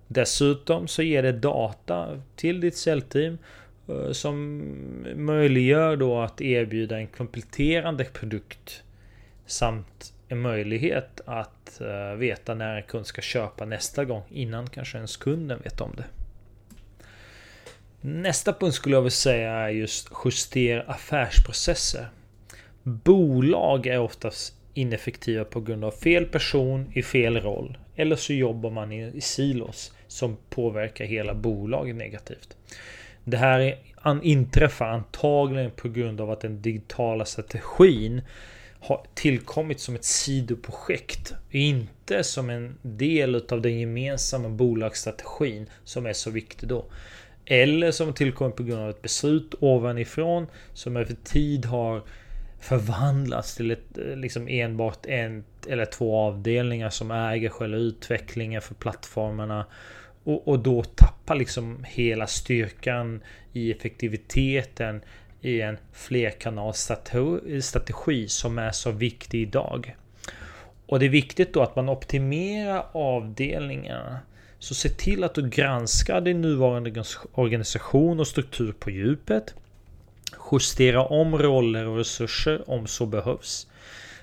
Dessutom 0.09 0.89
så 0.89 1.03
ger 1.03 1.23
det 1.23 1.33
data 1.33 2.23
till 2.37 2.61
ditt 2.61 2.77
säljteam 2.77 3.39
eh, 3.89 4.13
som 4.13 4.63
möjliggör 5.17 5.97
då 5.97 6.21
att 6.21 6.41
erbjuda 6.41 6.99
en 6.99 7.07
kompletterande 7.07 8.05
produkt 8.05 8.83
samt 9.47 10.13
en 10.29 10.41
möjlighet 10.41 11.21
att 11.25 11.81
eh, 11.81 12.17
veta 12.17 12.55
när 12.55 12.77
en 12.77 12.83
kund 12.83 13.07
ska 13.07 13.23
köpa 13.23 13.65
nästa 13.65 14.05
gång 14.05 14.23
innan 14.29 14.71
kanske 14.71 14.99
ens 14.99 15.17
kunden 15.17 15.61
vet 15.65 15.81
om 15.81 15.93
det. 15.97 16.05
Nästa 18.01 18.53
punkt 18.53 18.75
skulle 18.75 18.97
jag 18.97 19.03
vilja 19.03 19.11
säga 19.11 19.53
är 19.53 19.69
just 19.69 20.11
justera 20.25 20.83
affärsprocesser. 20.83 22.09
Bolag 22.89 23.87
är 23.87 23.99
oftast 23.99 24.55
ineffektiva 24.75 25.45
på 25.45 25.61
grund 25.61 25.85
av 25.85 25.91
fel 25.91 26.25
person 26.25 26.93
i 26.95 27.03
fel 27.03 27.41
roll. 27.41 27.79
Eller 27.97 28.17
så 28.17 28.33
jobbar 28.33 28.71
man 28.71 28.93
i, 28.93 29.21
silos 29.21 29.93
som 30.07 30.37
påverkar 30.51 31.05
hela 31.05 31.35
bolaget 31.35 31.97
negativt. 31.97 32.57
Det 33.25 33.37
här 33.37 33.79
inträffar 34.23 34.87
antagligen 34.87 35.71
på 35.71 35.89
grund 35.89 36.21
av 36.21 36.31
att 36.31 36.41
den 36.41 36.63
digitala 36.63 37.25
strategin 37.25 38.23
har 38.81 39.07
tillkommit 39.15 39.81
som 39.81 39.95
ett 39.95 40.05
sidoprojekt. 40.05 41.35
Inte 41.51 42.25
som 42.25 42.51
en 42.51 42.79
del 42.83 43.35
av 43.51 43.63
den 43.63 43.79
gemensamma 43.79 44.49
bolagsstrategin 44.49 45.67
som 45.85 46.07
är 46.07 46.13
så 46.13 46.31
viktig 46.31 46.69
då. 46.69 46.85
Eller 47.45 47.91
som 47.91 48.13
tillkommit 48.13 48.57
på 48.57 48.63
grund 48.63 48.83
av 48.83 48.91
ett 48.91 49.03
beslut 49.03 49.55
ovanifrån 49.61 50.47
som 50.75 50.97
över 50.97 51.17
tid 51.25 51.65
har 51.65 52.03
förvandlas 52.61 53.55
till 53.55 53.71
ett, 53.71 53.99
eh, 53.99 54.17
liksom 54.17 54.49
enbart 54.49 55.07
en 55.07 55.45
eller 55.69 55.85
två 55.85 56.17
avdelningar 56.17 56.91
som 56.91 57.11
äger 57.11 57.49
själva 57.49 57.79
utvecklingen 57.79 58.63
för 58.63 58.75
plattformarna. 58.75 59.67
Och, 60.25 60.49
och 60.49 60.59
då 60.59 60.83
tappar 60.83 61.35
liksom 61.35 61.85
hela 61.89 62.27
styrkan 62.27 63.21
i 63.53 63.73
effektiviteten 63.73 65.01
i 65.41 65.61
en 65.61 65.79
flerkanalsstrategi 65.93 68.29
som 68.29 68.59
är 68.59 68.71
så 68.71 68.91
viktig 68.91 69.43
idag. 69.43 69.97
Och 70.87 70.99
det 70.99 71.07
är 71.07 71.11
viktigt 71.11 71.53
då 71.53 71.63
att 71.63 71.77
man 71.77 71.89
optimerar 71.89 72.87
avdelningarna. 72.93 74.19
Så 74.59 74.75
se 74.75 74.89
till 74.89 75.25
att 75.25 75.35
du 75.35 75.49
granskar 75.49 76.21
din 76.21 76.41
nuvarande 76.41 77.05
organisation 77.33 78.21
och 78.21 78.27
struktur 78.27 78.73
på 78.73 78.91
djupet. 78.91 79.55
Justera 80.53 81.05
om 81.05 81.39
roller 81.39 81.87
och 81.87 81.97
resurser 81.97 82.71
om 82.71 82.87
så 82.87 83.07
behövs. 83.07 83.67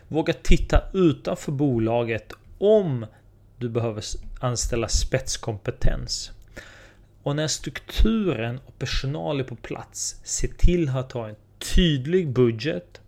Våga 0.07 0.33
titta 0.33 0.81
utanför 0.93 1.51
bolaget 1.51 2.33
om 2.57 3.05
du 3.57 3.69
behöver 3.69 4.03
anställa 4.39 4.87
spetskompetens. 4.87 6.31
Och 7.23 7.35
när 7.35 7.47
strukturen 7.47 8.59
och 8.65 8.79
personal 8.79 9.39
är 9.39 9.43
på 9.43 9.55
plats, 9.55 10.19
se 10.23 10.47
till 10.47 10.89
att 10.89 11.11
ha 11.11 11.29
en 11.29 11.35
tydlig 11.75 12.29
budget 12.29 13.01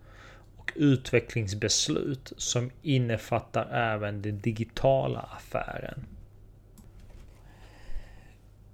och 0.58 0.72
utvecklingsbeslut 0.76 2.34
som 2.38 2.72
innefattar 2.82 3.70
även 3.72 4.22
den 4.22 4.39
digitala 4.39 5.20
affären. 5.20 6.06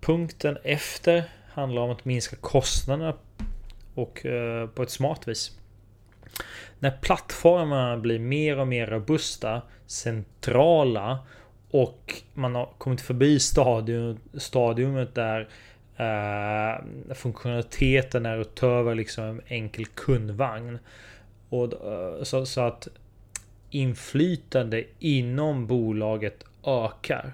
Punkten 0.02 0.58
efter 0.64 1.24
handlar 1.52 1.82
om 1.82 1.90
att 1.90 2.06
minska 2.06 2.36
kostnaderna 2.36 3.14
och 3.96 4.26
eh, 4.26 4.68
på 4.68 4.84
ett 4.84 4.90
smart 4.90 5.28
vis. 5.28 5.58
När 6.80 6.92
plattformarna 6.92 7.98
blir 7.98 8.20
mer 8.20 8.60
och 8.60 8.68
mer 8.68 8.88
robusta, 8.88 9.62
centrala 9.86 11.20
och 11.72 12.22
man 12.34 12.56
har 12.56 12.70
kommit 12.78 13.02
förbi 13.02 13.40
stadium, 13.40 14.18
stadiumet 14.34 15.16
där 15.16 15.50
eh, 15.98 17.14
funktionaliteten 17.16 18.26
är 18.26 18.38
utöver 18.38 18.96
liksom 18.96 19.24
en 19.24 19.42
enkel 19.48 19.86
kundvagn. 19.86 20.80
Och, 21.50 21.74
eh, 21.74 22.24
så, 22.24 22.46
så 22.46 22.62
att 22.62 22.88
inflytande 23.70 24.84
inom 25.00 25.68
bolaget 25.68 26.44
ökar. 26.66 27.34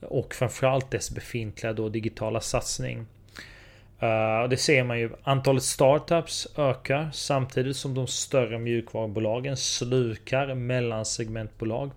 Och 0.00 0.34
framförallt 0.34 0.90
dess 0.90 1.10
befintliga 1.10 1.72
då 1.72 1.88
digitala 1.88 2.40
satsning. 2.40 3.06
Uh, 4.02 4.48
det 4.48 4.56
ser 4.56 4.84
man 4.84 4.98
ju. 4.98 5.10
Antalet 5.22 5.62
startups 5.62 6.48
ökar 6.56 7.10
samtidigt 7.12 7.76
som 7.76 7.94
de 7.94 8.06
större 8.06 8.58
mjukvarubolagen 8.58 9.56
slukar 9.56 10.54
mellansegmentbolag. 10.54 11.90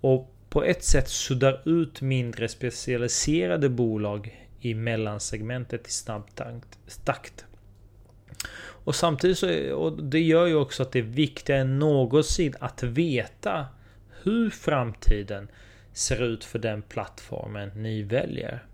Och 0.00 0.34
på 0.48 0.64
ett 0.64 0.84
sätt 0.84 1.08
suddar 1.08 1.68
ut 1.68 2.00
mindre 2.00 2.48
specialiserade 2.48 3.68
bolag 3.68 4.46
i 4.60 4.74
mellansegmentet 4.74 5.88
i 5.88 5.90
snabb 5.90 6.22
takt. 7.04 7.44
Och 8.60 8.94
samtidigt 8.94 9.38
så 9.38 9.74
och 9.74 10.02
det 10.02 10.20
gör 10.20 10.46
ju 10.46 10.54
också 10.54 10.82
att 10.82 10.92
det 10.92 10.98
är 10.98 11.02
viktigare 11.02 11.60
än 11.60 11.78
någonsin 11.78 12.54
att 12.60 12.82
veta 12.82 13.66
hur 14.22 14.50
framtiden 14.50 15.48
ser 15.92 16.22
ut 16.22 16.44
för 16.44 16.58
den 16.58 16.82
plattformen 16.82 17.70
ni 17.74 18.02
väljer. 18.02 18.64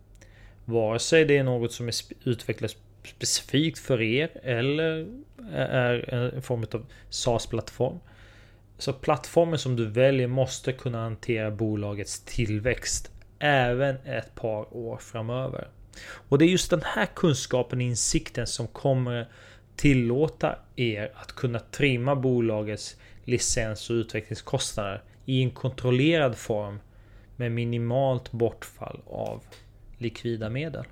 Vare 0.64 0.98
sig 0.98 1.24
det 1.24 1.36
är 1.36 1.44
något 1.44 1.72
som 1.72 1.88
är 1.88 1.94
utvecklat 2.24 2.76
specifikt 3.04 3.78
för 3.78 4.02
er 4.02 4.30
eller 4.42 5.06
är 5.54 6.14
en 6.14 6.42
form 6.42 6.66
av 6.72 6.86
SaaS-plattform. 7.10 7.98
Så 8.78 8.92
plattformen 8.92 9.58
som 9.58 9.76
du 9.76 9.86
väljer 9.86 10.26
måste 10.26 10.72
kunna 10.72 11.02
hantera 11.02 11.50
bolagets 11.50 12.20
tillväxt 12.20 13.10
även 13.38 13.96
ett 14.04 14.34
par 14.34 14.76
år 14.76 14.96
framöver. 14.96 15.68
Och 16.28 16.38
det 16.38 16.44
är 16.44 16.48
just 16.48 16.70
den 16.70 16.82
här 16.84 17.06
kunskapen 17.06 17.78
och 17.78 17.82
insikten 17.82 18.46
som 18.46 18.66
kommer 18.66 19.28
tillåta 19.76 20.58
er 20.76 21.12
att 21.14 21.32
kunna 21.32 21.58
trimma 21.58 22.16
bolagets 22.16 22.96
licens 23.24 23.90
och 23.90 23.94
utvecklingskostnader 23.94 25.02
i 25.24 25.42
en 25.42 25.50
kontrollerad 25.50 26.36
form 26.36 26.80
med 27.36 27.52
minimalt 27.52 28.32
bortfall 28.32 29.00
av 29.06 29.42
likvida 29.98 30.50
medel. 30.50 30.84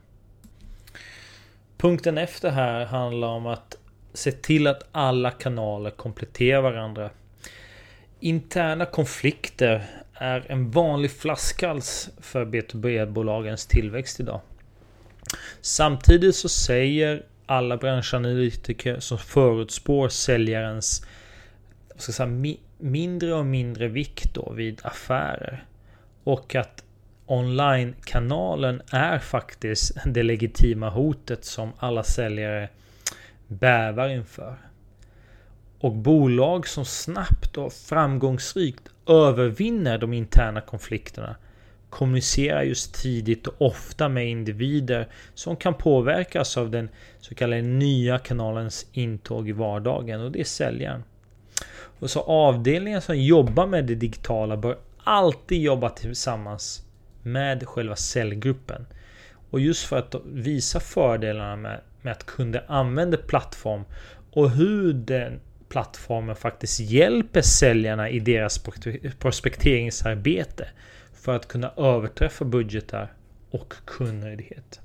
Punkten 1.76 2.18
efter 2.18 2.50
här 2.50 2.84
handlar 2.84 3.28
om 3.28 3.46
att 3.46 3.76
se 4.14 4.32
till 4.32 4.66
att 4.66 4.88
alla 4.92 5.30
kanaler 5.30 5.90
kompletterar 5.90 6.61
varandra. 6.61 7.11
Interna 8.20 8.86
konflikter 8.86 9.86
är 10.14 10.46
en 10.48 10.70
vanlig 10.70 11.11
flaskhals 11.11 12.11
för 12.20 12.44
B2B-bolagens 12.44 13.66
tillväxt 13.66 14.20
idag. 14.20 14.40
Samtidigt 15.61 16.36
så 16.36 16.48
säger 16.48 17.22
alla 17.46 17.76
branschanalytiker 17.76 19.00
som 19.00 19.18
förutspår 19.18 20.09
säljarens 20.09 21.07
ska 21.96 22.12
säga, 22.12 22.57
mindre 22.78 23.34
och 23.34 23.46
mindre 23.46 23.88
vikt 23.88 24.34
då 24.34 24.53
vid 24.53 24.80
affärer. 24.84 25.64
Och 26.24 26.55
att 26.55 26.82
online-kanalen 27.27 28.83
är 28.91 29.18
faktiskt 29.18 29.93
det 30.05 30.23
legitima 30.23 30.91
hotet 30.91 31.45
som 31.45 31.73
alla 31.79 32.03
säljare 32.03 32.68
bävar 33.47 34.09
inför. 34.09 34.57
Och 35.79 35.93
bolag 35.93 36.68
som 36.68 36.85
snabbt 36.85 37.59
och 37.59 37.73
framgångsrikt 37.73 38.89
övervinner 39.07 39.99
de 39.99 40.12
interna 40.12 40.61
konflikterna 40.61 41.37
kommunicerar 41.91 42.62
just 42.62 42.95
tidigt 42.95 43.47
och 43.47 43.55
ofta 43.59 44.09
med 44.09 44.29
individer 44.29 45.09
som 45.35 45.57
kan 45.57 45.75
påverkas 45.75 46.57
av 46.57 46.70
den 46.70 46.89
så 47.20 47.35
kallade 47.35 47.62
nya 47.62 48.18
kanalens 48.18 48.87
intåg 48.93 49.49
i 49.49 49.53
vardagen 49.53 50.20
och 50.20 50.33
det 50.33 50.41
är 50.41 50.45
säljaren. 50.45 51.05
Och 51.75 52.11
så 52.11 52.20
avdelningar 52.20 53.01
som 53.01 53.18
jobbar 53.18 53.66
med 53.66 53.85
det 53.85 53.95
digitala 53.95 54.57
bör 54.57 54.79
alltid 54.99 55.62
jobba 55.62 55.91
tillsammans 55.91 56.85
med 57.23 57.68
själva 57.68 57.97
säljgruppen. 57.97 58.87
Och 59.51 59.61
just 59.61 59.85
för 59.85 59.99
att 59.99 60.14
visa 60.25 60.81
fördelarna 60.81 61.57
med, 61.57 61.81
med 62.03 62.12
att 62.12 62.27
kunder 62.27 62.64
använder 62.68 63.18
plattform 63.18 63.85
och 64.33 64.51
hur 64.51 64.93
den 64.93 65.41
plattformen 65.68 66.37
faktiskt 66.37 66.81
hjälper 66.81 67.43
säljarna 67.43 68.11
i 68.11 68.20
deras 68.20 68.64
prospekteringsarbete 69.18 70.68
för 71.12 71.37
att 71.37 71.49
kunna 71.49 71.73
överträffa 71.77 72.45
budgetar 72.45 73.12
och 73.51 73.75
kundnöjdhet. 73.85 74.81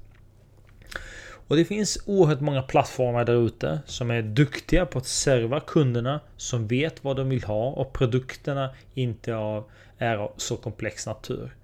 Och 1.48 1.56
det 1.56 1.66
finns 1.66 2.04
oerhört 2.06 2.40
många 2.40 2.62
plattformar 2.62 3.26
där 3.26 3.46
ute 3.46 3.80
som 3.86 4.12
är 4.12 4.22
duktiga 4.22 4.86
på 4.86 4.98
att 4.98 5.06
serva 5.06 5.60
kunderna 5.60 6.20
som 6.38 6.68
vet 6.68 7.04
vad 7.04 7.16
de 7.18 7.30
vill 7.30 7.44
ha 7.44 7.70
och 7.70 7.94
produkterna 7.94 8.76
inte 8.94 9.32
är 9.98 10.18
av 10.18 10.34
så 10.38 10.58
komplex 10.58 11.06
natur. 11.06 11.56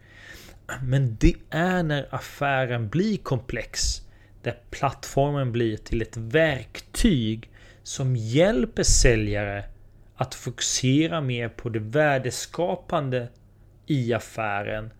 Men 0.81 1.17
det 1.19 1.35
är 1.49 1.83
när 1.83 2.07
affären 2.15 2.89
blir 2.89 3.17
komplex 3.17 4.01
där 4.41 4.57
plattformen 4.69 5.51
blir 5.51 5.77
till 5.77 6.01
ett 6.01 6.17
verktyg 6.17 7.49
som 7.83 8.15
hjälper 8.15 8.83
säljare 8.83 9.63
att 10.15 10.35
fokusera 10.35 11.21
mer 11.21 11.49
på 11.49 11.69
det 11.69 11.79
värdeskapande 11.79 13.27
i 13.85 14.13
affären 14.13 14.93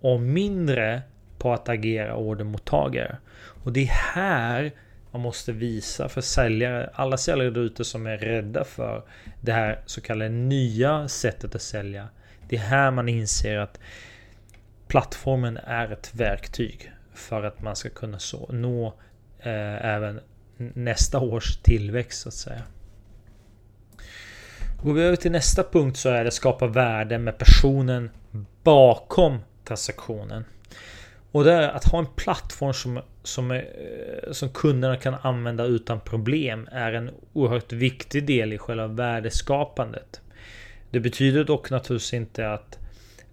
och 0.00 0.20
mindre 0.20 1.02
på 1.38 1.52
att 1.52 1.68
agera 1.68 2.16
ordermottagare. 2.16 3.16
Och 3.34 3.72
det 3.72 3.82
är 3.82 4.14
här 4.14 4.72
Man 5.12 5.22
måste 5.22 5.52
visa 5.52 6.08
för 6.08 6.20
säljare, 6.20 6.90
alla 6.94 7.16
säljare 7.16 7.50
där 7.50 7.60
ute 7.60 7.84
som 7.84 8.06
är 8.06 8.18
rädda 8.18 8.64
för 8.64 9.02
det 9.40 9.52
här 9.52 9.80
så 9.86 10.00
kallade 10.00 10.30
nya 10.30 11.08
sättet 11.08 11.54
att 11.54 11.62
sälja. 11.62 12.08
Det 12.48 12.56
är 12.56 12.60
här 12.60 12.90
man 12.90 13.08
inser 13.08 13.58
att 13.58 13.80
plattformen 14.92 15.56
är 15.56 15.92
ett 15.92 16.14
verktyg 16.14 16.92
för 17.14 17.42
att 17.42 17.62
man 17.62 17.76
ska 17.76 17.88
kunna 17.88 18.18
så, 18.18 18.48
nå 18.52 18.86
eh, 19.38 19.84
även 19.84 20.20
nästa 20.56 21.20
års 21.20 21.56
tillväxt 21.56 22.22
så 22.22 22.28
att 22.28 22.34
säga. 22.34 22.62
Går 24.82 24.92
vi 24.92 25.02
över 25.02 25.16
till 25.16 25.32
nästa 25.32 25.62
punkt 25.62 25.96
så 25.96 26.08
är 26.08 26.24
det 26.24 26.30
skapa 26.30 26.66
värde 26.66 27.18
med 27.18 27.38
personen 27.38 28.10
bakom 28.62 29.38
transaktionen. 29.64 30.44
Och 31.30 31.44
det 31.44 31.52
är 31.52 31.68
att 31.68 31.84
ha 31.84 31.98
en 31.98 32.06
plattform 32.16 32.72
som, 32.72 33.00
som, 33.22 33.50
är, 33.50 33.56
eh, 33.56 34.32
som 34.32 34.48
kunderna 34.48 34.96
kan 34.96 35.14
använda 35.14 35.64
utan 35.64 36.00
problem 36.00 36.68
är 36.72 36.92
en 36.92 37.10
oerhört 37.32 37.72
viktig 37.72 38.26
del 38.26 38.52
i 38.52 38.58
själva 38.58 38.86
värdeskapandet. 38.86 40.20
Det 40.90 41.00
betyder 41.00 41.44
dock 41.44 41.70
naturligtvis 41.70 42.14
inte 42.14 42.52
att 42.52 42.78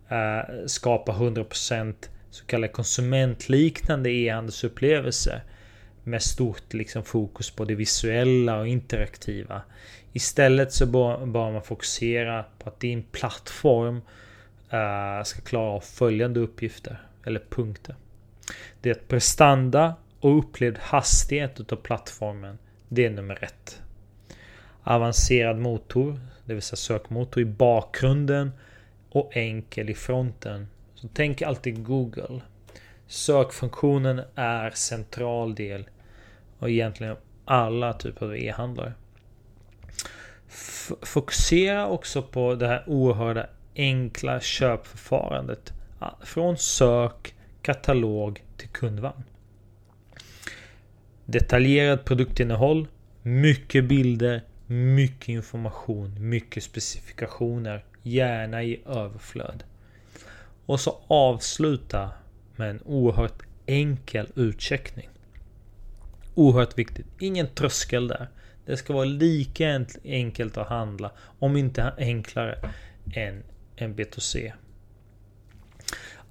eh, 0.10 0.66
skapa 0.66 1.12
100% 1.12 1.94
så 2.30 2.46
kallade 2.46 2.74
konsumentliknande 2.74 4.10
e-handelsupplevelse 4.10 5.42
med 6.04 6.22
stort 6.22 6.74
liksom 6.74 7.04
fokus 7.04 7.52
på 7.52 7.66
det 7.66 7.76
visuella 7.76 8.60
och 8.60 8.68
interaktiva. 8.68 9.62
Istället 10.14 10.74
så 10.74 10.86
bör, 10.86 11.26
bör 11.26 11.52
man 11.52 11.62
fokusera 11.62 12.46
på 12.60 12.70
att 12.70 12.80
din 12.80 13.04
plattform 13.04 14.02
eh, 14.70 15.24
ska 15.24 15.42
klara 15.42 15.70
av 15.70 15.80
följande 15.80 16.40
uppgifter 16.40 17.02
eller 17.26 17.42
punkter. 17.50 17.96
Det 18.82 18.90
är 18.90 18.94
att 18.94 19.08
prestanda 19.08 19.96
och 20.20 20.38
upplevd 20.38 20.78
hastighet 20.78 21.60
utav 21.60 21.76
plattformen. 21.76 22.58
Det 22.88 23.06
är 23.06 23.10
nummer 23.10 23.44
ett. 23.44 23.82
Avancerad 24.84 25.58
motor, 25.58 26.20
det 26.46 26.54
vill 26.54 26.64
säga 26.64 26.78
sökmotor 26.78 27.44
i 27.44 27.46
bakgrunden 27.46 28.52
och 29.10 29.38
enkel 29.38 29.90
i 29.90 29.94
fronten. 29.94 30.68
Så 30.96 31.08
tänk 31.14 31.42
alltid 31.42 31.84
Google. 31.84 32.42
Sökfunktionen 33.08 34.22
är 34.36 34.72
central 34.72 35.56
del 35.56 35.90
och 36.60 36.70
egentligen 36.70 37.16
alla 37.46 37.94
typer 37.94 38.26
av 38.26 38.38
e-handlare. 38.38 38.94
Fokusera 41.02 41.88
också 41.88 42.22
på 42.22 42.56
det 42.56 42.68
här 42.68 42.84
oerhörda 42.88 43.48
enkla 43.76 44.40
köpförfarandet. 44.40 45.74
Från 46.24 46.58
sök, 46.58 47.36
katalog 47.62 48.44
till 48.58 48.70
kundvagn. 48.70 49.24
Detaljerat 51.26 52.06
produktinnehåll, 52.06 52.88
mycket 53.22 53.86
bilder, 53.86 54.42
mycket 54.68 55.30
information, 55.30 56.30
mycket 56.30 56.64
specifikationer. 56.64 57.86
Gärna 58.04 58.64
i 58.64 58.82
överflöd. 58.86 59.64
Och 60.66 60.80
så 60.80 60.98
avsluta 61.08 62.10
med 62.56 62.70
en 62.70 62.82
oerhört 62.86 63.42
enkel 63.66 64.28
utcheckning. 64.36 65.10
Oerhört 66.36 66.78
viktigt. 66.78 67.06
Ingen 67.20 67.48
tröskel 67.48 68.08
där. 68.08 68.30
Det 68.66 68.78
ska 68.78 68.94
vara 68.94 69.06
lika 69.06 69.86
enkelt 70.04 70.58
att 70.58 70.68
handla, 70.68 71.12
om 71.40 71.58
inte 71.58 71.94
enklare, 71.98 72.60
än 73.14 73.44
en 73.76 73.96
B2C. 73.96 74.52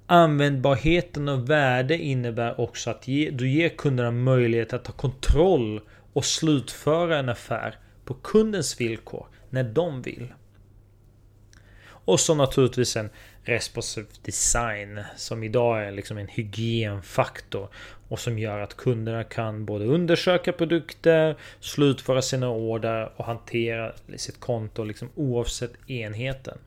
Användbarheten 0.05 1.29
och 1.29 1.49
värde 1.49 1.97
innebär 1.97 2.61
också 2.61 2.89
att 2.89 3.07
ge, 3.07 3.29
du 3.29 3.49
ger 3.49 3.69
kunderna 3.69 4.11
möjlighet 4.11 4.73
att 4.73 4.83
ta 4.83 4.91
kontroll 4.91 5.81
och 6.13 6.25
slutföra 6.25 7.17
en 7.17 7.29
affär 7.29 7.75
på 8.05 8.13
kundens 8.13 8.81
villkor 8.81 9.27
när 9.49 9.63
de 9.63 10.01
vill. 10.01 10.33
Och 12.09 12.19
så 12.19 12.35
naturligtvis 12.35 12.95
en 12.95 13.09
responsive 13.43 14.07
design 14.21 15.03
som 15.17 15.43
idag 15.43 15.83
är 15.83 15.91
liksom 15.91 16.17
en 16.17 16.27
hygienfaktor 16.27 17.67
och 18.07 18.19
som 18.19 18.39
gör 18.39 18.59
att 18.59 18.77
kunderna 18.77 19.23
kan 19.23 19.65
både 19.65 19.85
undersöka 19.85 20.51
produkter, 20.51 21.35
slutföra 21.59 22.21
sina 22.21 22.49
order 22.49 23.11
och 23.15 23.25
hantera 23.25 23.93
sitt 24.15 24.39
konto 24.39 24.83
liksom 24.83 25.09
oavsett 25.15 25.89
enheten. 25.89 26.57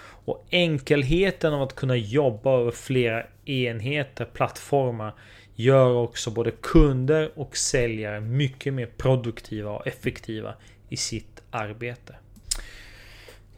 Och 0.00 0.46
enkelheten 0.50 1.54
av 1.54 1.62
att 1.62 1.74
kunna 1.74 1.96
jobba 1.96 2.60
över 2.60 2.70
flera 2.70 3.26
enheter, 3.44 4.24
plattformar 4.24 5.14
gör 5.54 5.94
också 5.94 6.30
både 6.30 6.50
kunder 6.50 7.30
och 7.34 7.56
säljare 7.56 8.20
mycket 8.20 8.74
mer 8.74 8.86
produktiva 8.96 9.70
och 9.70 9.86
effektiva 9.86 10.54
i 10.88 10.96
sitt 10.96 11.42
arbete. 11.50 12.14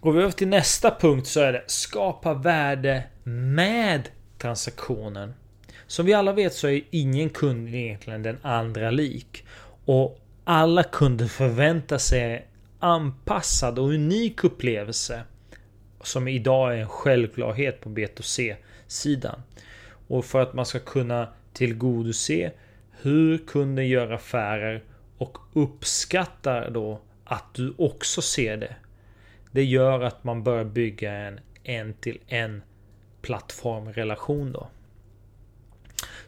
Går 0.01 0.13
vi 0.13 0.23
över 0.23 0.33
till 0.33 0.49
nästa 0.49 0.97
punkt 1.01 1.27
så 1.27 1.41
är 1.41 1.53
det 1.53 1.65
skapa 1.67 2.35
värde 2.35 3.03
med 3.25 4.09
transaktionen. 4.39 5.35
Som 5.87 6.07
vi 6.07 6.15
alla 6.15 6.33
vet 6.33 6.55
så 6.55 6.69
är 6.69 6.83
ingen 6.91 7.31
kund 7.31 7.75
egentligen 7.75 8.23
den 8.23 8.39
andra 8.43 8.91
lik. 8.91 9.45
Och 9.85 10.21
alla 10.45 10.83
kunder 10.83 11.27
förväntar 11.27 11.99
sig 11.99 12.47
anpassad 12.79 13.79
och 13.79 13.89
unik 13.89 14.45
upplevelse. 14.45 15.23
Som 16.03 16.29
idag 16.29 16.75
är 16.75 16.81
en 16.81 16.89
självklarhet 16.89 17.81
på 17.81 17.89
B2C-sidan. 17.89 19.43
Och 20.09 20.25
för 20.25 20.41
att 20.41 20.55
man 20.55 20.67
ska 20.67 20.79
kunna 20.79 21.29
tillgodose 21.53 22.53
hur 23.03 23.39
kunden 23.39 23.89
gör 23.89 24.11
affärer 24.11 24.83
och 25.19 25.39
uppskattar 25.53 26.71
då 26.71 27.01
att 27.25 27.55
du 27.55 27.75
också 27.79 28.23
ser 28.23 28.57
det 28.57 28.77
det 29.51 29.65
gör 29.65 30.01
att 30.01 30.25
man 30.25 30.43
bör 30.43 30.65
bygga 30.65 31.13
en 31.13 31.41
en 31.63 31.95
till 31.95 32.19
en 32.27 32.63
plattformrelation 33.23 34.53
då. 34.53 34.69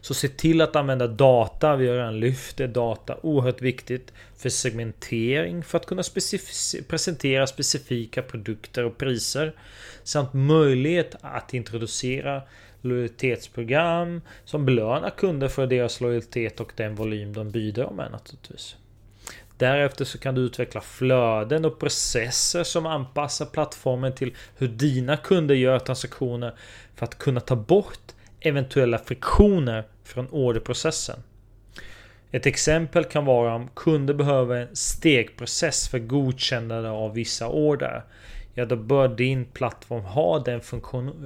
Så 0.01 0.13
se 0.13 0.27
till 0.27 0.61
att 0.61 0.75
använda 0.75 1.07
data. 1.07 1.75
Vi 1.75 1.87
har 1.87 1.95
redan 1.95 2.19
lyft 2.19 2.57
det. 2.57 2.67
Data 2.67 3.17
oerhört 3.21 3.61
viktigt 3.61 4.13
för 4.37 4.49
segmentering 4.49 5.63
för 5.63 5.77
att 5.77 5.85
kunna 5.85 6.03
specif 6.03 6.41
presentera 6.87 7.47
specifika 7.47 8.21
produkter 8.21 8.83
och 8.83 8.97
priser. 8.97 9.55
Samt 10.03 10.33
möjlighet 10.33 11.15
att 11.21 11.53
introducera 11.53 12.41
lojalitetsprogram 12.81 14.21
som 14.45 14.65
belönar 14.65 15.09
kunder 15.09 15.47
för 15.47 15.67
deras 15.67 16.01
lojalitet 16.01 16.59
och 16.59 16.71
den 16.75 16.95
volym 16.95 17.33
de 17.33 17.51
bidrar 17.51 17.91
med 17.91 18.11
naturligtvis. 18.11 18.75
Därefter 19.57 20.05
så 20.05 20.17
kan 20.17 20.35
du 20.35 20.41
utveckla 20.41 20.81
flöden 20.81 21.65
och 21.65 21.79
processer 21.79 22.63
som 22.63 22.85
anpassar 22.85 23.45
plattformen 23.45 24.15
till 24.15 24.35
hur 24.57 24.67
dina 24.67 25.17
kunder 25.17 25.55
gör 25.55 25.79
transaktioner 25.79 26.53
för 26.95 27.05
att 27.05 27.17
kunna 27.17 27.39
ta 27.39 27.55
bort 27.55 28.11
eventuella 28.39 28.97
friktioner 28.97 29.83
från 30.03 30.27
orderprocessen. 30.31 31.23
Ett 32.31 32.45
exempel 32.45 33.03
kan 33.03 33.25
vara 33.25 33.55
om 33.55 33.69
kunder 33.75 34.13
behöver 34.13 34.55
en 34.55 34.75
stegprocess 34.75 35.87
för 35.87 35.99
godkännande 35.99 36.89
av 36.89 37.13
vissa 37.13 37.47
order. 37.47 38.03
Ja, 38.53 38.65
då 38.65 38.75
bör 38.75 39.07
din 39.07 39.45
plattform 39.45 40.03
ha 40.03 40.39
den 40.39 40.61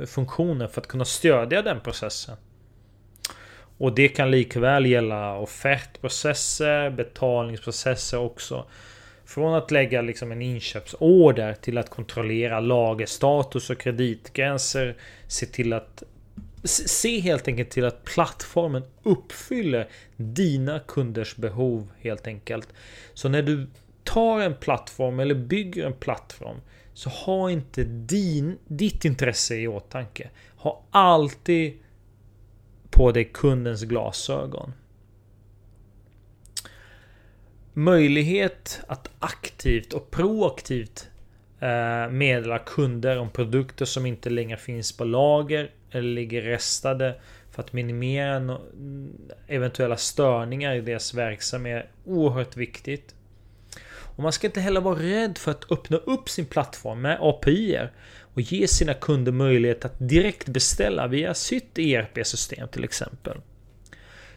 funktionen 0.07 0.69
för 0.69 0.81
att 0.81 0.87
kunna 0.87 1.05
stödja 1.05 1.61
den 1.61 1.79
processen. 1.79 2.35
Och 3.77 3.95
det 3.95 4.07
kan 4.07 4.31
likväl 4.31 4.85
gälla 4.85 5.37
offertprocesser, 5.37 6.89
betalningsprocesser 6.89 8.19
också. 8.19 8.65
Från 9.25 9.53
att 9.53 9.71
lägga 9.71 10.01
liksom 10.01 10.31
en 10.31 10.41
inköpsorder 10.41 11.53
till 11.53 11.77
att 11.77 11.89
kontrollera 11.89 12.59
lagerstatus 12.59 13.69
och 13.69 13.79
kreditgränser. 13.79 14.95
Se 15.27 15.45
till 15.45 15.73
att 15.73 16.03
Se 16.63 17.19
helt 17.19 17.47
enkelt 17.47 17.69
till 17.69 17.85
att 17.85 18.03
plattformen 18.03 18.83
uppfyller 19.03 19.87
dina 20.15 20.79
kunders 20.79 21.35
behov 21.35 21.87
helt 22.01 22.27
enkelt. 22.27 22.67
Så 23.13 23.29
när 23.29 23.41
du 23.41 23.67
tar 24.03 24.39
en 24.39 24.55
plattform 24.55 25.19
eller 25.19 25.35
bygger 25.35 25.85
en 25.85 25.93
plattform 25.93 26.57
så 26.93 27.09
ha 27.09 27.51
inte 27.51 27.83
din, 27.83 28.57
ditt 28.67 29.05
intresse 29.05 29.55
i 29.55 29.67
åtanke. 29.67 30.29
Ha 30.57 30.83
alltid 30.91 31.77
på 32.97 33.11
dig 33.11 33.23
kundens 33.33 33.83
glasögon. 33.83 34.73
Möjlighet 37.73 38.81
att 38.87 39.09
aktivt 39.19 39.93
och 39.93 40.11
proaktivt 40.11 41.09
eh, 41.59 42.09
meddela 42.11 42.59
kunder 42.59 43.17
om 43.19 43.29
produkter 43.29 43.85
som 43.85 44.05
inte 44.05 44.29
längre 44.29 44.57
finns 44.57 44.97
på 44.97 45.03
lager 45.05 45.71
eller 45.91 46.09
ligger 46.09 46.41
restade 46.41 47.15
för 47.51 47.63
att 47.63 47.73
minimera 47.73 48.57
eventuella 49.47 49.97
störningar 49.97 50.75
i 50.75 50.81
deras 50.81 51.13
verksamhet 51.13 51.85
är 51.85 52.11
oerhört 52.11 52.57
viktigt. 52.57 53.15
Och 54.17 54.23
man 54.23 54.33
ska 54.33 54.47
inte 54.47 54.59
heller 54.59 54.81
vara 54.81 54.99
rädd 54.99 55.37
för 55.37 55.51
att 55.51 55.71
öppna 55.71 55.97
upp 55.97 56.29
sin 56.29 56.45
plattform 56.45 57.01
med 57.01 57.17
API 57.21 57.79
och 58.37 58.41
ge 58.41 58.67
sina 58.67 58.93
kunder 58.93 59.31
möjlighet 59.31 59.85
att 59.85 59.95
direkt 59.99 60.49
beställa 60.49 61.07
via 61.07 61.33
sitt 61.33 61.79
ERP-system 61.79 62.67
till 62.67 62.83
exempel. 62.83 63.37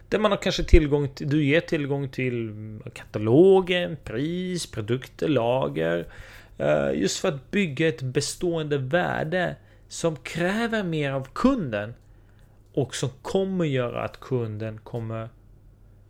Där 0.08 0.18
man 0.18 0.30
har 0.30 0.38
kanske 0.38 0.64
tillgång 0.64 1.08
till, 1.08 1.28
du 1.28 1.44
ger 1.44 1.60
tillgång 1.60 2.08
till 2.08 2.54
katalogen, 2.94 3.96
pris, 4.04 4.66
produkter, 4.66 5.28
lager. 5.28 6.06
Eh, 6.58 6.90
just 6.94 7.18
för 7.18 7.28
att 7.28 7.50
bygga 7.50 7.88
ett 7.88 8.02
bestående 8.02 8.78
värde 8.78 9.56
som 9.88 10.16
kräver 10.16 10.82
mer 10.82 11.12
av 11.12 11.28
kunden. 11.32 11.94
Och 12.72 12.94
som 12.94 13.10
kommer 13.22 13.64
göra 13.64 14.04
att 14.04 14.20
kunden 14.20 14.78
kommer 14.78 15.28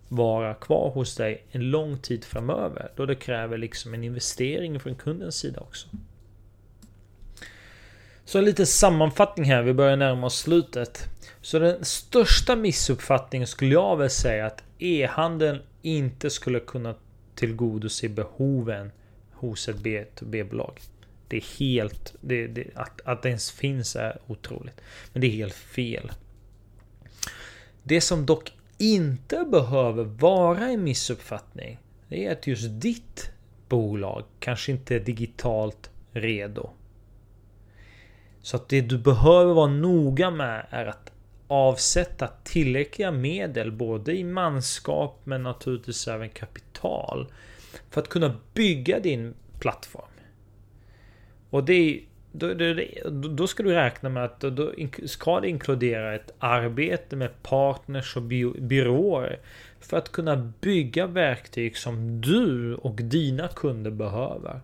vara 0.09 0.55
kvar 0.55 0.91
hos 0.91 1.17
dig 1.17 1.47
en 1.51 1.71
lång 1.71 1.99
tid 1.99 2.25
framöver. 2.25 2.93
Då 2.97 3.07
det 3.07 3.15
kräver 3.15 3.59
liksom 3.59 3.95
en 3.95 4.05
investering 4.05 4.81
från 4.81 4.95
kundens 4.95 5.37
sida 5.37 5.61
också. 5.61 5.89
Så 8.31 8.39
en 8.39 8.45
liten 8.45 8.67
sammanfattning 8.67 9.47
här, 9.47 9.63
vi 9.63 9.75
börjar 9.75 9.97
närma 9.97 10.27
oss 10.27 10.39
slutet. 10.39 11.09
Så 11.41 11.59
den 11.59 11.85
största 11.85 12.57
missuppfattningen 12.57 13.47
skulle 13.47 13.73
jag 13.73 13.97
väl 13.97 14.11
säga 14.11 14.47
att 14.47 14.63
e-handeln 14.79 15.63
inte 15.83 16.31
skulle 16.31 16.61
kunna 16.61 16.95
tillgodose 17.35 18.09
behoven 18.09 18.93
hos 19.33 19.69
ett 19.69 19.77
B2B-bolag. 19.77 20.81
Det 21.29 21.37
är 21.37 21.59
helt... 21.59 22.15
Det, 22.21 22.47
det, 22.47 22.67
att, 22.75 23.01
att 23.05 23.23
det 23.23 23.29
ens 23.29 23.51
finns 23.51 23.97
är 23.97 24.19
otroligt. 24.27 24.81
Men 25.13 25.21
det 25.21 25.27
är 25.27 25.31
helt 25.31 25.55
fel. 25.55 26.13
Det 27.83 28.01
som 28.01 28.27
dock 28.27 28.53
inte 28.79 29.45
behöver 29.51 30.05
vara 30.05 30.69
en 30.69 30.85
missuppfattning. 30.85 31.79
Det 32.09 32.27
är 32.27 32.33
att 32.33 32.47
just 32.47 32.67
ditt 32.71 33.31
bolag 33.69 34.25
kanske 34.41 34.73
inte 34.73 34.97
är 34.97 35.01
digitalt 35.01 35.91
redo. 36.13 36.71
Så 38.43 38.57
att 38.57 38.69
det 38.69 38.81
du 38.81 38.99
behöver 38.99 39.55
vara 39.55 39.67
noga 39.67 40.31
med 40.31 40.67
är 40.71 40.87
att 40.87 41.13
avsätta 41.49 42.29
tillräckliga 42.45 43.11
medel 43.11 43.73
både 43.73 44.13
i 44.13 44.25
manskap 44.25 45.21
men 45.25 45.43
naturligtvis 45.43 46.09
även 46.09 46.29
kapital 46.29 47.33
för 47.91 48.01
att 48.01 48.09
kunna 48.09 48.37
bygga 48.55 49.01
din 49.01 49.35
plattform. 49.61 50.05
Och 51.51 51.65
det 51.65 51.73
är 51.73 52.01
då, 52.33 52.55
då, 52.55 53.29
då, 53.29 53.47
ska 53.47 53.63
du 53.63 53.73
räkna 53.73 54.09
med 54.09 54.25
att 54.25 54.41
då 54.41 54.73
ska 55.05 55.41
det 55.41 55.49
inkludera 55.49 56.15
ett 56.15 56.35
arbete 56.39 57.17
med 57.17 57.43
partners 57.43 58.17
och 58.17 58.23
byråer 58.23 59.39
för 59.81 59.97
att 59.97 60.13
kunna 60.13 60.53
bygga 60.61 61.07
verktyg 61.07 61.77
som 61.77 62.21
du 62.21 62.75
och 62.75 62.95
dina 62.95 63.49
kunder 63.49 63.91
behöver. 63.91 64.61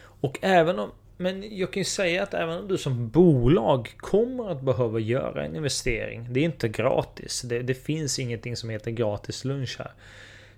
Och 0.00 0.38
även 0.42 0.78
om 0.78 0.90
men 1.20 1.56
jag 1.58 1.72
kan 1.72 1.80
ju 1.80 1.84
säga 1.84 2.22
att 2.22 2.34
även 2.34 2.58
om 2.58 2.68
du 2.68 2.78
som 2.78 3.08
bolag 3.08 3.94
kommer 3.96 4.50
att 4.50 4.62
behöva 4.62 4.98
göra 4.98 5.44
en 5.44 5.56
investering. 5.56 6.26
Det 6.30 6.40
är 6.40 6.44
inte 6.44 6.68
gratis. 6.68 7.42
Det, 7.42 7.62
det 7.62 7.74
finns 7.74 8.18
ingenting 8.18 8.56
som 8.56 8.70
heter 8.70 8.90
gratis 8.90 9.44
lunch 9.44 9.76
här. 9.78 9.92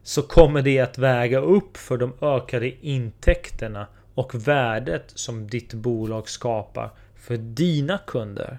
Så 0.03 0.23
kommer 0.23 0.63
det 0.63 0.81
att 0.81 0.99
väga 0.99 1.39
upp 1.39 1.77
för 1.77 1.97
de 1.97 2.13
ökade 2.21 2.87
intäkterna 2.87 3.87
och 4.15 4.49
värdet 4.49 5.13
som 5.15 5.47
ditt 5.47 5.75
bolag 5.75 6.29
skapar 6.29 6.91
för 7.17 7.37
dina 7.37 7.99
kunder. 7.99 8.59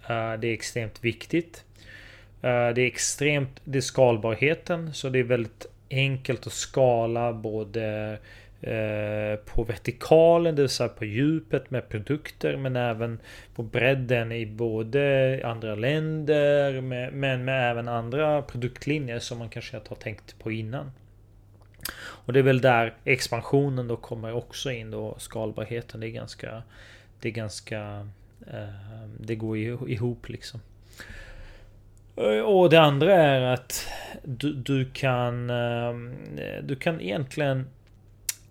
Eh, 0.09 0.33
det 0.33 0.49
är 0.49 0.53
extremt 0.53 1.05
viktigt. 1.05 1.65
Eh, 2.43 2.69
det 2.69 2.83
är 2.83 2.87
extremt, 2.87 3.61
det 3.65 3.79
är 3.79 3.83
skalbarheten. 3.83 4.95
Så 4.95 5.09
det 5.09 5.19
är 5.19 5.25
väldigt 5.25 5.67
enkelt 5.91 6.47
att 6.47 6.53
skala 6.53 7.33
både 7.33 8.09
Eh, 8.13 8.19
Eh, 8.61 9.37
på 9.37 9.65
vertikalen, 9.65 10.57
det 10.57 10.63
vill 10.63 10.69
säga 10.69 10.89
på 10.89 11.05
djupet 11.05 11.71
med 11.71 11.89
produkter 11.89 12.57
men 12.57 12.77
även 12.77 13.21
på 13.55 13.63
bredden 13.63 14.33
i 14.33 14.47
både 14.47 15.41
andra 15.45 15.75
länder 15.75 16.81
men 17.11 17.45
med 17.45 17.71
även 17.71 17.89
andra 17.89 18.43
produktlinjer 18.43 19.19
som 19.19 19.39
man 19.39 19.49
kanske 19.49 19.77
inte 19.77 19.91
har 19.91 19.97
tänkt 19.97 20.39
på 20.39 20.51
innan. 20.51 20.93
Och 21.99 22.33
det 22.33 22.39
är 22.39 22.43
väl 22.43 22.61
där 22.61 22.95
expansionen 23.05 23.89
då 23.89 23.97
kommer 23.97 24.33
också 24.33 24.71
in 24.71 24.91
då 24.91 25.15
skalbarheten. 25.19 26.01
Det 26.01 26.07
är 26.07 26.11
ganska 26.11 26.63
Det 27.21 27.29
är 27.29 27.33
ganska 27.33 28.09
eh, 28.47 29.09
Det 29.21 29.35
går 29.35 29.57
ihop 29.91 30.29
liksom. 30.29 30.61
Eh, 32.17 32.41
och 32.41 32.71
det 32.71 32.81
andra 32.81 33.15
är 33.15 33.41
att 33.41 33.89
du, 34.25 34.53
du 34.53 34.91
kan 34.91 35.47
Du 36.63 36.77
kan 36.77 37.01
egentligen 37.01 37.67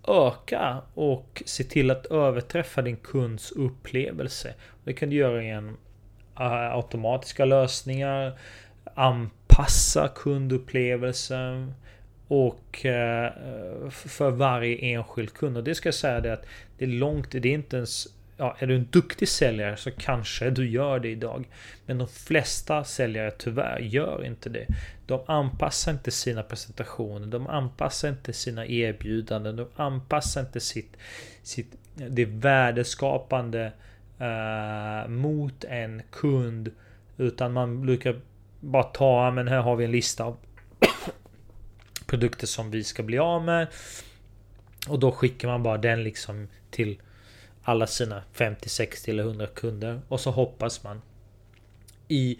öka 0.08 0.82
och 0.94 1.42
se 1.46 1.64
till 1.64 1.90
att 1.90 2.06
överträffa 2.06 2.82
din 2.82 2.96
kunds 2.96 3.52
upplevelse. 3.52 4.54
Det 4.84 4.92
kan 4.92 5.10
du 5.10 5.16
göra 5.16 5.42
genom 5.42 5.76
äh, 6.40 6.74
automatiska 6.76 7.44
lösningar, 7.44 8.38
anpassa 8.94 10.08
kundupplevelsen 10.08 11.74
och 12.28 12.86
äh, 12.86 13.32
för 13.90 14.30
varje 14.30 14.76
enskild 14.76 15.32
kund. 15.32 15.56
Och 15.56 15.64
det 15.64 15.74
ska 15.74 15.86
jag 15.86 15.94
säga 15.94 16.20
det 16.20 16.32
att 16.32 16.46
det 16.78 16.84
är 16.84 16.88
långt, 16.88 17.30
det 17.30 17.38
är 17.38 17.46
inte 17.46 17.76
ens 17.76 18.06
ja, 18.38 18.56
är 18.58 18.66
du 18.66 18.76
en 18.76 18.88
duktig 18.90 19.28
säljare 19.28 19.76
så 19.76 19.90
kanske 19.90 20.50
du 20.50 20.68
gör 20.68 20.98
det 20.98 21.08
idag. 21.08 21.48
Men 21.86 21.98
de 21.98 22.08
flesta 22.08 22.84
säljare 22.84 23.30
tyvärr 23.30 23.78
gör 23.78 24.24
inte 24.24 24.48
det. 24.48 24.66
De 25.06 25.20
anpassar 25.26 25.92
inte 25.92 26.10
sina 26.10 26.42
presentationer. 26.42 27.26
De 27.26 27.46
anpassar 27.46 28.08
inte 28.08 28.32
sina 28.32 28.66
erbjudanden. 28.66 29.56
De 29.56 29.68
anpassar 29.76 30.40
inte 30.40 30.60
sitt, 30.60 30.96
sitt 31.42 31.76
det 31.94 32.24
värdeskapande 32.24 33.72
uh, 34.20 35.10
mot 35.10 35.64
en 35.64 36.02
kund. 36.10 36.70
Utan 37.16 37.52
man 37.52 37.86
brukar 37.86 38.20
bara 38.60 38.82
ta, 38.82 39.30
men 39.30 39.48
här 39.48 39.60
har 39.60 39.76
vi 39.76 39.84
en 39.84 39.92
lista 39.92 40.24
av 40.24 40.36
produkter 42.06 42.46
som 42.46 42.70
vi 42.70 42.84
ska 42.84 43.02
bli 43.02 43.18
av 43.18 43.44
med. 43.44 43.66
Och 44.88 44.98
då 44.98 45.12
skickar 45.12 45.48
man 45.48 45.62
bara 45.62 45.78
den 45.78 46.02
liksom 46.02 46.48
till 46.70 46.98
alla 47.68 47.86
sina 47.86 48.22
50, 48.32 48.68
60 48.68 49.10
eller 49.10 49.22
100 49.22 49.46
kunder. 49.46 50.00
Och 50.08 50.20
så 50.20 50.30
hoppas 50.30 50.84
man 50.84 51.02
i, 52.08 52.38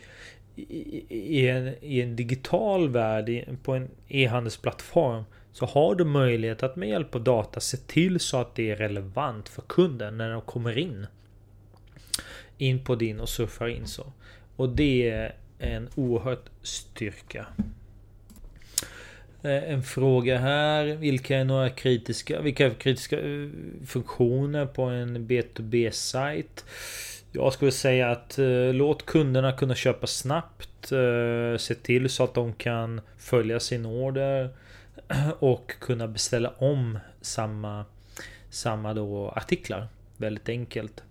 i, 0.56 1.04
i, 1.08 1.48
en, 1.48 1.74
i 1.80 2.00
en 2.00 2.16
digital 2.16 2.88
värld, 2.88 3.44
på 3.62 3.74
en 3.74 3.90
e-handelsplattform 4.08 5.24
så 5.52 5.66
har 5.66 5.94
du 5.94 6.04
möjlighet 6.04 6.62
att 6.62 6.76
med 6.76 6.88
hjälp 6.88 7.14
av 7.14 7.24
data 7.24 7.60
se 7.60 7.76
till 7.76 8.20
så 8.20 8.36
att 8.36 8.54
det 8.54 8.70
är 8.70 8.76
relevant 8.76 9.48
för 9.48 9.62
kunden 9.62 10.18
när 10.18 10.30
de 10.30 10.42
kommer 10.42 10.78
in. 10.78 11.06
In 12.58 12.84
på 12.84 12.94
din 12.94 13.20
och 13.20 13.28
surfar 13.28 13.68
in 13.68 13.86
så. 13.86 14.12
Och 14.56 14.68
det 14.68 15.10
är 15.10 15.36
en 15.58 15.88
oerhört 15.94 16.50
styrka. 16.62 17.46
Eh, 19.42 19.72
en 19.72 19.82
fråga 19.82 20.38
här. 20.38 20.84
Vilka 20.84 21.36
är 21.36 21.44
några 21.44 21.70
kritiska, 21.70 22.40
vilka 22.40 22.66
är 22.66 22.70
kritiska 22.70 23.20
eh, 23.20 23.48
funktioner 23.86 24.66
på 24.66 24.82
en 24.82 25.28
B2B-sajt? 25.28 26.64
Jag 27.32 27.52
skulle 27.52 27.72
säga 27.72 28.10
att 28.10 28.38
eh, 28.38 28.72
låt 28.72 29.06
kunderna 29.06 29.52
kunna 29.52 29.74
köpa 29.74 30.06
snabbt. 30.06 30.92
Eh, 30.92 31.58
se 31.58 31.74
till 31.74 32.08
så 32.08 32.24
att 32.24 32.34
de 32.34 32.52
kan 32.52 33.00
följa 33.18 33.60
sin 33.60 33.86
order. 33.86 34.50
Och 35.38 35.72
kunna 35.80 36.08
beställa 36.08 36.50
om 36.58 36.98
samma, 37.20 37.84
samma 38.50 38.94
då 38.94 39.28
artiklar. 39.28 39.88
Väldigt 40.16 40.48
enkelt. 40.48 41.02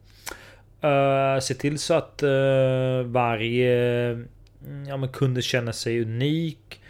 Eh, 0.81 1.39
se 1.39 1.53
till 1.53 1.79
så 1.79 1.93
att 1.93 2.23
eh, 2.23 3.01
varje 3.05 4.09
mm, 4.09 4.85
ja, 4.87 4.97
men 4.97 5.09
kunder 5.09 5.41
känner 5.41 5.71
sig 5.71 6.01
unik. 6.01 6.81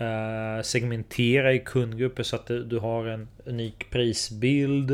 Uh, 0.00 0.62
segmentera 0.62 1.52
i 1.52 1.58
kundgrupper 1.58 2.22
så 2.22 2.36
att 2.36 2.46
du, 2.46 2.78
har 2.78 3.06
en 3.06 3.28
unik 3.44 3.90
prisbild. 3.90 4.90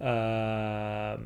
Uh, 0.00 1.20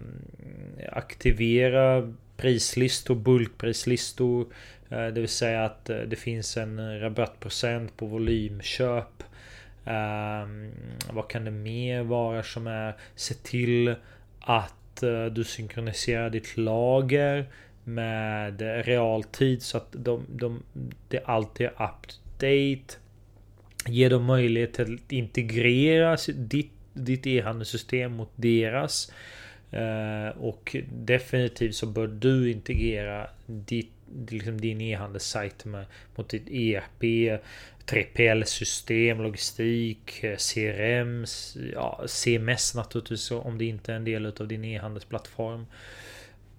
aktivera 0.93 2.15
prislistor, 2.37 3.15
bulkprislistor. 3.15 4.47
Uh, 4.93 5.07
det 5.07 5.21
vill 5.21 5.29
säga 5.29 5.65
att 5.65 5.85
det 5.85 6.19
finns 6.19 6.57
en 6.57 7.01
rabattprocent 7.01 7.97
på 7.97 8.07
volymköp. 8.07 9.23
vad 11.13 11.29
kan 11.29 11.45
det 11.45 11.51
mer 11.51 12.03
vara 12.03 12.43
som 12.43 12.67
är? 12.67 12.97
Se 13.15 13.35
till 13.35 13.95
att 14.41 15.03
du 15.31 15.45
synkroniserar 15.45 16.31
ditt 16.31 16.57
lager 16.57 17.47
med 17.85 18.61
realtid 18.61 19.63
så 19.63 19.77
att 19.77 19.89
de, 19.91 20.27
de, 20.29 20.63
det 21.09 21.25
alltid 21.25 21.67
är 21.67 21.71
up 21.71 22.07
to 22.07 22.17
date. 22.39 23.04
Ge 23.87 24.09
dem 24.09 24.25
möjlighet 24.25 24.81
att 24.81 25.13
integrera 25.13 26.17
ditt, 26.35 26.73
ditt 26.93 27.27
e-handelssystem 27.27 28.13
mot 28.13 28.31
deras. 28.37 29.13
Eh, 29.71 30.29
och 30.39 30.77
definitivt 30.93 31.75
så 31.75 31.87
bör 31.87 32.07
du 32.07 32.51
integrera 32.51 33.29
ditt, 33.47 33.93
liksom 34.29 34.61
din 34.61 34.81
e-handelssajt 34.81 35.65
mot 36.17 36.29
ditt 36.29 36.49
ERP, 36.51 37.03
3PL-system, 37.87 39.23
logistik, 39.23 40.25
eh, 40.25 40.37
CRM, 40.37 41.25
ja, 41.73 42.05
CMS 42.07 42.75
naturligtvis 42.75 43.31
om 43.31 43.59
det 43.59 43.65
inte 43.65 43.93
är 43.93 43.97
en 43.97 44.05
del 44.05 44.27
av 44.27 44.49
din 44.49 44.65
e-handelsplattform. 44.65 45.67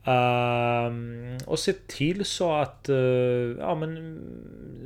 Um, 0.08 1.38
och 1.46 1.60
se 1.60 1.74
till 1.74 2.26
så 2.26 2.54
att 2.54 2.90
uh, 2.90 3.58
ja 3.60 3.76
men 3.76 4.20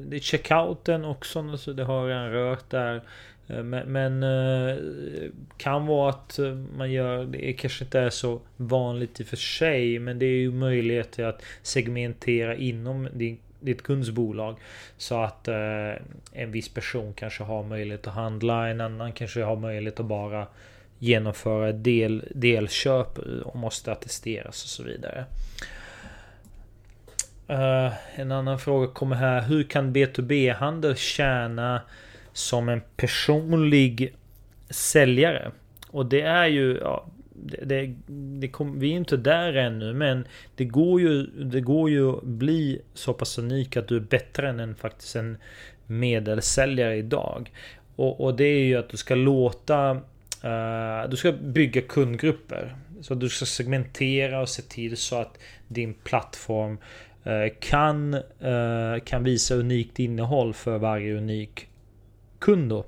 det 0.09 0.15
är 0.15 0.19
checkouten 0.19 1.05
också. 1.05 1.57
Så 1.57 1.73
det 1.73 1.83
har 1.83 2.09
jag 2.09 2.33
rört 2.33 2.69
där. 2.69 3.01
Uh, 3.49 3.63
men, 3.63 3.91
men 3.91 4.23
uh, 4.23 4.77
kan 5.57 5.85
vara 5.85 6.09
att 6.09 6.39
man 6.77 6.91
gör 6.91 7.25
det 7.25 7.53
kanske 7.53 7.83
inte 7.83 7.99
är 7.99 8.09
så 8.09 8.39
vanligt 8.57 9.19
i 9.19 9.23
och 9.23 9.27
för 9.27 9.37
sig. 9.37 9.99
Men 9.99 10.19
det 10.19 10.25
är 10.25 10.39
ju 10.39 10.51
möjlighet 10.51 11.11
till 11.11 11.25
att 11.25 11.41
segmentera 11.61 12.55
inom 12.55 13.07
din 13.13 13.37
ditt 13.59 13.81
kundsbolag. 13.81 14.55
Så 14.97 15.23
att 15.23 15.47
eh, 15.47 15.91
en 16.31 16.51
viss 16.51 16.69
person 16.69 17.13
kanske 17.13 17.43
har 17.43 17.63
möjlighet 17.63 18.07
att 18.07 18.13
handla. 18.13 18.67
En 18.67 18.81
annan 18.81 19.11
kanske 19.11 19.43
har 19.43 19.55
möjlighet 19.55 19.99
att 19.99 20.05
bara 20.05 20.47
genomföra 20.99 21.71
del, 21.71 22.23
delköp 22.35 23.17
och 23.43 23.55
måste 23.55 23.91
attesteras 23.91 24.63
och 24.63 24.69
så 24.69 24.83
vidare. 24.83 25.25
Uh, 27.49 27.93
en 28.15 28.31
annan 28.31 28.59
fråga 28.59 28.87
kommer 28.87 29.15
här. 29.15 29.41
Hur 29.41 29.63
kan 29.63 29.95
B2B-handel 29.95 30.95
tjäna 30.95 31.81
som 32.33 32.69
en 32.69 32.81
personlig 32.97 34.15
säljare? 34.69 35.51
Och 35.87 36.05
det 36.05 36.21
är 36.21 36.47
ju... 36.47 36.77
Ja, 36.81 37.07
det, 37.43 37.65
det, 37.65 37.95
det 38.39 38.47
kom, 38.47 38.79
vi 38.79 38.91
är 38.91 38.95
inte 38.95 39.17
där 39.17 39.53
ännu 39.53 39.93
men 39.93 40.27
det 40.55 40.65
går 40.65 41.01
ju 41.01 41.25
Det 41.25 41.61
går 41.61 41.89
ju 41.89 42.09
att 42.09 42.23
bli 42.23 42.81
så 42.93 43.13
pass 43.13 43.37
unik 43.37 43.77
att 43.77 43.87
du 43.87 43.95
är 43.95 43.99
bättre 43.99 44.49
än 44.49 44.59
en 44.59 44.75
faktiskt 44.75 45.15
en 45.15 45.37
medelsäljare 45.85 46.95
idag. 46.95 47.51
Och, 47.95 48.21
och 48.21 48.35
det 48.35 48.43
är 48.43 48.63
ju 48.63 48.75
att 48.75 48.89
du 48.89 48.97
ska 48.97 49.15
låta 49.15 50.01
Uh, 50.45 51.09
du 51.09 51.17
ska 51.17 51.31
bygga 51.31 51.81
kundgrupper. 51.81 52.75
Så 53.01 53.15
du 53.15 53.29
ska 53.29 53.45
segmentera 53.45 54.41
och 54.41 54.49
se 54.49 54.61
till 54.61 54.97
så 54.97 55.15
att 55.15 55.37
din 55.67 55.93
plattform 55.93 56.77
uh, 57.27 57.53
kan, 57.59 58.13
uh, 58.43 58.99
kan 59.05 59.23
visa 59.23 59.55
unikt 59.55 59.99
innehåll 59.99 60.53
för 60.53 60.77
varje 60.77 61.17
unik 61.17 61.67
kund. 62.39 62.69
Då. 62.69 62.85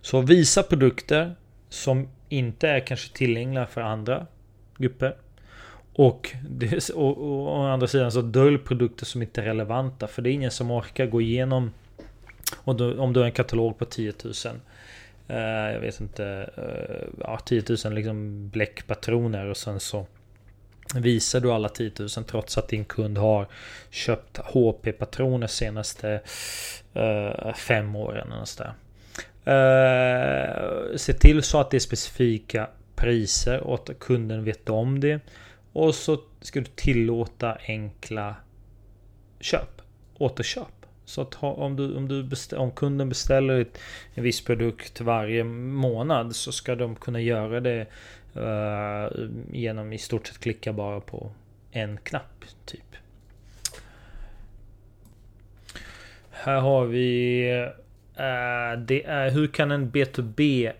Så 0.00 0.20
visa 0.20 0.62
produkter 0.62 1.34
som 1.68 2.08
inte 2.28 2.68
är 2.68 2.80
kanske 2.80 3.16
tillgängliga 3.16 3.66
för 3.66 3.80
andra 3.80 4.26
grupper. 4.78 5.16
Och, 5.92 6.36
det, 6.48 6.90
och, 6.90 7.18
och, 7.18 7.58
å 7.58 7.66
andra 7.66 7.86
sidan 7.86 8.12
så 8.12 8.22
dölj 8.22 8.58
produkter 8.58 9.06
som 9.06 9.22
inte 9.22 9.40
är 9.40 9.44
relevanta. 9.44 10.06
För 10.06 10.22
det 10.22 10.30
är 10.30 10.32
ingen 10.32 10.50
som 10.50 10.70
orkar 10.70 11.06
gå 11.06 11.20
igenom. 11.20 11.70
om 12.64 12.76
du, 12.76 12.98
om 12.98 13.12
du 13.12 13.20
har 13.20 13.26
en 13.26 13.32
katalog 13.32 13.78
på 13.78 13.84
10 13.84 14.12
000 14.24 14.34
Eh, 15.28 15.72
jag 15.72 15.80
vet 15.80 16.00
inte, 16.00 16.50
eh, 16.56 17.08
ja, 17.20 17.38
10 17.38 17.62
000 17.84 17.94
liksom 17.94 18.48
bläckpatroner 18.48 19.46
och 19.46 19.56
sen 19.56 19.80
så 19.80 20.06
visar 20.94 21.40
du 21.40 21.52
alla 21.52 21.68
10 21.68 21.92
000 21.98 22.08
trots 22.08 22.58
att 22.58 22.68
din 22.68 22.84
kund 22.84 23.18
har 23.18 23.48
köpt 23.90 24.38
HP-patroner 24.38 25.46
senaste 25.46 26.20
eh, 26.94 27.54
fem 27.54 27.96
åren. 27.96 28.32
Och 28.32 28.48
så 28.48 28.64
se 30.96 31.12
till 31.12 31.42
så 31.42 31.60
att 31.60 31.70
det 31.70 31.76
är 31.76 31.80
specifika 31.80 32.68
priser 32.96 33.60
och 33.60 33.74
att 33.74 33.98
kunden 33.98 34.44
vet 34.44 34.68
om 34.68 35.00
det. 35.00 35.20
Och 35.72 35.94
så 35.94 36.20
ska 36.40 36.60
du 36.60 36.66
tillåta 36.66 37.58
enkla 37.66 38.36
köp. 39.40 39.82
Återköp. 40.18 40.77
Så 41.08 41.20
att 41.20 41.34
ha, 41.34 41.52
om, 41.52 41.76
du, 41.76 41.96
om, 41.96 42.08
du 42.08 42.22
beställ, 42.22 42.58
om 42.58 42.70
kunden 42.70 43.08
beställer 43.08 43.60
ett, 43.60 43.78
en 44.14 44.22
viss 44.22 44.44
produkt 44.44 45.00
varje 45.00 45.44
månad 45.44 46.36
så 46.36 46.52
ska 46.52 46.74
de 46.74 46.96
kunna 46.96 47.20
göra 47.20 47.60
det 47.60 47.86
uh, 48.36 49.28
genom 49.52 49.92
i 49.92 49.98
stort 49.98 50.26
sett 50.26 50.38
klicka 50.38 50.72
bara 50.72 51.00
på 51.00 51.32
en 51.70 51.98
knapp. 52.02 52.44
typ. 52.64 52.96
Här 56.30 56.60
har 56.60 56.86
vi 56.86 57.42
uh, 58.12 58.84
Det 58.86 59.04
är 59.04 59.30
hur 59.30 59.46
kan 59.46 59.70
en 59.70 59.92
B2B 59.92 60.72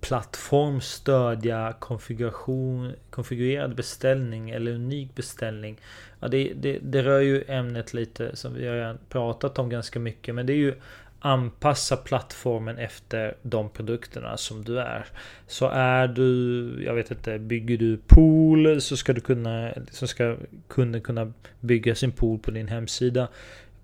plattform 0.00 0.80
stödja 0.80 1.74
konfiguration, 1.78 2.92
konfigurerad 3.10 3.74
beställning 3.74 4.50
eller 4.50 4.72
unik 4.72 5.14
beställning. 5.14 5.78
Ja, 6.22 6.28
det, 6.28 6.52
det, 6.54 6.78
det 6.82 7.02
rör 7.02 7.20
ju 7.20 7.44
ämnet 7.48 7.94
lite 7.94 8.36
som 8.36 8.54
vi 8.54 8.66
har 8.66 8.96
pratat 9.08 9.58
om 9.58 9.68
ganska 9.68 9.98
mycket. 9.98 10.34
Men 10.34 10.46
det 10.46 10.52
är 10.52 10.56
ju 10.56 10.74
anpassa 11.18 11.96
plattformen 11.96 12.78
efter 12.78 13.34
de 13.42 13.70
produkterna 13.70 14.36
som 14.36 14.64
du 14.64 14.80
är. 14.80 15.06
Så 15.46 15.68
är 15.68 16.08
du, 16.08 16.84
jag 16.84 16.94
vet 16.94 17.10
inte, 17.10 17.38
bygger 17.38 17.76
du 17.76 17.98
pool 18.06 18.80
så 18.80 18.96
ska 18.96 19.12
du 19.12 19.20
kunna, 19.20 19.72
så 19.90 20.06
ska 20.06 20.36
kunden 20.68 21.00
kunna 21.00 21.32
bygga 21.60 21.94
sin 21.94 22.12
pool 22.12 22.38
på 22.38 22.50
din 22.50 22.68
hemsida. 22.68 23.28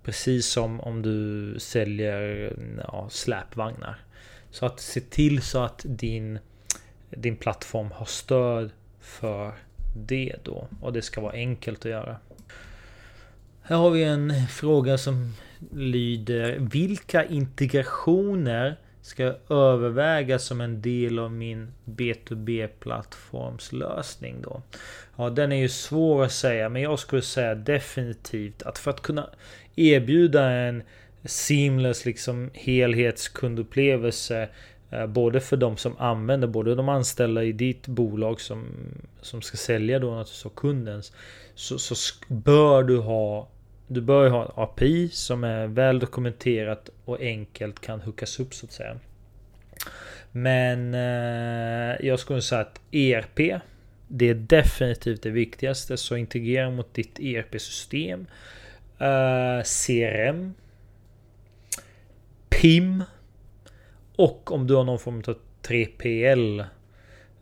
Precis 0.03 0.45
som 0.45 0.81
om 0.81 1.01
du 1.01 1.55
säljer 1.59 2.53
ja, 2.83 3.07
släpvagnar. 3.09 3.95
Så 4.51 4.65
att 4.65 4.79
se 4.79 5.01
till 5.01 5.41
så 5.41 5.63
att 5.63 5.85
din, 5.85 6.39
din 7.09 7.35
plattform 7.35 7.91
har 7.91 8.05
stöd 8.05 8.71
för 8.99 9.53
det 9.95 10.35
då. 10.43 10.67
Och 10.81 10.93
det 10.93 11.01
ska 11.01 11.21
vara 11.21 11.33
enkelt 11.33 11.85
att 11.85 11.91
göra. 11.91 12.17
Här 13.69 13.77
har 13.77 13.89
vi 13.89 14.03
en 14.03 14.33
fråga 14.47 14.97
som 14.97 15.33
lyder 15.71 16.57
Vilka 16.59 17.25
integrationer 17.25 18.75
ska 19.01 19.23
jag 19.23 19.35
överväga 19.49 20.39
som 20.39 20.61
en 20.61 20.81
del 20.81 21.19
av 21.19 21.31
min 21.31 21.71
B2B 21.85 22.67
plattformslösning 22.67 24.41
då? 24.41 24.61
Ja, 25.15 25.29
den 25.29 25.51
är 25.51 25.55
ju 25.55 25.69
svår 25.69 26.23
att 26.23 26.31
säga, 26.31 26.69
men 26.69 26.81
jag 26.81 26.99
skulle 26.99 27.21
säga 27.21 27.55
definitivt 27.55 28.63
att 28.63 28.77
för 28.77 28.91
att 28.91 29.01
kunna 29.01 29.29
erbjuda 29.75 30.49
en 30.49 30.83
seamless 31.23 32.05
liksom 32.05 32.49
helhetskundupplevelse 32.53 34.49
eh, 34.89 35.07
Både 35.07 35.39
för 35.39 35.57
de 35.57 35.77
som 35.77 35.97
använder, 35.97 36.47
både 36.47 36.75
de 36.75 36.89
anställda 36.89 37.43
i 37.43 37.51
ditt 37.51 37.87
bolag 37.87 38.41
som, 38.41 38.65
som 39.21 39.41
ska 39.41 39.57
sälja 39.57 39.99
då 39.99 40.07
naturligtvis 40.07 40.45
och 40.45 40.55
kundens. 40.55 41.13
Så, 41.55 41.79
så 41.79 41.95
bör 42.27 42.83
du 42.83 42.97
ha 42.97 43.47
du 43.91 44.01
bör 44.01 44.23
ju 44.23 44.29
ha 44.29 44.45
en 44.45 44.51
API 44.55 45.09
som 45.09 45.43
är 45.43 45.67
väl 45.67 45.99
dokumenterat 45.99 46.89
och 47.05 47.19
enkelt 47.19 47.81
kan 47.81 48.01
hookas 48.01 48.39
upp 48.39 48.53
så 48.53 48.65
att 48.65 48.71
säga. 48.71 48.99
Men 50.31 50.93
eh, 50.93 52.05
jag 52.07 52.19
skulle 52.19 52.41
säga 52.41 52.61
att 52.61 52.81
ERP 52.91 53.61
Det 54.07 54.29
är 54.29 54.33
definitivt 54.33 55.23
det 55.23 55.29
viktigaste. 55.29 55.97
Så 55.97 56.15
integrera 56.15 56.69
mot 56.69 56.93
ditt 56.93 57.19
ERP-system. 57.19 58.27
Eh, 58.99 59.63
CRM 59.63 60.53
PIM. 62.49 63.03
Och 64.15 64.51
om 64.51 64.67
du 64.67 64.75
har 64.75 64.83
någon 64.83 64.99
form 64.99 65.23
av 65.27 65.35
3PL 65.63 66.65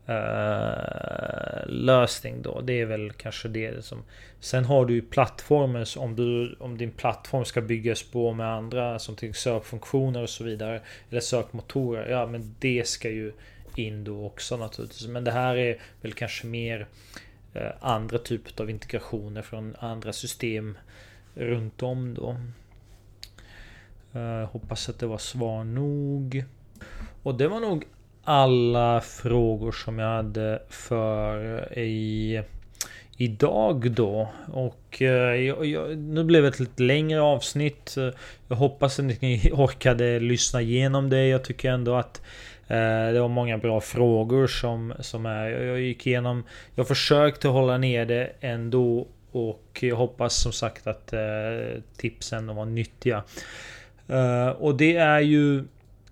uh, 0.09 1.67
lösning 1.67 2.41
då. 2.41 2.61
Det 2.61 2.81
är 2.81 2.85
väl 2.85 3.11
kanske 3.11 3.47
det 3.47 3.85
som... 3.85 4.03
Sen 4.39 4.65
har 4.65 4.85
du 4.85 4.93
ju 4.93 5.01
plattformen 5.01 5.85
om, 5.97 6.15
du, 6.15 6.55
om 6.59 6.77
din 6.77 6.91
plattform 6.91 7.45
ska 7.45 7.61
byggas 7.61 8.03
på 8.03 8.33
med 8.33 8.53
andra 8.53 8.99
som 8.99 9.15
till 9.15 9.33
sökfunktioner 9.33 10.21
och 10.21 10.29
så 10.29 10.43
vidare. 10.43 10.81
Eller 11.09 11.21
sökmotorer. 11.21 12.09
Ja 12.09 12.27
men 12.27 12.55
det 12.59 12.87
ska 12.87 13.09
ju 13.09 13.31
in 13.75 14.03
då 14.03 14.25
också 14.25 14.57
naturligtvis. 14.57 15.07
Men 15.07 15.23
det 15.23 15.31
här 15.31 15.55
är 15.55 15.77
väl 16.01 16.13
kanske 16.13 16.47
mer 16.47 16.87
uh, 17.55 17.61
andra 17.79 18.17
typer 18.17 18.63
av 18.63 18.69
integrationer 18.69 19.41
från 19.41 19.75
andra 19.79 20.13
system 20.13 20.77
runt 21.35 21.83
om 21.83 22.13
då. 22.13 22.37
Uh, 24.19 24.45
hoppas 24.45 24.89
att 24.89 24.99
det 24.99 25.07
var 25.07 25.17
svar 25.17 25.63
nog. 25.63 26.45
Och 27.23 27.35
det 27.35 27.47
var 27.47 27.59
nog 27.59 27.85
alla 28.29 29.01
frågor 29.01 29.71
som 29.71 29.99
jag 29.99 30.07
hade 30.07 30.61
för 30.69 31.57
eh, 31.71 31.83
i 31.83 32.43
idag 33.17 33.91
då. 33.91 34.29
Och 34.53 35.01
eh, 35.01 35.35
jag, 35.35 35.65
jag, 35.65 35.97
nu 35.97 36.23
blev 36.23 36.41
det 36.41 36.47
ett 36.47 36.59
lite 36.59 36.83
längre 36.83 37.21
avsnitt. 37.21 37.95
Jag 38.47 38.55
hoppas 38.55 38.99
att 38.99 39.21
ni 39.21 39.51
orkade 39.53 40.19
lyssna 40.19 40.61
igenom 40.61 41.09
det. 41.09 41.27
Jag 41.27 41.43
tycker 41.43 41.71
ändå 41.71 41.95
att 41.95 42.21
eh, 42.67 43.13
det 43.13 43.19
var 43.19 43.27
många 43.27 43.57
bra 43.57 43.81
frågor 43.81 44.47
som, 44.47 44.93
som 44.99 45.25
är. 45.25 45.49
Jag 45.49 45.79
gick 45.79 46.07
igenom. 46.07 46.43
Jag 46.75 46.87
försökte 46.87 47.47
hålla 47.47 47.77
ner 47.77 48.05
det 48.05 48.31
ändå. 48.41 49.07
Och 49.31 49.79
jag 49.81 49.95
hoppas 49.95 50.35
som 50.35 50.51
sagt 50.51 50.87
att 50.87 51.13
tipsen 51.97 52.55
var 52.55 52.65
nyttiga. 52.65 53.23
Och 54.57 54.75
det 54.75 54.95
är 54.95 55.19
ju... 55.19 55.63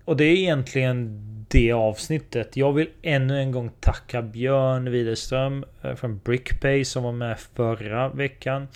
Och 0.06 0.16
det 0.16 0.24
är 0.24 0.36
egentligen 0.36 1.22
det 1.48 1.72
avsnittet. 1.72 2.56
Jag 2.56 2.72
vill 2.72 2.88
ännu 3.02 3.38
en 3.38 3.52
gång 3.52 3.70
tacka 3.80 4.22
Björn 4.22 4.90
Widerström 4.90 5.64
eh, 5.82 5.94
från 5.94 6.18
Brickpay 6.18 6.84
som 6.84 7.02
var 7.02 7.12
med 7.12 7.38
förra 7.38 8.08
veckan. 8.08 8.68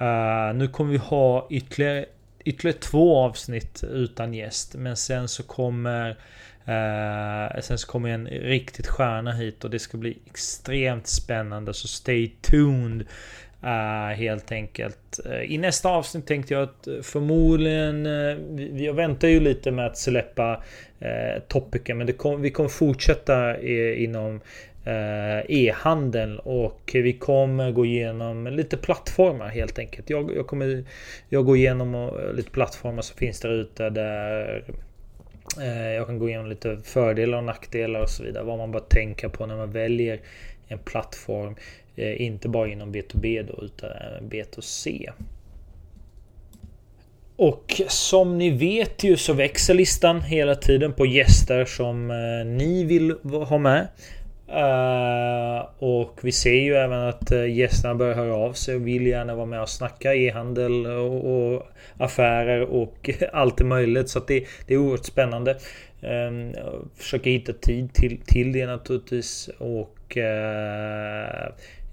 Uh, 0.00 0.54
nu 0.54 0.68
kommer 0.68 0.92
vi 0.92 0.98
ha 0.98 1.46
ytterligare, 1.50 2.06
ytterligare 2.44 2.78
två 2.78 3.16
avsnitt 3.16 3.84
utan 3.84 4.34
gäst. 4.34 4.74
Men 4.74 4.96
sen 4.96 5.28
så 5.28 5.42
kommer 5.42 6.08
eh, 6.64 7.60
sen 7.60 7.78
så 7.78 7.86
kommer 7.86 8.08
en 8.08 8.26
riktigt 8.26 8.86
stjärna 8.86 9.32
hit 9.32 9.64
och 9.64 9.70
det 9.70 9.78
ska 9.78 9.98
bli 9.98 10.18
extremt 10.26 11.06
spännande. 11.06 11.74
Så 11.74 11.88
stay 11.88 12.28
tuned. 12.40 13.06
Uh, 13.64 14.14
helt 14.16 14.52
enkelt. 14.52 15.20
Uh, 15.26 15.52
I 15.52 15.58
nästa 15.58 15.88
avsnitt 15.88 16.26
tänkte 16.26 16.54
jag 16.54 16.62
att 16.62 16.86
eh, 16.86 17.00
förmodligen... 17.02 18.06
Uh, 18.06 18.82
jag 18.82 18.94
väntar 18.94 19.28
ju 19.28 19.40
lite 19.40 19.70
med 19.70 19.86
att 19.86 19.98
släppa 19.98 20.62
topicen 21.48 21.98
men 21.98 22.12
kom, 22.12 22.42
vi 22.42 22.50
kommer 22.50 22.68
fortsätta 22.68 23.60
inom 23.94 24.40
e-handeln 25.48 26.38
och 26.38 26.90
vi 26.92 27.12
kommer 27.12 27.70
gå 27.70 27.86
igenom 27.86 28.46
lite 28.46 28.76
plattformar 28.76 29.48
helt 29.48 29.78
enkelt. 29.78 30.10
Jag, 30.10 30.36
jag 30.36 30.46
kommer 30.46 30.84
jag 31.28 31.44
går 31.44 31.56
igenom 31.56 32.10
lite 32.34 32.50
plattformar 32.50 33.02
som 33.02 33.16
finns 33.16 33.40
där 33.40 33.50
ute 33.50 33.90
där 33.90 34.64
jag 35.96 36.06
kan 36.06 36.18
gå 36.18 36.28
igenom 36.28 36.46
lite 36.46 36.78
fördelar 36.84 37.38
och 37.38 37.44
nackdelar 37.44 38.00
och 38.00 38.10
så 38.10 38.24
vidare. 38.24 38.44
Vad 38.44 38.58
man 38.58 38.72
bör 38.72 38.80
tänka 38.80 39.28
på 39.28 39.46
när 39.46 39.56
man 39.56 39.72
väljer 39.72 40.20
en 40.70 40.78
plattform. 40.78 41.56
Eh, 41.96 42.22
inte 42.22 42.48
bara 42.48 42.68
inom 42.68 42.92
B2B 42.94 43.42
då 43.42 43.64
utan 43.64 43.90
B2C. 44.20 45.10
Och 47.36 47.82
som 47.88 48.38
ni 48.38 48.50
vet 48.50 49.04
ju 49.04 49.16
så 49.16 49.32
växer 49.32 49.74
listan 49.74 50.22
hela 50.22 50.54
tiden 50.54 50.92
på 50.92 51.06
gäster 51.06 51.64
som 51.64 52.10
eh, 52.10 52.46
ni 52.46 52.84
vill 52.84 53.14
ha 53.48 53.58
med. 53.58 53.88
Eh, 54.48 55.68
och 55.78 56.18
vi 56.22 56.32
ser 56.32 56.54
ju 56.54 56.74
även 56.74 56.98
att 56.98 57.30
gästerna 57.48 57.94
börjar 57.94 58.14
höra 58.14 58.34
av 58.34 58.52
sig 58.52 58.74
och 58.74 58.86
vill 58.86 59.06
gärna 59.06 59.34
vara 59.34 59.46
med 59.46 59.62
och 59.62 59.68
snacka 59.68 60.14
e-handel 60.14 60.86
och, 60.86 61.66
affärer 61.98 62.60
och 62.60 63.10
allt 63.32 63.60
är 63.60 63.64
möjligt. 63.64 64.08
Så 64.08 64.20
det, 64.20 64.44
det 64.66 64.74
är 64.74 64.78
oerhört 64.78 65.04
spännande. 65.04 65.56
Ehm, 66.02 66.52
Försöka 66.96 67.30
hitta 67.30 67.52
tid 67.52 67.94
till, 67.94 68.20
till 68.26 68.52
det 68.52 68.66
naturligtvis. 68.66 69.50
Och 69.58 70.18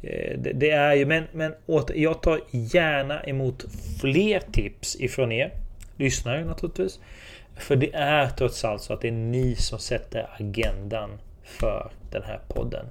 Eh, 0.07 0.37
det, 0.39 0.71
är 0.71 0.93
ju, 0.93 1.05
men, 1.05 1.23
men 1.31 1.53
åter, 1.65 1.95
jag 1.95 2.21
tar 2.21 2.41
gärna 2.51 3.23
emot 3.23 3.65
fler 4.01 4.41
tips 4.51 4.95
ifrån 4.99 5.31
er 5.31 5.51
lyssnare 5.97 6.45
naturligtvis. 6.45 6.99
För 7.55 7.75
det 7.75 7.95
är 7.95 8.29
trots 8.29 8.65
allt 8.65 8.81
så 8.81 8.93
att 8.93 9.01
det 9.01 9.07
är 9.07 9.11
ni 9.11 9.55
som 9.55 9.79
sätter 9.79 10.29
agendan 10.39 11.09
för 11.43 11.91
den 12.11 12.23
här 12.23 12.39
podden. 12.47 12.85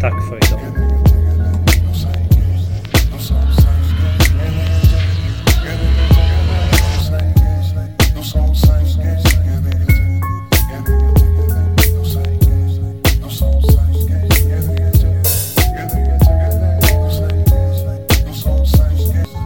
Tack 0.00 0.28
för 0.28 0.36
idag. 0.36 0.92